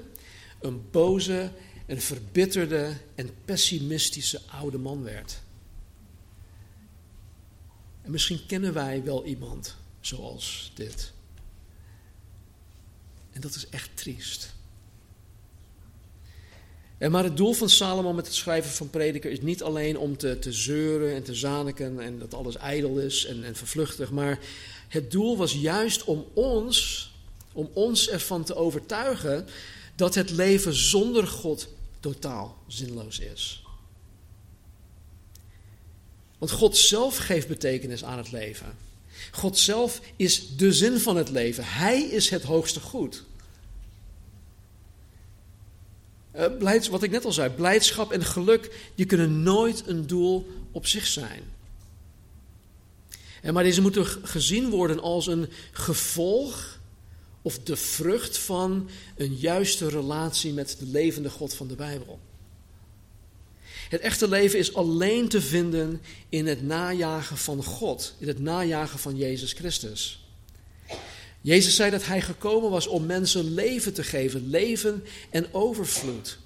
een 0.60 0.82
boze, 0.92 1.52
een 1.86 2.02
verbitterde 2.02 2.94
en 3.16 3.30
pessimistische 3.46 4.42
oude 4.46 4.78
man 4.78 5.04
werd. 5.04 5.40
En 8.02 8.12
misschien 8.12 8.46
kennen 8.46 8.74
wij 8.74 9.04
wel 9.04 9.26
iemand 9.26 9.76
zoals 10.00 10.72
dit. 10.76 11.14
En 13.32 13.42
dat 13.42 13.56
is 13.56 13.70
echt 13.70 13.90
triest. 13.94 14.54
En 16.98 17.12
maar 17.12 17.24
het 17.24 17.38
doel 17.38 17.54
van 17.54 17.70
Salomo 17.70 18.14
met 18.14 18.26
het 18.26 18.36
schrijven 18.36 18.72
van 18.72 18.90
prediker 18.90 19.32
is 19.32 19.42
niet 19.42 19.64
alleen 19.64 19.98
om 19.98 20.18
te, 20.18 20.40
te 20.40 20.52
zeuren 20.52 21.16
en 21.16 21.24
te 21.24 21.36
zaniken 21.36 22.00
en 22.00 22.20
dat 22.20 22.34
alles 22.34 22.56
ijdel 22.56 23.00
is 23.00 23.26
en, 23.26 23.44
en 23.44 23.56
vervluchtig, 23.56 24.12
maar 24.12 24.40
het 24.88 25.12
doel 25.12 25.38
was 25.38 25.54
juist 25.54 26.04
om 26.04 26.26
ons, 26.34 27.12
om 27.54 27.70
ons 27.74 28.10
ervan 28.10 28.44
te 28.44 28.56
overtuigen 28.56 29.48
dat 29.96 30.16
het 30.16 30.30
leven 30.30 30.74
zonder 30.74 31.28
God 31.28 31.68
totaal 32.00 32.58
zinloos 32.68 33.20
is. 33.20 33.64
Want 36.38 36.52
God 36.52 36.78
zelf 36.78 37.18
geeft 37.18 37.48
betekenis 37.48 38.04
aan 38.04 38.18
het 38.18 38.32
leven. 38.32 38.78
God 39.32 39.58
zelf 39.58 40.02
is 40.16 40.56
de 40.58 40.74
zin 40.74 41.00
van 41.00 41.16
het 41.16 41.30
leven. 41.30 41.64
Hij 41.66 42.02
is 42.02 42.30
het 42.30 42.44
hoogste 42.44 42.80
goed. 42.80 43.24
Uh, 46.36 46.82
wat 46.90 47.04
ik 47.04 47.12
net 47.12 47.26
al 47.26 47.32
zei, 47.32 47.50
blijdschap 47.50 48.12
en 48.12 48.26
geluk, 48.26 48.90
die 48.96 49.06
kunnen 49.06 49.44
nooit 49.44 49.88
een 49.88 50.08
doel 50.08 50.48
op 50.72 50.88
zich 50.88 51.08
zijn. 51.08 51.44
En 53.42 53.54
maar 53.54 53.64
deze 53.64 53.82
moeten 53.82 54.06
gezien 54.06 54.70
worden 54.70 55.00
als 55.00 55.28
een 55.28 55.50
gevolg 55.72 56.80
of 57.46 57.60
de 57.60 57.76
vrucht 57.76 58.38
van 58.38 58.90
een 59.16 59.36
juiste 59.36 59.90
relatie 59.90 60.54
met 60.54 60.76
de 60.80 60.86
levende 60.86 61.30
God 61.30 61.54
van 61.54 61.68
de 61.68 61.76
Bijbel. 61.76 62.20
Het 63.90 64.02
echte 64.02 64.30
leven 64.30 64.60
is 64.60 64.74
alleen 64.74 65.28
te 65.28 65.42
vinden 65.42 66.02
in 66.30 66.48
het 66.48 66.64
najagen 66.64 67.38
van 67.38 67.64
God, 67.64 68.16
in 68.20 68.28
het 68.28 68.40
najagen 68.40 69.00
van 69.00 69.16
Jezus 69.16 69.54
Christus. 69.54 70.26
Jezus 71.42 71.76
zei 71.76 71.92
dat 71.92 72.06
hij 72.06 72.22
gekomen 72.22 72.70
was 72.70 72.88
om 72.88 73.06
mensen 73.06 73.54
leven 73.54 73.94
te 73.94 74.04
geven, 74.04 74.50
leven 74.50 75.04
en 75.30 75.54
overvloed. 75.54 76.38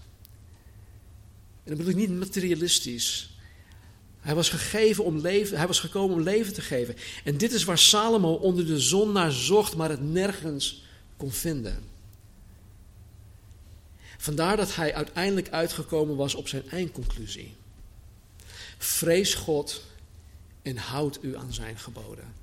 En 1.63 1.75
dat 1.75 1.77
bedoel 1.77 1.91
ik 1.91 2.09
niet 2.09 2.19
materialistisch. 2.19 3.37
Hij 4.19 4.35
was, 4.35 4.49
gegeven 4.49 5.03
om 5.03 5.19
leven, 5.19 5.57
hij 5.57 5.67
was 5.67 5.79
gekomen 5.79 6.15
om 6.15 6.23
leven 6.23 6.53
te 6.53 6.61
geven. 6.61 6.95
En 7.23 7.37
dit 7.37 7.51
is 7.51 7.63
waar 7.63 7.77
Salomo 7.77 8.33
onder 8.33 8.65
de 8.65 8.79
zon 8.79 9.11
naar 9.11 9.31
zocht, 9.31 9.75
maar 9.75 9.89
het 9.89 10.11
nergens 10.11 10.87
kon 11.19 11.31
vinden. 11.31 11.83
Vandaar 14.17 14.57
dat 14.57 14.75
hij 14.75 14.93
uiteindelijk 14.95 15.49
uitgekomen 15.49 16.15
was 16.15 16.35
op 16.35 16.47
zijn 16.47 16.69
eindconclusie. 16.69 17.55
Vrees 18.77 19.33
God 19.33 19.83
en 20.61 20.77
houd 20.77 21.19
u 21.21 21.37
aan 21.37 21.53
zijn 21.53 21.77
geboden. 21.77 22.33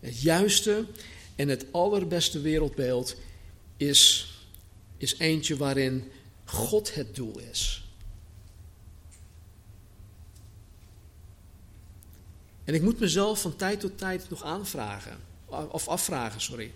Het 0.00 0.20
juiste 0.20 0.86
en 1.34 1.48
het 1.48 1.66
allerbeste 1.72 2.40
wereldbeeld 2.40 3.16
is, 3.76 4.32
is 4.96 5.18
eentje 5.18 5.56
waarin 5.56 6.10
God 6.44 6.94
het 6.94 7.14
doel 7.14 7.38
is. 7.38 7.84
En 12.64 12.74
ik 12.74 12.82
moet 12.82 13.00
mezelf 13.00 13.40
van 13.40 13.56
tijd 13.56 13.80
tot 13.80 13.98
tijd 13.98 14.30
nog 14.30 14.42
aanvragen 14.42 15.32
of 15.62 15.88
afvragen, 15.88 16.40
sorry. 16.40 16.72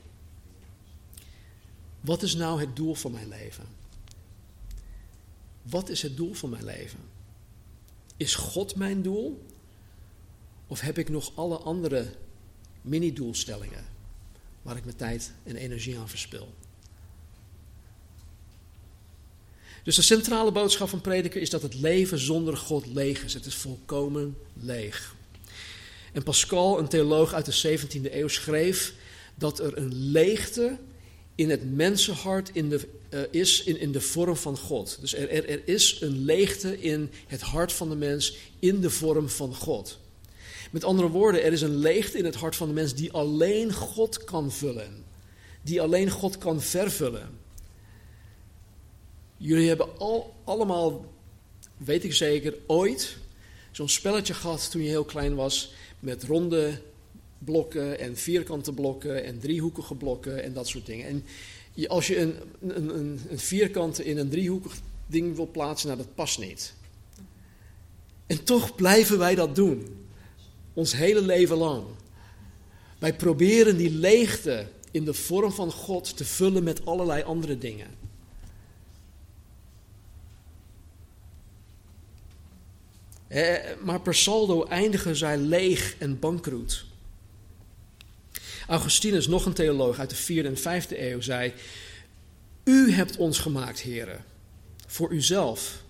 Wat 2.00 2.22
is 2.22 2.34
nou 2.34 2.60
het 2.60 2.76
doel 2.76 2.94
van 2.94 3.12
mijn 3.12 3.28
leven? 3.28 3.64
Wat 5.62 5.88
is 5.88 6.02
het 6.02 6.16
doel 6.16 6.34
van 6.34 6.50
mijn 6.50 6.64
leven? 6.64 6.98
Is 8.16 8.34
God 8.34 8.76
mijn 8.76 9.02
doel? 9.02 9.46
Of 10.66 10.80
heb 10.80 10.98
ik 10.98 11.08
nog 11.08 11.32
alle 11.34 11.56
andere 11.56 12.12
mini-doelstellingen 12.82 13.84
waar 14.62 14.76
ik 14.76 14.84
mijn 14.84 14.96
tijd 14.96 15.32
en 15.44 15.56
energie 15.56 15.98
aan 15.98 16.08
verspil? 16.08 16.54
Dus 19.82 19.96
de 19.96 20.02
centrale 20.02 20.52
boodschap 20.52 20.88
van 20.88 21.00
prediker 21.00 21.40
is 21.40 21.50
dat 21.50 21.62
het 21.62 21.74
leven 21.74 22.18
zonder 22.18 22.56
God 22.56 22.86
leeg 22.86 23.24
is. 23.24 23.34
Het 23.34 23.46
is 23.46 23.54
volkomen 23.54 24.38
leeg. 24.54 25.16
En 26.18 26.24
Pascal, 26.24 26.78
een 26.78 26.88
theoloog 26.88 27.32
uit 27.34 27.44
de 27.44 27.78
17e 27.78 28.12
eeuw, 28.12 28.28
schreef 28.28 28.94
dat 29.34 29.58
er 29.58 29.78
een 29.78 29.94
leegte 29.94 30.78
in 31.34 31.50
het 31.50 31.74
mensenhart 31.74 32.50
in 32.52 32.68
de, 32.68 32.88
uh, 33.10 33.20
is 33.30 33.62
in, 33.62 33.80
in 33.80 33.92
de 33.92 34.00
vorm 34.00 34.36
van 34.36 34.56
God. 34.56 34.98
Dus 35.00 35.14
er, 35.14 35.30
er, 35.30 35.48
er 35.48 35.60
is 35.64 36.00
een 36.00 36.24
leegte 36.24 36.80
in 36.80 37.10
het 37.26 37.40
hart 37.40 37.72
van 37.72 37.88
de 37.88 37.96
mens 37.96 38.36
in 38.58 38.80
de 38.80 38.90
vorm 38.90 39.28
van 39.28 39.54
God. 39.54 39.98
Met 40.70 40.84
andere 40.84 41.08
woorden, 41.08 41.42
er 41.42 41.52
is 41.52 41.62
een 41.62 41.76
leegte 41.76 42.18
in 42.18 42.24
het 42.24 42.34
hart 42.34 42.56
van 42.56 42.68
de 42.68 42.74
mens 42.74 42.94
die 42.94 43.12
alleen 43.12 43.72
God 43.72 44.24
kan 44.24 44.52
vullen. 44.52 45.04
Die 45.62 45.80
alleen 45.80 46.10
God 46.10 46.38
kan 46.38 46.62
vervullen. 46.62 47.38
Jullie 49.36 49.68
hebben 49.68 49.98
al, 49.98 50.34
allemaal, 50.44 51.12
weet 51.76 52.04
ik 52.04 52.14
zeker, 52.14 52.54
ooit 52.66 53.16
zo'n 53.70 53.88
spelletje 53.88 54.34
gehad 54.34 54.70
toen 54.70 54.82
je 54.82 54.88
heel 54.88 55.04
klein 55.04 55.34
was 55.34 55.72
met 56.00 56.24
ronde 56.24 56.80
blokken 57.38 57.98
en 57.98 58.16
vierkante 58.16 58.72
blokken 58.72 59.24
en 59.24 59.38
driehoekige 59.38 59.94
blokken 59.94 60.42
en 60.42 60.52
dat 60.52 60.68
soort 60.68 60.86
dingen. 60.86 61.06
En 61.06 61.24
als 61.88 62.06
je 62.06 62.18
een, 62.18 62.34
een, 62.60 62.98
een, 62.98 63.20
een 63.28 63.38
vierkante 63.38 64.04
in 64.04 64.18
een 64.18 64.28
driehoekig 64.28 64.76
ding 65.06 65.36
wil 65.36 65.48
plaatsen, 65.50 65.88
nou 65.88 66.00
dat 66.00 66.14
past 66.14 66.38
niet. 66.38 66.74
En 68.26 68.44
toch 68.44 68.74
blijven 68.74 69.18
wij 69.18 69.34
dat 69.34 69.54
doen. 69.54 70.06
Ons 70.74 70.92
hele 70.92 71.22
leven 71.22 71.56
lang. 71.56 71.84
Wij 72.98 73.14
proberen 73.14 73.76
die 73.76 73.90
leegte 73.90 74.66
in 74.90 75.04
de 75.04 75.14
vorm 75.14 75.52
van 75.52 75.72
God 75.72 76.16
te 76.16 76.24
vullen 76.24 76.62
met 76.62 76.86
allerlei 76.86 77.22
andere 77.22 77.58
dingen. 77.58 77.86
Maar 83.80 84.00
per 84.00 84.14
saldo 84.14 84.64
eindigen 84.64 85.16
zij 85.16 85.36
leeg 85.36 85.96
en 85.98 86.18
bankroet. 86.18 86.84
Augustinus, 88.66 89.26
nog 89.26 89.46
een 89.46 89.52
theoloog 89.52 89.98
uit 89.98 90.10
de 90.10 90.42
4e 90.42 90.46
en 90.46 90.82
5e 90.82 90.98
eeuw, 90.98 91.20
zei: 91.20 91.52
U 92.64 92.92
hebt 92.92 93.16
ons 93.16 93.38
gemaakt, 93.38 93.80
heren, 93.80 94.24
voor 94.86 95.12
uzelf. 95.12 95.82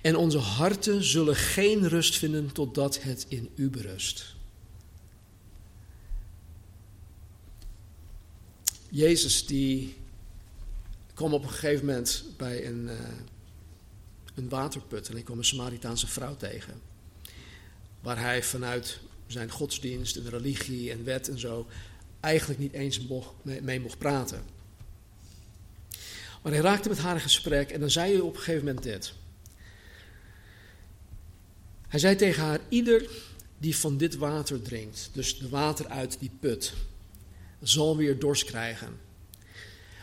En 0.00 0.16
onze 0.16 0.38
harten 0.38 1.04
zullen 1.04 1.36
geen 1.36 1.88
rust 1.88 2.18
vinden 2.18 2.52
totdat 2.52 3.02
het 3.02 3.26
in 3.28 3.50
u 3.54 3.70
berust. 3.70 4.34
Jezus 8.88 9.46
die 9.46 9.94
kwam 11.14 11.34
op 11.34 11.42
een 11.42 11.50
gegeven 11.50 11.86
moment 11.86 12.24
bij 12.36 12.66
een, 12.66 12.84
uh, 12.84 12.98
een 14.34 14.48
waterput 14.48 15.08
en 15.08 15.14
hij 15.14 15.22
kwam 15.22 15.38
een 15.38 15.44
Samaritaanse 15.44 16.06
vrouw 16.06 16.36
tegen. 16.36 16.80
Waar 18.00 18.18
hij 18.18 18.42
vanuit 18.42 19.00
zijn 19.26 19.50
godsdienst 19.50 20.16
en 20.16 20.28
religie 20.28 20.90
en 20.90 21.04
wet 21.04 21.28
en 21.28 21.38
zo 21.38 21.66
eigenlijk 22.20 22.60
niet 22.60 22.72
eens 22.72 23.00
mee 23.42 23.80
mocht 23.80 23.98
praten. 23.98 24.42
Maar 26.42 26.52
hij 26.52 26.60
raakte 26.60 26.88
met 26.88 26.98
haar 26.98 27.14
in 27.14 27.20
gesprek 27.20 27.70
en 27.70 27.80
dan 27.80 27.90
zei 27.90 28.12
hij 28.12 28.20
op 28.20 28.34
een 28.34 28.38
gegeven 28.38 28.64
moment 28.64 28.84
dit. 28.84 29.12
Hij 31.88 32.00
zei 32.00 32.16
tegen 32.16 32.42
haar: 32.42 32.60
Ieder 32.68 33.08
die 33.58 33.76
van 33.76 33.96
dit 33.96 34.16
water 34.16 34.62
drinkt, 34.62 35.10
dus 35.12 35.38
de 35.38 35.48
water 35.48 35.86
uit 35.88 36.18
die 36.18 36.30
put, 36.40 36.74
zal 37.60 37.96
weer 37.96 38.18
dorst 38.18 38.44
krijgen. 38.44 38.98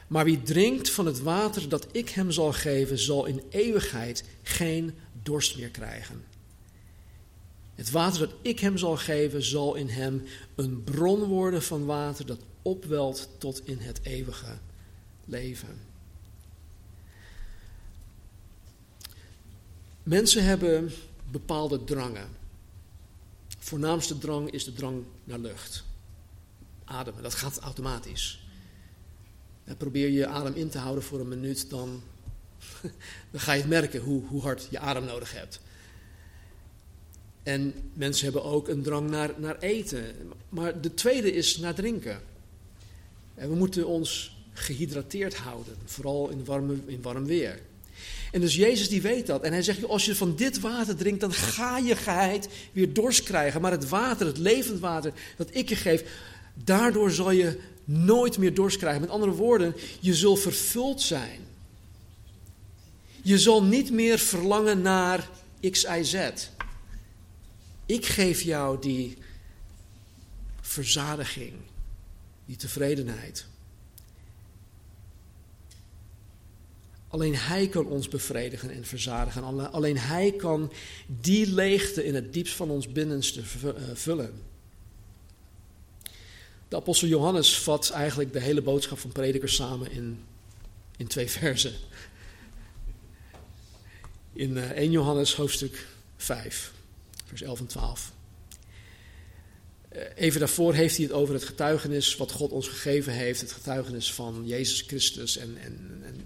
Maar 0.09 0.25
wie 0.25 0.41
drinkt 0.41 0.89
van 0.89 1.05
het 1.05 1.21
water 1.21 1.69
dat 1.69 1.87
ik 1.91 2.09
hem 2.09 2.31
zal 2.31 2.51
geven, 2.51 2.99
zal 2.99 3.25
in 3.25 3.43
eeuwigheid 3.49 4.23
geen 4.43 4.93
dorst 5.23 5.57
meer 5.57 5.69
krijgen. 5.69 6.23
Het 7.75 7.91
water 7.91 8.19
dat 8.19 8.35
ik 8.41 8.59
hem 8.59 8.77
zal 8.77 8.97
geven, 8.97 9.43
zal 9.43 9.75
in 9.75 9.87
hem 9.87 10.23
een 10.55 10.83
bron 10.83 11.23
worden 11.23 11.63
van 11.63 11.85
water 11.85 12.25
dat 12.25 12.39
opwelt 12.61 13.29
tot 13.37 13.67
in 13.67 13.77
het 13.79 13.99
eeuwige 14.03 14.57
leven. 15.25 15.79
Mensen 20.03 20.43
hebben 20.43 20.91
bepaalde 21.31 21.83
drangen. 21.83 22.29
Voornaamste 23.59 24.17
drang 24.17 24.51
is 24.51 24.63
de 24.63 24.73
drang 24.73 25.03
naar 25.23 25.39
lucht. 25.39 25.83
Ademen, 26.83 27.23
dat 27.23 27.35
gaat 27.35 27.59
automatisch. 27.59 28.48
Probeer 29.77 30.09
je 30.09 30.27
adem 30.27 30.53
in 30.55 30.69
te 30.69 30.77
houden 30.77 31.03
voor 31.03 31.19
een 31.19 31.27
minuut, 31.27 31.69
dan, 31.69 32.01
dan 33.31 33.41
ga 33.41 33.53
je 33.53 33.65
merken 33.65 34.01
hoe, 34.01 34.23
hoe 34.25 34.41
hard 34.41 34.67
je 34.69 34.79
adem 34.79 35.05
nodig 35.05 35.33
hebt. 35.33 35.59
En 37.43 37.73
mensen 37.93 38.23
hebben 38.23 38.43
ook 38.43 38.67
een 38.67 38.81
drang 38.81 39.09
naar, 39.09 39.33
naar 39.37 39.57
eten. 39.59 40.03
Maar 40.49 40.81
de 40.81 40.93
tweede 40.93 41.33
is 41.33 41.57
naar 41.57 41.73
drinken. 41.73 42.19
En 43.35 43.49
we 43.49 43.55
moeten 43.55 43.87
ons 43.87 44.37
gehydrateerd 44.53 45.35
houden, 45.35 45.75
vooral 45.85 46.29
in, 46.29 46.45
warme, 46.45 46.75
in 46.85 47.01
warm 47.01 47.25
weer. 47.25 47.59
En 48.31 48.41
dus 48.41 48.55
Jezus 48.55 48.89
die 48.89 49.01
weet 49.01 49.27
dat. 49.27 49.41
En 49.43 49.51
hij 49.51 49.61
zegt, 49.61 49.85
als 49.85 50.05
je 50.05 50.15
van 50.15 50.35
dit 50.35 50.59
water 50.59 50.95
drinkt, 50.95 51.19
dan 51.19 51.33
ga 51.33 51.77
je 51.77 51.95
geheid 51.95 52.49
weer 52.71 52.93
dorst 52.93 53.23
krijgen. 53.23 53.61
Maar 53.61 53.71
het 53.71 53.89
water, 53.89 54.25
het 54.25 54.37
levend 54.37 54.79
water 54.79 55.13
dat 55.37 55.49
ik 55.51 55.69
je 55.69 55.75
geef, 55.75 56.03
daardoor 56.63 57.11
zal 57.11 57.31
je 57.31 57.59
nooit 57.89 58.37
meer 58.37 58.53
dorst 58.53 58.77
krijgen. 58.77 59.01
Met 59.01 59.09
andere 59.09 59.31
woorden, 59.31 59.75
je 59.99 60.15
zult 60.15 60.39
vervuld 60.39 61.01
zijn. 61.01 61.39
Je 63.21 63.39
zal 63.39 63.63
niet 63.63 63.91
meer 63.91 64.19
verlangen 64.19 64.81
naar 64.81 65.29
X, 65.71 65.83
Y, 65.83 66.03
Z. 66.03 66.31
Ik 67.85 68.05
geef 68.05 68.41
jou 68.41 68.81
die 68.81 69.17
verzadiging, 70.61 71.53
die 72.45 72.55
tevredenheid. 72.55 73.45
Alleen 77.07 77.35
Hij 77.35 77.67
kan 77.67 77.85
ons 77.85 78.07
bevredigen 78.07 78.69
en 78.69 78.85
verzadigen. 78.85 79.71
Alleen 79.71 79.97
Hij 79.97 80.31
kan 80.31 80.71
die 81.21 81.53
leegte 81.53 82.05
in 82.05 82.15
het 82.15 82.33
diepst 82.33 82.55
van 82.55 82.69
ons 82.69 82.91
binnenste 82.91 83.41
eh, 83.63 83.73
vullen. 83.93 84.48
De 86.69 86.75
apostel 86.75 87.07
Johannes 87.07 87.57
vat 87.57 87.89
eigenlijk 87.89 88.33
de 88.33 88.39
hele 88.39 88.61
boodschap 88.61 88.99
van 88.99 89.11
predikers 89.11 89.55
samen 89.55 89.91
in, 89.91 90.23
in 90.97 91.07
twee 91.07 91.29
versen. 91.29 91.73
In 94.33 94.57
1 94.57 94.73
eh, 94.73 94.91
Johannes 94.91 95.35
hoofdstuk 95.35 95.85
5, 96.17 96.73
vers 97.25 97.41
11 97.41 97.59
en 97.59 97.67
12. 97.67 98.11
Eh, 99.89 100.01
even 100.15 100.39
daarvoor 100.39 100.73
heeft 100.73 100.95
hij 100.95 101.05
het 101.05 101.13
over 101.13 101.33
het 101.33 101.43
getuigenis 101.43 102.15
wat 102.15 102.31
God 102.31 102.51
ons 102.51 102.67
gegeven 102.67 103.13
heeft. 103.13 103.41
Het 103.41 103.51
getuigenis 103.51 104.13
van 104.13 104.43
Jezus 104.45 104.81
Christus 104.81 105.37
en, 105.37 105.57
en, 105.57 106.01
en 106.03 106.21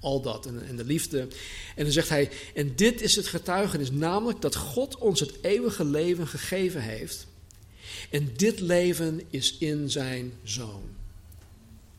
al 0.00 0.20
dat 0.20 0.46
en, 0.46 0.66
en 0.66 0.76
de 0.76 0.84
liefde. 0.84 1.20
En 1.74 1.84
dan 1.84 1.92
zegt 1.92 2.08
hij, 2.08 2.30
en 2.54 2.76
dit 2.76 3.00
is 3.00 3.16
het 3.16 3.26
getuigenis, 3.26 3.90
namelijk 3.90 4.40
dat 4.40 4.56
God 4.56 4.98
ons 4.98 5.20
het 5.20 5.32
eeuwige 5.42 5.84
leven 5.84 6.26
gegeven 6.26 6.82
heeft. 6.82 7.26
En 8.10 8.30
dit 8.36 8.60
leven 8.60 9.20
is 9.30 9.56
in 9.58 9.90
zijn 9.90 10.32
zoon. 10.42 10.82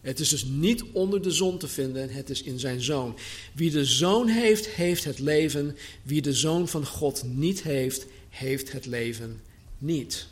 Het 0.02 0.20
is 0.20 0.30
dus 0.30 0.44
niet 0.44 0.84
onder 0.92 1.22
de 1.22 1.32
zon 1.32 1.58
te 1.58 1.68
vinden, 1.68 2.10
het 2.10 2.30
is 2.30 2.42
in 2.42 2.60
zijn 2.60 2.82
zoon. 2.82 3.18
Wie 3.54 3.72
de 3.72 3.86
zoon 3.86 4.28
heeft, 4.28 4.68
heeft 4.68 5.04
het 5.04 5.20
leven. 5.20 5.78
Wie 6.04 6.22
de 6.22 6.34
zoon 6.34 6.68
van 6.68 6.86
God 6.86 7.24
niet 7.24 7.64
heeft, 7.64 8.06
heeft 8.30 8.72
het 8.72 8.86
leven 8.86 9.42
niet. 9.78 10.28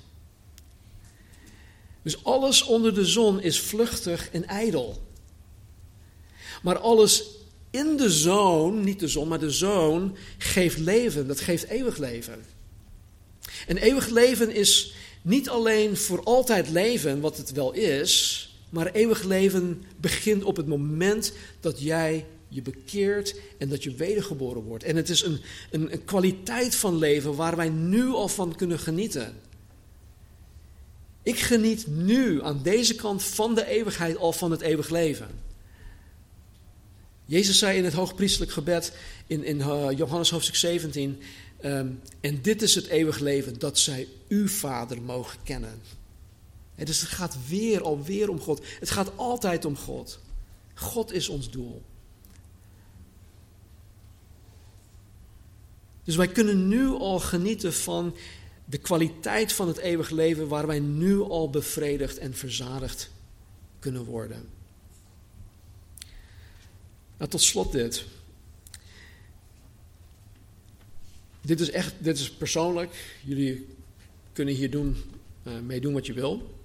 Dus 2.01 2.23
alles 2.23 2.63
onder 2.63 2.93
de 2.93 3.05
zon 3.05 3.41
is 3.41 3.59
vluchtig 3.59 4.29
en 4.31 4.47
ijdel. 4.47 5.03
Maar 6.61 6.77
alles 6.77 7.23
in 7.69 7.97
de 7.97 8.09
zoon, 8.09 8.83
niet 8.83 8.99
de 8.99 9.07
zon, 9.07 9.27
maar 9.27 9.39
de 9.39 9.51
zoon 9.51 10.17
geeft 10.37 10.77
leven. 10.77 11.27
Dat 11.27 11.39
geeft 11.39 11.67
eeuwig 11.67 11.97
leven. 11.97 12.45
En 13.67 13.77
eeuwig 13.77 14.09
leven 14.09 14.55
is 14.55 14.93
niet 15.25 15.49
alleen 15.49 15.97
voor 15.97 16.23
altijd 16.23 16.69
leven, 16.69 17.19
wat 17.19 17.37
het 17.37 17.51
wel 17.51 17.73
is, 17.73 18.49
maar 18.69 18.91
eeuwig 18.91 19.23
leven 19.23 19.83
begint 19.97 20.43
op 20.43 20.55
het 20.55 20.67
moment 20.67 21.33
dat 21.59 21.81
jij 21.81 22.25
je 22.47 22.61
bekeert 22.61 23.39
en 23.57 23.69
dat 23.69 23.83
je 23.83 23.93
wedergeboren 23.93 24.61
wordt. 24.61 24.83
En 24.83 24.95
het 24.95 25.09
is 25.09 25.21
een, 25.21 25.41
een, 25.71 25.93
een 25.93 26.05
kwaliteit 26.05 26.75
van 26.75 26.97
leven 26.97 27.35
waar 27.35 27.55
wij 27.55 27.69
nu 27.69 28.07
al 28.07 28.27
van 28.27 28.55
kunnen 28.55 28.79
genieten. 28.79 29.33
Ik 31.23 31.39
geniet 31.39 31.87
nu 31.87 32.43
aan 32.43 32.59
deze 32.63 32.95
kant 32.95 33.23
van 33.23 33.55
de 33.55 33.67
eeuwigheid 33.67 34.17
al 34.17 34.33
van 34.33 34.51
het 34.51 34.61
eeuwig 34.61 34.89
leven. 34.89 35.27
Jezus 37.25 37.59
zei 37.59 37.77
in 37.77 37.83
het 37.83 37.93
hoogpriestelijk 37.93 38.51
gebed 38.51 38.93
in, 39.27 39.43
in 39.43 39.57
uh, 39.57 39.87
Johannes 39.95 40.29
hoofdstuk 40.29 40.55
17, 40.55 41.21
ehm, 41.65 41.87
en 42.19 42.41
dit 42.41 42.61
is 42.61 42.75
het 42.75 42.87
eeuwig 42.87 43.19
leven, 43.19 43.59
dat 43.59 43.79
zij 43.79 44.07
uw 44.27 44.47
Vader 44.47 45.01
mogen 45.01 45.39
kennen. 45.43 45.81
dus 46.75 47.01
het 47.01 47.09
gaat 47.09 47.37
weer 47.47 47.83
alweer 47.83 48.29
om 48.29 48.39
God. 48.39 48.65
Het 48.79 48.89
gaat 48.89 49.11
altijd 49.15 49.65
om 49.65 49.77
God. 49.77 50.19
God 50.73 51.11
is 51.11 51.29
ons 51.29 51.51
doel. 51.51 51.81
Dus 56.03 56.15
wij 56.15 56.27
kunnen 56.27 56.67
nu 56.67 56.87
al 56.87 57.19
genieten 57.19 57.73
van 57.73 58.15
de 58.65 58.77
kwaliteit 58.77 59.53
van 59.53 59.67
het 59.67 59.77
eeuwig 59.77 60.09
leven 60.09 60.47
waar 60.47 60.67
wij 60.67 60.79
nu 60.79 61.21
al 61.21 61.49
bevredigd 61.49 62.17
en 62.17 62.33
verzadigd 62.33 63.11
kunnen 63.79 64.05
worden. 64.05 64.49
Nou, 67.17 67.29
tot 67.29 67.41
slot 67.41 67.71
dit. 67.71 68.05
Dit 71.45 71.59
is 71.59 71.71
echt, 71.71 71.93
dit 71.97 72.19
is 72.19 72.31
persoonlijk. 72.31 73.19
Jullie 73.23 73.67
kunnen 74.33 74.53
hier 74.53 74.71
doen, 74.71 74.97
uh, 75.43 75.53
mee 75.59 75.79
doen 75.79 75.93
wat 75.93 76.05
je 76.05 76.13
wil. 76.13 76.59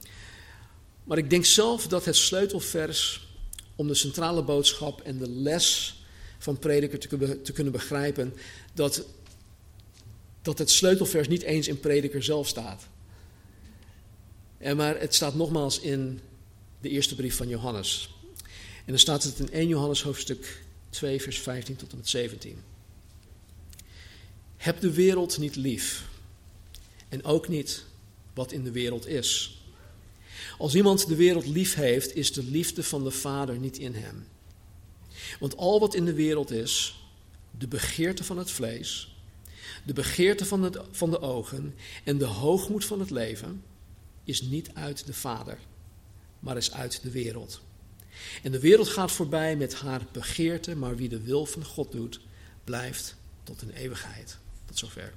Maar 1.05 1.19
ik 1.19 1.31
denk 1.31 1.45
zelf 1.45 1.87
dat 1.87 2.05
het 2.05 2.17
sleutelvers 2.17 3.29
om 3.75 3.87
de 3.87 3.95
centrale 3.95 4.43
boodschap 4.43 5.01
en 5.01 5.19
de 5.19 5.29
les 5.29 6.01
van 6.39 6.59
prediker 6.59 6.99
te, 6.99 7.43
te 7.43 7.53
kunnen 7.53 7.73
begrijpen, 7.73 8.35
dat, 8.75 9.05
dat 10.43 10.59
het 10.59 10.71
sleutelvers 10.71 11.29
niet 11.29 11.43
eens 11.43 11.69
in 11.69 11.81
prediker 11.81 12.23
zelf 12.23 12.49
staat. 12.49 12.87
En 14.59 14.77
maar 14.77 15.01
het 15.01 15.15
staat 15.15 15.35
nogmaals 15.35 15.81
in 15.81 16.21
de 16.81 16.89
eerste 16.89 17.15
brief 17.15 17.37
van 17.37 17.49
Johannes. 17.49 18.15
En 18.77 18.87
dan 18.87 18.99
staat 18.99 19.23
het 19.23 19.39
in 19.39 19.53
1 19.53 19.69
Johannes 19.69 20.03
hoofdstuk 20.03 20.63
2, 20.91 21.23
vers 21.23 21.39
15 21.39 21.77
tot 21.77 21.91
en 21.91 21.97
met 21.97 22.09
17. 22.09 22.59
Heb 24.61 24.81
de 24.81 24.93
wereld 24.93 25.39
niet 25.39 25.57
lief. 25.57 26.09
En 27.09 27.25
ook 27.25 27.49
niet 27.49 27.85
wat 28.35 28.53
in 28.53 28.65
de 28.65 28.71
wereld 28.71 29.07
is. 29.07 29.61
Als 30.59 30.75
iemand 30.75 31.07
de 31.09 31.15
wereld 31.15 31.47
lief 31.47 31.75
heeft, 31.75 32.17
is 32.17 32.33
de 32.33 32.45
liefde 32.45 32.83
van 32.83 33.05
de 33.05 33.11
Vader 33.11 33.59
niet 33.59 33.79
in 33.79 33.95
hem. 33.95 34.27
Want 35.39 35.57
al 35.57 35.81
wat 35.81 35.95
in 35.95 36.05
de 36.05 36.13
wereld 36.13 36.51
is, 36.51 37.01
de 37.59 37.69
begeerte 37.69 38.25
van 38.25 38.39
het 38.39 38.51
vlees, 38.51 39.17
de 39.85 39.93
begeerte 39.93 40.47
van, 40.47 40.63
het, 40.63 40.79
van 40.91 41.11
de 41.11 41.21
ogen 41.21 41.75
en 42.05 42.19
de 42.19 42.25
hoogmoed 42.25 42.85
van 42.85 43.01
het 43.01 43.11
leven, 43.11 43.63
is 44.25 44.43
niet 44.43 44.71
uit 44.75 45.07
de 45.07 45.15
Vader, 45.15 45.59
maar 46.39 46.57
is 46.57 46.73
uit 46.73 47.03
de 47.03 47.11
wereld. 47.11 47.61
En 48.43 48.53
de 48.53 48.61
wereld 48.61 48.89
gaat 48.89 49.13
voorbij 49.13 49.57
met 49.57 49.75
haar 49.75 50.07
begeerte, 50.13 50.77
maar 50.77 50.97
wie 50.97 51.09
de 51.09 51.21
wil 51.21 51.47
van 51.47 51.65
God 51.65 51.93
doet, 51.93 52.21
blijft 52.65 53.17
tot 53.43 53.63
een 53.63 53.71
eeuwigheid. 53.71 54.39
Tot 54.71 54.79
zover. 54.79 55.13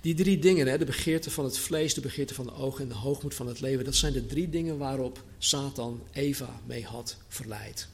Die 0.00 0.14
drie 0.14 0.38
dingen, 0.38 0.66
hè, 0.66 0.78
de 0.78 0.84
begeerte 0.84 1.30
van 1.30 1.44
het 1.44 1.58
vlees, 1.58 1.94
de 1.94 2.00
begeerte 2.00 2.34
van 2.34 2.44
de 2.44 2.52
ogen 2.52 2.82
en 2.82 2.88
de 2.88 2.94
hoogmoed 2.94 3.34
van 3.34 3.46
het 3.46 3.60
leven, 3.60 3.84
dat 3.84 3.94
zijn 3.94 4.12
de 4.12 4.26
drie 4.26 4.50
dingen 4.50 4.78
waarop 4.78 5.24
Satan 5.38 6.02
Eva 6.12 6.60
mee 6.66 6.84
had 6.84 7.16
verleid. 7.28 7.88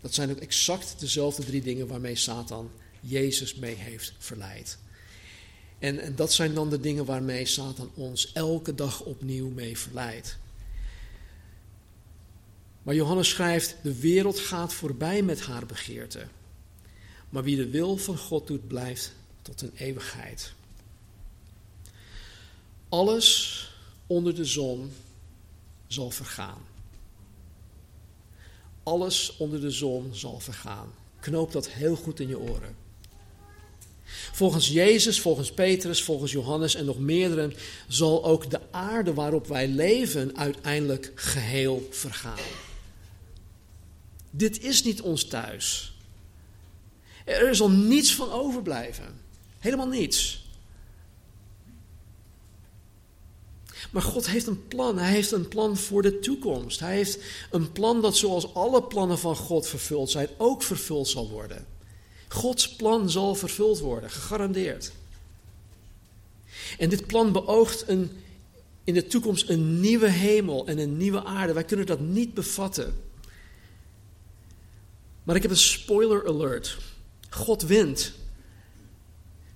Dat 0.00 0.14
zijn 0.14 0.30
ook 0.30 0.38
exact 0.38 0.94
dezelfde 0.98 1.44
drie 1.44 1.62
dingen 1.62 1.86
waarmee 1.86 2.16
Satan 2.16 2.70
Jezus 3.00 3.54
mee 3.54 3.74
heeft 3.74 4.12
verleid. 4.18 4.78
En, 5.78 5.98
en 5.98 6.16
dat 6.16 6.32
zijn 6.32 6.54
dan 6.54 6.70
de 6.70 6.80
dingen 6.80 7.04
waarmee 7.04 7.46
Satan 7.46 7.90
ons 7.94 8.32
elke 8.32 8.74
dag 8.74 9.00
opnieuw 9.00 9.48
mee 9.48 9.78
verleidt. 9.78 10.36
Maar 12.82 12.94
Johannes 12.94 13.28
schrijft: 13.28 13.76
De 13.82 14.00
wereld 14.00 14.38
gaat 14.38 14.74
voorbij 14.74 15.22
met 15.22 15.40
haar 15.40 15.66
begeerte. 15.66 16.26
Maar 17.32 17.42
wie 17.42 17.56
de 17.56 17.68
wil 17.68 17.96
van 17.96 18.18
God 18.18 18.46
doet, 18.46 18.68
blijft 18.68 19.12
tot 19.42 19.62
een 19.62 19.72
eeuwigheid. 19.74 20.52
Alles 22.88 23.70
onder 24.06 24.34
de 24.34 24.44
zon 24.44 24.92
zal 25.86 26.10
vergaan. 26.10 26.58
Alles 28.82 29.36
onder 29.36 29.60
de 29.60 29.70
zon 29.70 30.10
zal 30.14 30.40
vergaan. 30.40 30.92
Knoop 31.20 31.52
dat 31.52 31.68
heel 31.68 31.96
goed 31.96 32.20
in 32.20 32.28
je 32.28 32.38
oren. 32.38 32.76
Volgens 34.32 34.68
Jezus, 34.68 35.20
volgens 35.20 35.52
Petrus, 35.52 36.02
volgens 36.02 36.32
Johannes 36.32 36.74
en 36.74 36.84
nog 36.84 36.98
meerdere 36.98 37.52
zal 37.88 38.24
ook 38.24 38.50
de 38.50 38.60
aarde 38.70 39.14
waarop 39.14 39.46
wij 39.46 39.68
leven 39.68 40.36
uiteindelijk 40.36 41.12
geheel 41.14 41.88
vergaan. 41.90 42.44
Dit 44.30 44.62
is 44.62 44.82
niet 44.82 45.00
ons 45.00 45.24
thuis. 45.24 45.91
Er 47.24 47.54
zal 47.54 47.70
niets 47.70 48.14
van 48.14 48.30
overblijven. 48.30 49.20
Helemaal 49.58 49.88
niets. 49.88 50.46
Maar 53.90 54.02
God 54.02 54.26
heeft 54.26 54.46
een 54.46 54.68
plan. 54.68 54.98
Hij 54.98 55.10
heeft 55.10 55.32
een 55.32 55.48
plan 55.48 55.76
voor 55.76 56.02
de 56.02 56.18
toekomst. 56.18 56.80
Hij 56.80 56.94
heeft 56.94 57.18
een 57.50 57.72
plan 57.72 58.02
dat 58.02 58.16
zoals 58.16 58.54
alle 58.54 58.82
plannen 58.82 59.18
van 59.18 59.36
God 59.36 59.66
vervuld 59.66 60.10
zijn, 60.10 60.28
ook 60.36 60.62
vervuld 60.62 61.08
zal 61.08 61.28
worden. 61.30 61.66
Gods 62.28 62.76
plan 62.76 63.10
zal 63.10 63.34
vervuld 63.34 63.78
worden, 63.78 64.10
gegarandeerd. 64.10 64.92
En 66.78 66.88
dit 66.88 67.06
plan 67.06 67.32
beoogt 67.32 67.88
een, 67.88 68.10
in 68.84 68.94
de 68.94 69.06
toekomst 69.06 69.48
een 69.48 69.80
nieuwe 69.80 70.08
hemel 70.08 70.66
en 70.66 70.78
een 70.78 70.96
nieuwe 70.96 71.24
aarde. 71.24 71.52
Wij 71.52 71.64
kunnen 71.64 71.86
dat 71.86 72.00
niet 72.00 72.34
bevatten. 72.34 72.94
Maar 75.22 75.36
ik 75.36 75.42
heb 75.42 75.50
een 75.50 75.56
spoiler 75.56 76.28
alert. 76.28 76.78
God 77.34 77.62
wint. 77.62 78.12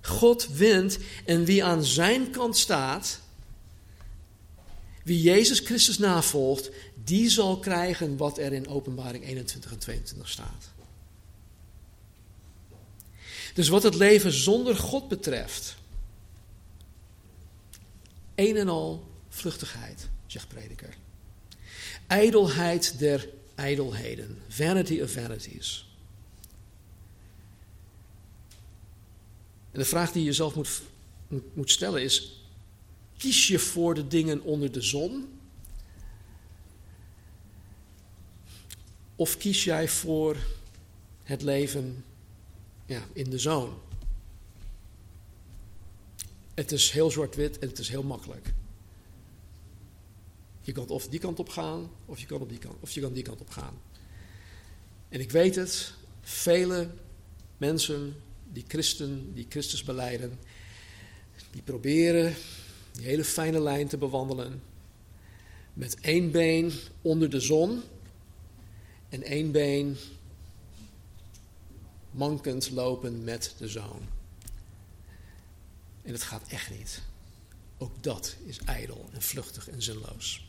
God 0.01 0.47
wint 0.47 0.97
en 1.25 1.45
wie 1.45 1.63
aan 1.63 1.83
zijn 1.83 2.31
kant 2.31 2.57
staat, 2.57 3.19
wie 5.03 5.21
Jezus 5.21 5.59
Christus 5.59 5.97
navolgt, 5.97 6.71
die 7.03 7.29
zal 7.29 7.59
krijgen 7.59 8.17
wat 8.17 8.37
er 8.37 8.53
in 8.53 8.67
Openbaring 8.67 9.25
21 9.25 9.71
en 9.71 9.77
22 9.77 10.29
staat. 10.29 10.69
Dus 13.53 13.67
wat 13.67 13.83
het 13.83 13.95
leven 13.95 14.31
zonder 14.31 14.75
God 14.75 15.07
betreft, 15.07 15.75
een 18.35 18.57
en 18.57 18.69
al 18.69 19.07
vluchtigheid, 19.29 20.09
zegt 20.25 20.47
prediker. 20.47 20.97
Ijdelheid 22.07 22.99
der 22.99 23.29
ijdelheden. 23.55 24.41
Vanity 24.47 25.01
of 25.01 25.11
vanities. 25.11 25.86
En 29.77 29.83
de 29.83 29.89
vraag 29.89 30.11
die 30.11 30.21
je 30.21 30.27
jezelf 30.27 30.55
moet, 30.55 30.81
moet 31.53 31.71
stellen 31.71 32.03
is: 32.03 32.41
kies 33.17 33.47
je 33.47 33.59
voor 33.59 33.93
de 33.93 34.07
dingen 34.07 34.41
onder 34.41 34.71
de 34.71 34.81
zon? 34.81 35.39
Of 39.15 39.37
kies 39.37 39.63
jij 39.63 39.87
voor 39.87 40.37
het 41.23 41.41
leven 41.41 42.03
ja, 42.85 43.05
in 43.13 43.29
de 43.29 43.39
zon? 43.39 43.73
Het 46.53 46.71
is 46.71 46.91
heel 46.91 47.11
zwart-wit 47.11 47.59
en 47.59 47.67
het 47.67 47.79
is 47.79 47.89
heel 47.89 48.03
makkelijk. 48.03 48.53
Je 50.61 50.71
kan 50.71 50.87
of 50.87 51.07
die 51.07 51.19
kant 51.19 51.39
op 51.39 51.49
gaan, 51.49 51.89
of 52.05 52.19
je 52.19 52.25
kan, 52.25 52.41
op 52.41 52.49
die 52.49 52.57
kant, 52.57 52.75
of 52.79 52.91
je 52.91 53.01
kan 53.01 53.13
die 53.13 53.23
kant 53.23 53.41
op 53.41 53.49
gaan. 53.49 53.81
En 55.09 55.19
ik 55.19 55.31
weet 55.31 55.55
het, 55.55 55.93
vele 56.21 56.89
mensen 57.57 58.15
die 58.53 58.65
christen, 58.67 59.33
die 59.33 59.45
Christus 59.49 59.83
beleiden, 59.83 60.39
die 61.51 61.61
proberen 61.61 62.35
die 62.91 63.05
hele 63.05 63.23
fijne 63.23 63.59
lijn 63.59 63.87
te 63.87 63.97
bewandelen. 63.97 64.61
Met 65.73 65.97
één 66.01 66.31
been 66.31 66.71
onder 67.01 67.29
de 67.29 67.39
zon 67.39 67.81
en 69.09 69.23
één 69.23 69.51
been 69.51 69.97
mankend 72.11 72.69
lopen 72.69 73.23
met 73.23 73.55
de 73.57 73.67
zon. 73.67 73.99
En 76.03 76.13
het 76.13 76.23
gaat 76.23 76.47
echt 76.47 76.69
niet. 76.69 77.01
Ook 77.77 78.03
dat 78.03 78.35
is 78.45 78.59
ijdel 78.65 79.09
en 79.13 79.21
vluchtig 79.21 79.69
en 79.69 79.81
zinloos. 79.81 80.47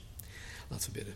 Laten 0.69 0.93
we 0.93 0.99
bidden. 0.99 1.15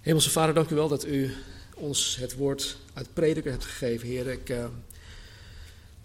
Hemelse 0.00 0.30
Vader, 0.30 0.54
dank 0.54 0.70
u 0.70 0.74
wel 0.74 0.88
dat 0.88 1.04
u 1.06 1.34
ons 1.74 2.16
het 2.16 2.34
woord 2.34 2.76
uit 2.92 3.14
prediker 3.14 3.50
hebt 3.50 3.64
gegeven, 3.64 4.08
Heer. 4.08 4.26
Ik 4.26 4.48
uh, 4.48 4.66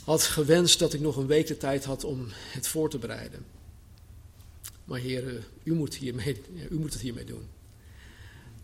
had 0.09 0.23
gewenst 0.23 0.79
dat 0.79 0.93
ik 0.93 0.99
nog 0.99 1.15
een 1.15 1.27
week 1.27 1.47
de 1.47 1.57
tijd 1.57 1.85
had 1.85 2.03
om 2.03 2.27
het 2.29 2.67
voor 2.67 2.89
te 2.89 2.97
bereiden. 2.97 3.45
Maar 4.83 4.99
Heer, 4.99 5.47
u 5.63 5.73
moet, 5.73 5.95
hiermee, 5.95 6.41
u 6.69 6.79
moet 6.79 6.93
het 6.93 7.01
hiermee 7.01 7.23
doen. 7.23 7.47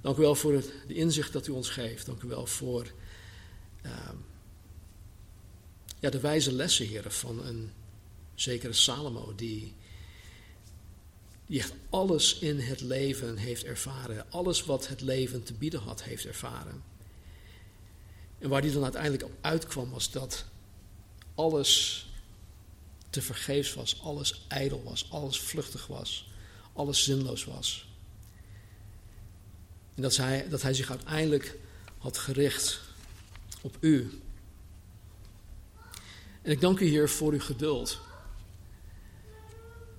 Dank 0.02 0.18
u 0.18 0.22
wel 0.22 0.36
voor 0.36 0.54
het, 0.54 0.72
de 0.88 0.94
inzicht 0.94 1.34
dat 1.34 1.48
u 1.48 1.52
ons 1.52 1.70
geeft. 1.70 2.06
Dank 2.06 2.22
u 2.22 2.28
wel 2.28 2.46
voor 2.46 2.92
uh, 3.86 4.10
ja, 6.00 6.10
de 6.10 6.20
wijze 6.20 6.52
lessen, 6.52 6.88
Heer, 6.88 7.12
van 7.12 7.46
een 7.46 7.72
zekere 8.36 8.74
Salomo 8.74 9.36
die 9.36 9.74
die 11.46 11.60
echt 11.60 11.74
alles 11.90 12.40
in 12.40 12.60
het 12.60 12.82
leven 12.82 13.38
heeft 13.38 13.64
ervaren. 13.64 14.32
Alles 14.32 14.64
wat 14.64 14.88
het 14.88 15.02
leven 15.02 15.44
te 15.44 15.54
bieden 15.54 15.80
had, 15.80 16.04
heeft 16.04 16.26
ervaren. 16.26 16.84
En 18.40 18.50
waar 18.50 18.62
die 18.62 18.72
dan 18.72 18.84
uiteindelijk 18.84 19.24
op 19.24 19.38
uitkwam, 19.42 19.90
was 19.90 20.12
dat 20.12 20.46
alles 21.36 22.06
te 23.10 23.22
vergeefs 23.22 23.74
was, 23.74 24.02
alles 24.02 24.46
ijdel 24.48 24.84
was, 24.84 25.12
alles 25.12 25.40
vluchtig 25.40 25.88
was, 25.88 26.28
alles 26.74 27.04
zinloos 27.04 27.44
was. 27.44 27.88
En 29.96 30.02
dat 30.02 30.16
hij, 30.18 30.50
dat 30.50 30.62
hij 30.62 30.74
zich 30.74 30.90
uiteindelijk 30.90 31.58
had 31.98 32.18
gericht 32.18 32.82
op 33.62 33.78
u. 33.80 34.20
En 36.42 36.52
ik 36.52 36.62
dank 36.62 36.80
u 36.80 36.86
hier 36.86 37.10
voor 37.10 37.34
uw 37.34 37.40
geduld. 37.40 38.00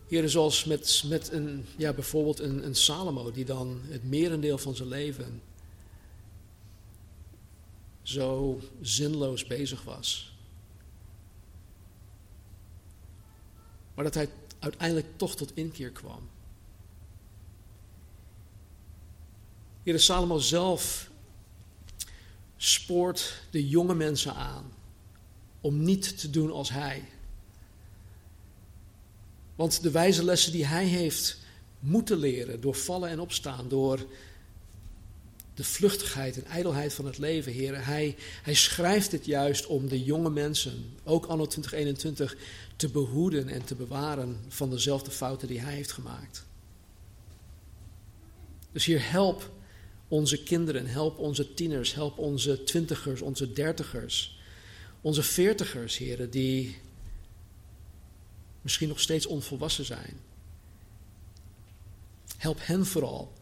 Heren, 0.08 0.30
zoals 0.30 0.64
met, 0.64 1.02
met 1.06 1.32
een, 1.32 1.66
ja, 1.76 1.92
bijvoorbeeld 1.92 2.40
een, 2.40 2.64
een 2.66 2.74
Salomo, 2.74 3.30
die 3.30 3.44
dan 3.44 3.80
het 3.88 4.04
merendeel 4.04 4.58
van 4.58 4.76
zijn 4.76 4.88
leven 4.88 5.42
zo 8.02 8.60
zinloos 8.80 9.46
bezig 9.46 9.82
was. 9.82 10.35
Maar 13.96 14.04
dat 14.04 14.14
hij 14.14 14.28
uiteindelijk 14.58 15.06
toch 15.16 15.36
tot 15.36 15.56
inkeer 15.56 15.90
kwam. 15.90 16.28
Heer 19.82 20.00
Salomo 20.00 20.38
zelf 20.38 21.10
spoort 22.56 23.42
de 23.50 23.68
jonge 23.68 23.94
mensen 23.94 24.34
aan 24.34 24.72
om 25.60 25.82
niet 25.82 26.18
te 26.18 26.30
doen 26.30 26.50
als 26.50 26.70
hij. 26.70 27.04
Want 29.54 29.82
de 29.82 29.90
wijze 29.90 30.24
lessen 30.24 30.52
die 30.52 30.66
hij 30.66 30.84
heeft 30.84 31.38
moeten 31.78 32.18
leren 32.18 32.60
door 32.60 32.74
vallen 32.74 33.08
en 33.08 33.20
opstaan, 33.20 33.68
door 33.68 34.06
de 35.54 35.64
vluchtigheid 35.64 36.36
en 36.36 36.44
ijdelheid 36.44 36.94
van 36.94 37.06
het 37.06 37.18
leven, 37.18 37.52
Heer. 37.52 37.86
Hij, 37.86 38.16
hij 38.42 38.54
schrijft 38.54 39.10
dit 39.10 39.24
juist 39.26 39.66
om 39.66 39.88
de 39.88 40.04
jonge 40.04 40.30
mensen, 40.30 40.94
ook 41.04 41.26
anno 41.26 41.46
2021, 41.46 42.36
te 42.76 42.88
behoeden 42.88 43.48
en 43.48 43.64
te 43.64 43.74
bewaren 43.74 44.44
van 44.48 44.70
dezelfde 44.70 45.10
fouten 45.10 45.48
die 45.48 45.60
Hij 45.60 45.74
heeft 45.74 45.92
gemaakt. 45.92 46.46
Dus 48.72 48.84
hier 48.84 49.10
help 49.10 49.50
onze 50.08 50.42
kinderen, 50.42 50.86
help 50.86 51.18
onze 51.18 51.54
tieners, 51.54 51.94
help 51.94 52.18
onze 52.18 52.64
twintigers, 52.64 53.20
onze 53.20 53.52
dertigers, 53.52 54.40
onze 55.00 55.22
veertigers, 55.22 55.98
heren, 55.98 56.30
die 56.30 56.78
misschien 58.60 58.88
nog 58.88 59.00
steeds 59.00 59.26
onvolwassen 59.26 59.84
zijn. 59.84 60.20
Help 62.36 62.58
hen 62.60 62.86
vooral 62.86 63.32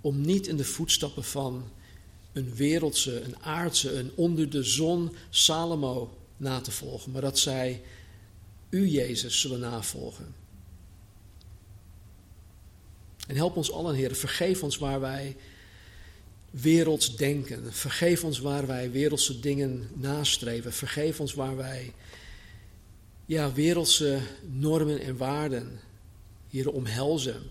om 0.00 0.20
niet 0.20 0.46
in 0.46 0.56
de 0.56 0.64
voetstappen 0.64 1.24
van 1.24 1.70
een 2.32 2.54
wereldse, 2.54 3.20
een 3.20 3.38
aardse, 3.42 3.92
een 3.92 4.12
onder 4.14 4.50
de 4.50 4.62
zon 4.62 5.16
Salomo 5.30 6.18
na 6.36 6.60
te 6.60 6.70
volgen, 6.70 7.12
maar 7.12 7.22
dat 7.22 7.38
zij 7.38 7.82
u, 8.70 8.88
Jezus, 8.88 9.40
zullen 9.40 9.60
navolgen. 9.60 10.34
En 13.26 13.36
help 13.36 13.56
ons 13.56 13.72
allen, 13.72 13.94
Heer, 13.94 14.14
vergeef 14.14 14.62
ons 14.62 14.78
waar 14.78 15.00
wij 15.00 15.36
werelds 16.50 17.16
denken. 17.16 17.72
Vergeef 17.72 18.24
ons 18.24 18.38
waar 18.38 18.66
wij 18.66 18.90
wereldse 18.90 19.40
dingen 19.40 19.88
nastreven. 19.94 20.72
Vergeef 20.72 21.20
ons 21.20 21.34
waar 21.34 21.56
wij 21.56 21.92
ja, 23.26 23.52
wereldse 23.52 24.20
normen 24.50 25.00
en 25.00 25.16
waarden 25.16 25.80
hier 26.48 26.70
omhelzen. 26.70 27.42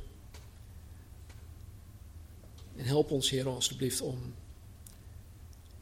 En 2.75 2.85
help 2.85 3.11
ons, 3.11 3.29
Heer, 3.29 3.47
alstublieft, 3.47 4.01
om 4.01 4.33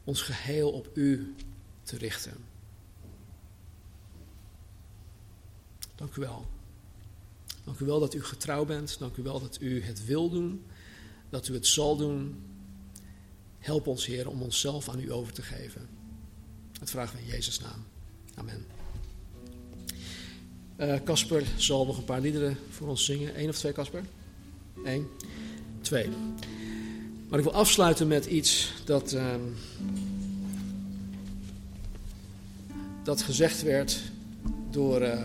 ons 0.04 0.22
geheel 0.22 0.70
op 0.70 0.90
U 0.94 1.34
te 1.82 1.96
richten. 1.96 2.45
Dank 5.96 6.16
u 6.16 6.20
wel. 6.20 6.46
Dank 7.64 7.78
u 7.78 7.84
wel 7.84 8.00
dat 8.00 8.14
u 8.14 8.22
getrouw 8.22 8.64
bent. 8.64 8.98
Dank 8.98 9.16
u 9.16 9.22
wel 9.22 9.40
dat 9.40 9.58
u 9.60 9.82
het 9.82 10.04
wil 10.04 10.30
doen. 10.30 10.64
Dat 11.30 11.48
u 11.48 11.54
het 11.54 11.66
zal 11.66 11.96
doen. 11.96 12.42
Help 13.58 13.86
ons, 13.86 14.06
Heer, 14.06 14.28
om 14.28 14.42
onszelf 14.42 14.88
aan 14.88 15.00
u 15.00 15.12
over 15.12 15.32
te 15.32 15.42
geven. 15.42 15.88
Dat 16.78 16.90
vragen 16.90 17.16
we 17.16 17.22
in 17.22 17.28
Jezus' 17.28 17.60
naam. 17.60 17.84
Amen. 18.34 18.66
Eh, 20.76 20.94
Casper 21.04 21.44
zal 21.56 21.86
nog 21.86 21.98
een 21.98 22.04
paar 22.04 22.20
liederen 22.20 22.56
voor 22.70 22.88
ons 22.88 23.04
zingen. 23.04 23.40
Eén 23.40 23.48
of 23.48 23.56
twee, 23.56 23.72
Casper? 23.72 24.04
Eén. 24.84 25.06
Twee. 25.80 26.08
Maar 27.28 27.38
ik 27.38 27.44
wil 27.44 27.54
afsluiten 27.54 28.08
met 28.08 28.26
iets 28.26 28.72
dat, 28.84 29.12
uh, 29.12 29.34
dat 33.04 33.22
gezegd 33.22 33.62
werd 33.62 34.00
door, 34.70 35.02
uh, 35.02 35.22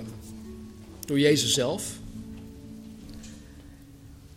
door 1.05 1.19
Jezus 1.19 1.53
zelf. 1.53 1.99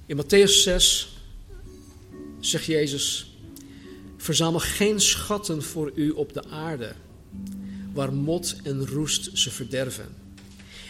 In 0.07 0.17
Matthäus 0.17 0.63
6 0.63 1.17
zegt 2.41 2.65
Jezus: 2.65 3.37
Verzamel 4.17 4.61
geen 4.61 5.01
schatten 5.01 5.63
voor 5.63 5.93
u 5.95 6.11
op 6.11 6.33
de 6.33 6.45
aarde, 6.45 6.95
waar 7.93 8.13
mot 8.13 8.57
en 8.63 8.87
roest 8.87 9.31
ze 9.33 9.51
verderven. 9.51 10.23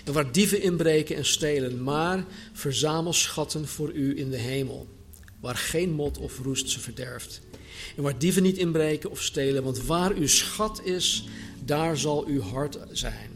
En 0.04 0.12
waar 0.12 0.32
dieven 0.32 0.62
inbreken 0.62 1.16
en 1.16 1.24
stelen, 1.24 1.82
maar 1.82 2.24
verzamel 2.52 3.12
schatten 3.12 3.68
voor 3.68 3.92
u 3.92 4.18
in 4.18 4.30
de 4.30 4.36
hemel 4.36 4.88
waar 5.44 5.56
geen 5.56 5.92
mot 5.92 6.18
of 6.18 6.38
roest 6.38 6.70
ze 6.70 6.80
verderft. 6.80 7.40
En 7.96 8.02
waar 8.02 8.18
dieven 8.18 8.42
niet 8.42 8.56
inbreken 8.56 9.10
of 9.10 9.22
stelen, 9.22 9.62
want 9.62 9.84
waar 9.84 10.12
uw 10.12 10.26
schat 10.26 10.80
is, 10.84 11.28
daar 11.64 11.96
zal 11.96 12.26
uw 12.26 12.40
hart 12.40 12.78
zijn. 12.92 13.33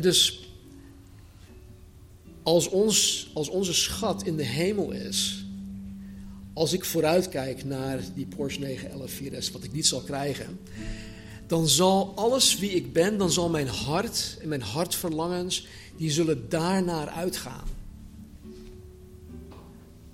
Dus 0.00 0.48
als, 2.42 2.68
ons, 2.68 3.30
als 3.34 3.48
onze 3.48 3.72
schat 3.72 4.22
in 4.22 4.36
de 4.36 4.44
hemel 4.44 4.90
is, 4.90 5.44
als 6.52 6.72
ik 6.72 6.84
vooruitkijk 6.84 7.64
naar 7.64 8.00
die 8.14 8.26
Porsche 8.26 8.60
911 8.60 9.20
4S, 9.20 9.52
wat 9.52 9.64
ik 9.64 9.72
niet 9.72 9.86
zal 9.86 10.00
krijgen, 10.00 10.58
dan 11.46 11.68
zal 11.68 12.12
alles 12.16 12.58
wie 12.58 12.70
ik 12.70 12.92
ben, 12.92 13.18
dan 13.18 13.30
zal 13.30 13.48
mijn 13.48 13.68
hart 13.68 14.36
en 14.40 14.48
mijn 14.48 14.62
hartverlangens, 14.62 15.66
die 15.96 16.10
zullen 16.10 16.48
daarnaar 16.48 17.08
uitgaan. 17.08 17.66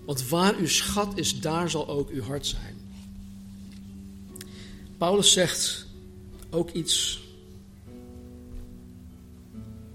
Want 0.05 0.29
waar 0.29 0.57
uw 0.57 0.68
schat 0.68 1.18
is, 1.18 1.41
daar 1.41 1.70
zal 1.70 1.89
ook 1.89 2.11
uw 2.11 2.22
hart 2.22 2.47
zijn. 2.47 2.76
Paulus 4.99 5.33
zegt 5.33 5.87
ook 6.51 6.70
iets 6.70 7.20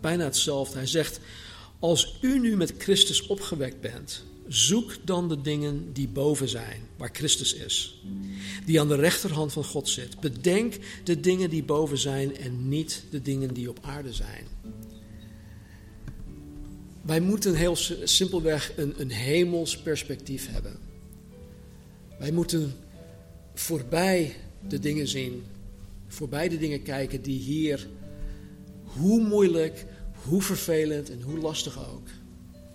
bijna 0.04 0.24
hetzelfde. 0.24 0.78
Hij 0.78 0.88
zegt: 0.88 1.20
Als 1.80 2.18
u 2.22 2.40
nu 2.40 2.56
met 2.56 2.74
Christus 2.78 3.28
opgewekt 3.28 3.82
bent, 3.82 4.24
zoek 4.48 4.96
dan 5.04 5.30
de 5.30 5.42
dingen 5.42 5.94
die 5.94 6.08
boven 6.08 6.50
zijn, 6.50 6.82
waar 6.98 7.10
Christus 7.14 7.54
is, 7.54 8.02
die 8.66 8.80
aan 8.80 8.88
de 8.88 8.96
rechterhand 8.96 9.54
van 9.54 9.64
God 9.64 9.90
zit. 9.90 10.20
Bedenk 10.20 10.78
de 11.04 11.20
dingen 11.20 11.50
die 11.50 11.64
boven 11.64 11.98
zijn 11.98 12.38
en 12.38 12.70
niet 12.70 13.04
de 13.10 13.22
dingen 13.22 13.54
die 13.54 13.70
op 13.70 13.80
aarde 13.82 14.14
zijn. 14.14 14.48
Wij 17.02 17.20
moeten 17.20 17.56
heel 17.56 17.76
simpelweg 18.04 18.74
een, 18.76 18.94
een 18.98 19.12
hemels 19.12 19.78
perspectief 19.78 20.48
hebben. 20.52 20.78
Wij 22.20 22.32
moeten 22.32 22.74
voorbij 23.54 24.36
de 24.68 24.80
dingen 24.80 25.08
zien, 25.08 25.44
voorbij 26.08 26.50
de 26.50 26.58
dingen 26.58 26.82
kijken 26.82 27.22
die 27.22 27.40
hier, 27.40 27.88
hoe 28.84 29.22
moeilijk, 29.22 29.86
hoe 30.24 30.42
vervelend 30.42 31.10
en 31.10 31.22
hoe 31.22 31.38
lastig 31.38 31.90
ook, 31.92 32.08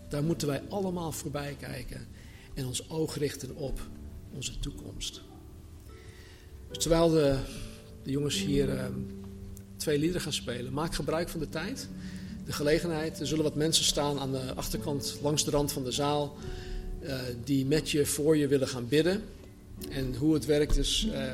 daar 0.09 0.23
moeten 0.23 0.49
wij 0.49 0.63
allemaal 0.69 1.13
voorbij 1.13 1.57
kijken 1.61 2.07
en 2.55 2.67
ons 2.67 2.91
oog 2.91 3.17
richten 3.17 3.57
op 3.57 3.81
onze 4.35 4.59
toekomst. 4.59 5.23
Dus 6.69 6.79
terwijl 6.79 7.09
de, 7.09 7.39
de 8.03 8.11
jongens 8.11 8.39
hier 8.39 8.69
uh, 8.75 8.85
twee 9.77 9.99
liederen 9.99 10.23
gaan 10.23 10.33
spelen, 10.33 10.73
maak 10.73 10.95
gebruik 10.95 11.29
van 11.29 11.41
de 11.41 11.49
tijd 11.49 11.89
de 12.49 12.55
gelegenheid. 12.55 13.21
Er 13.21 13.27
zullen 13.27 13.45
wat 13.45 13.55
mensen 13.55 13.85
staan 13.85 14.19
aan 14.19 14.33
de 14.33 14.55
achterkant, 14.55 15.19
langs 15.23 15.45
de 15.45 15.51
rand 15.51 15.73
van 15.73 15.85
de 15.85 15.93
zaal, 15.93 16.37
uh, 17.03 17.15
die 17.45 17.67
met 17.67 17.91
je 17.91 18.07
voor 18.07 18.37
je 18.37 18.47
willen 18.47 18.69
gaan 18.69 18.89
bidden. 18.89 19.23
En 19.91 20.15
hoe 20.15 20.35
het 20.35 20.45
werkt 20.45 20.77
is, 20.77 21.09
uh, 21.13 21.33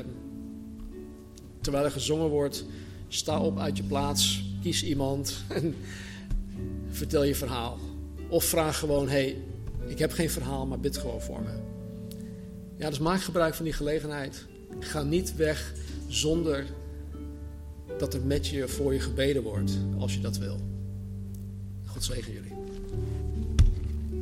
terwijl 1.61 1.85
er 1.85 1.91
gezongen 1.91 2.29
wordt, 2.29 2.65
sta 3.07 3.39
op 3.39 3.59
uit 3.59 3.77
je 3.77 3.83
plaats, 3.83 4.43
kies 4.61 4.83
iemand 4.83 5.33
vertel 6.95 7.23
je 7.23 7.35
verhaal. 7.35 7.79
Of 8.27 8.43
vraag 8.43 8.79
gewoon, 8.79 9.09
hey, 9.09 9.37
ik 9.87 9.99
heb 9.99 10.11
geen 10.11 10.29
verhaal, 10.29 10.65
maar 10.65 10.79
bid 10.79 10.97
gewoon 10.97 11.21
voor 11.21 11.41
me. 11.41 11.51
Ja, 12.77 12.89
dus 12.89 12.99
maak 12.99 13.21
gebruik 13.21 13.53
van 13.53 13.65
die 13.65 13.73
gelegenheid. 13.73 14.45
Ga 14.79 15.03
niet 15.03 15.35
weg 15.35 15.73
zonder 16.07 16.65
dat 17.97 18.13
er 18.13 18.21
met 18.21 18.47
je 18.47 18.67
voor 18.67 18.93
je 18.93 18.99
gebeden 18.99 19.43
wordt, 19.43 19.77
als 19.97 20.13
je 20.13 20.19
dat 20.19 20.37
wil. 20.37 20.59
God 21.85 22.03
zegen 22.03 22.33
jullie. 22.33 22.54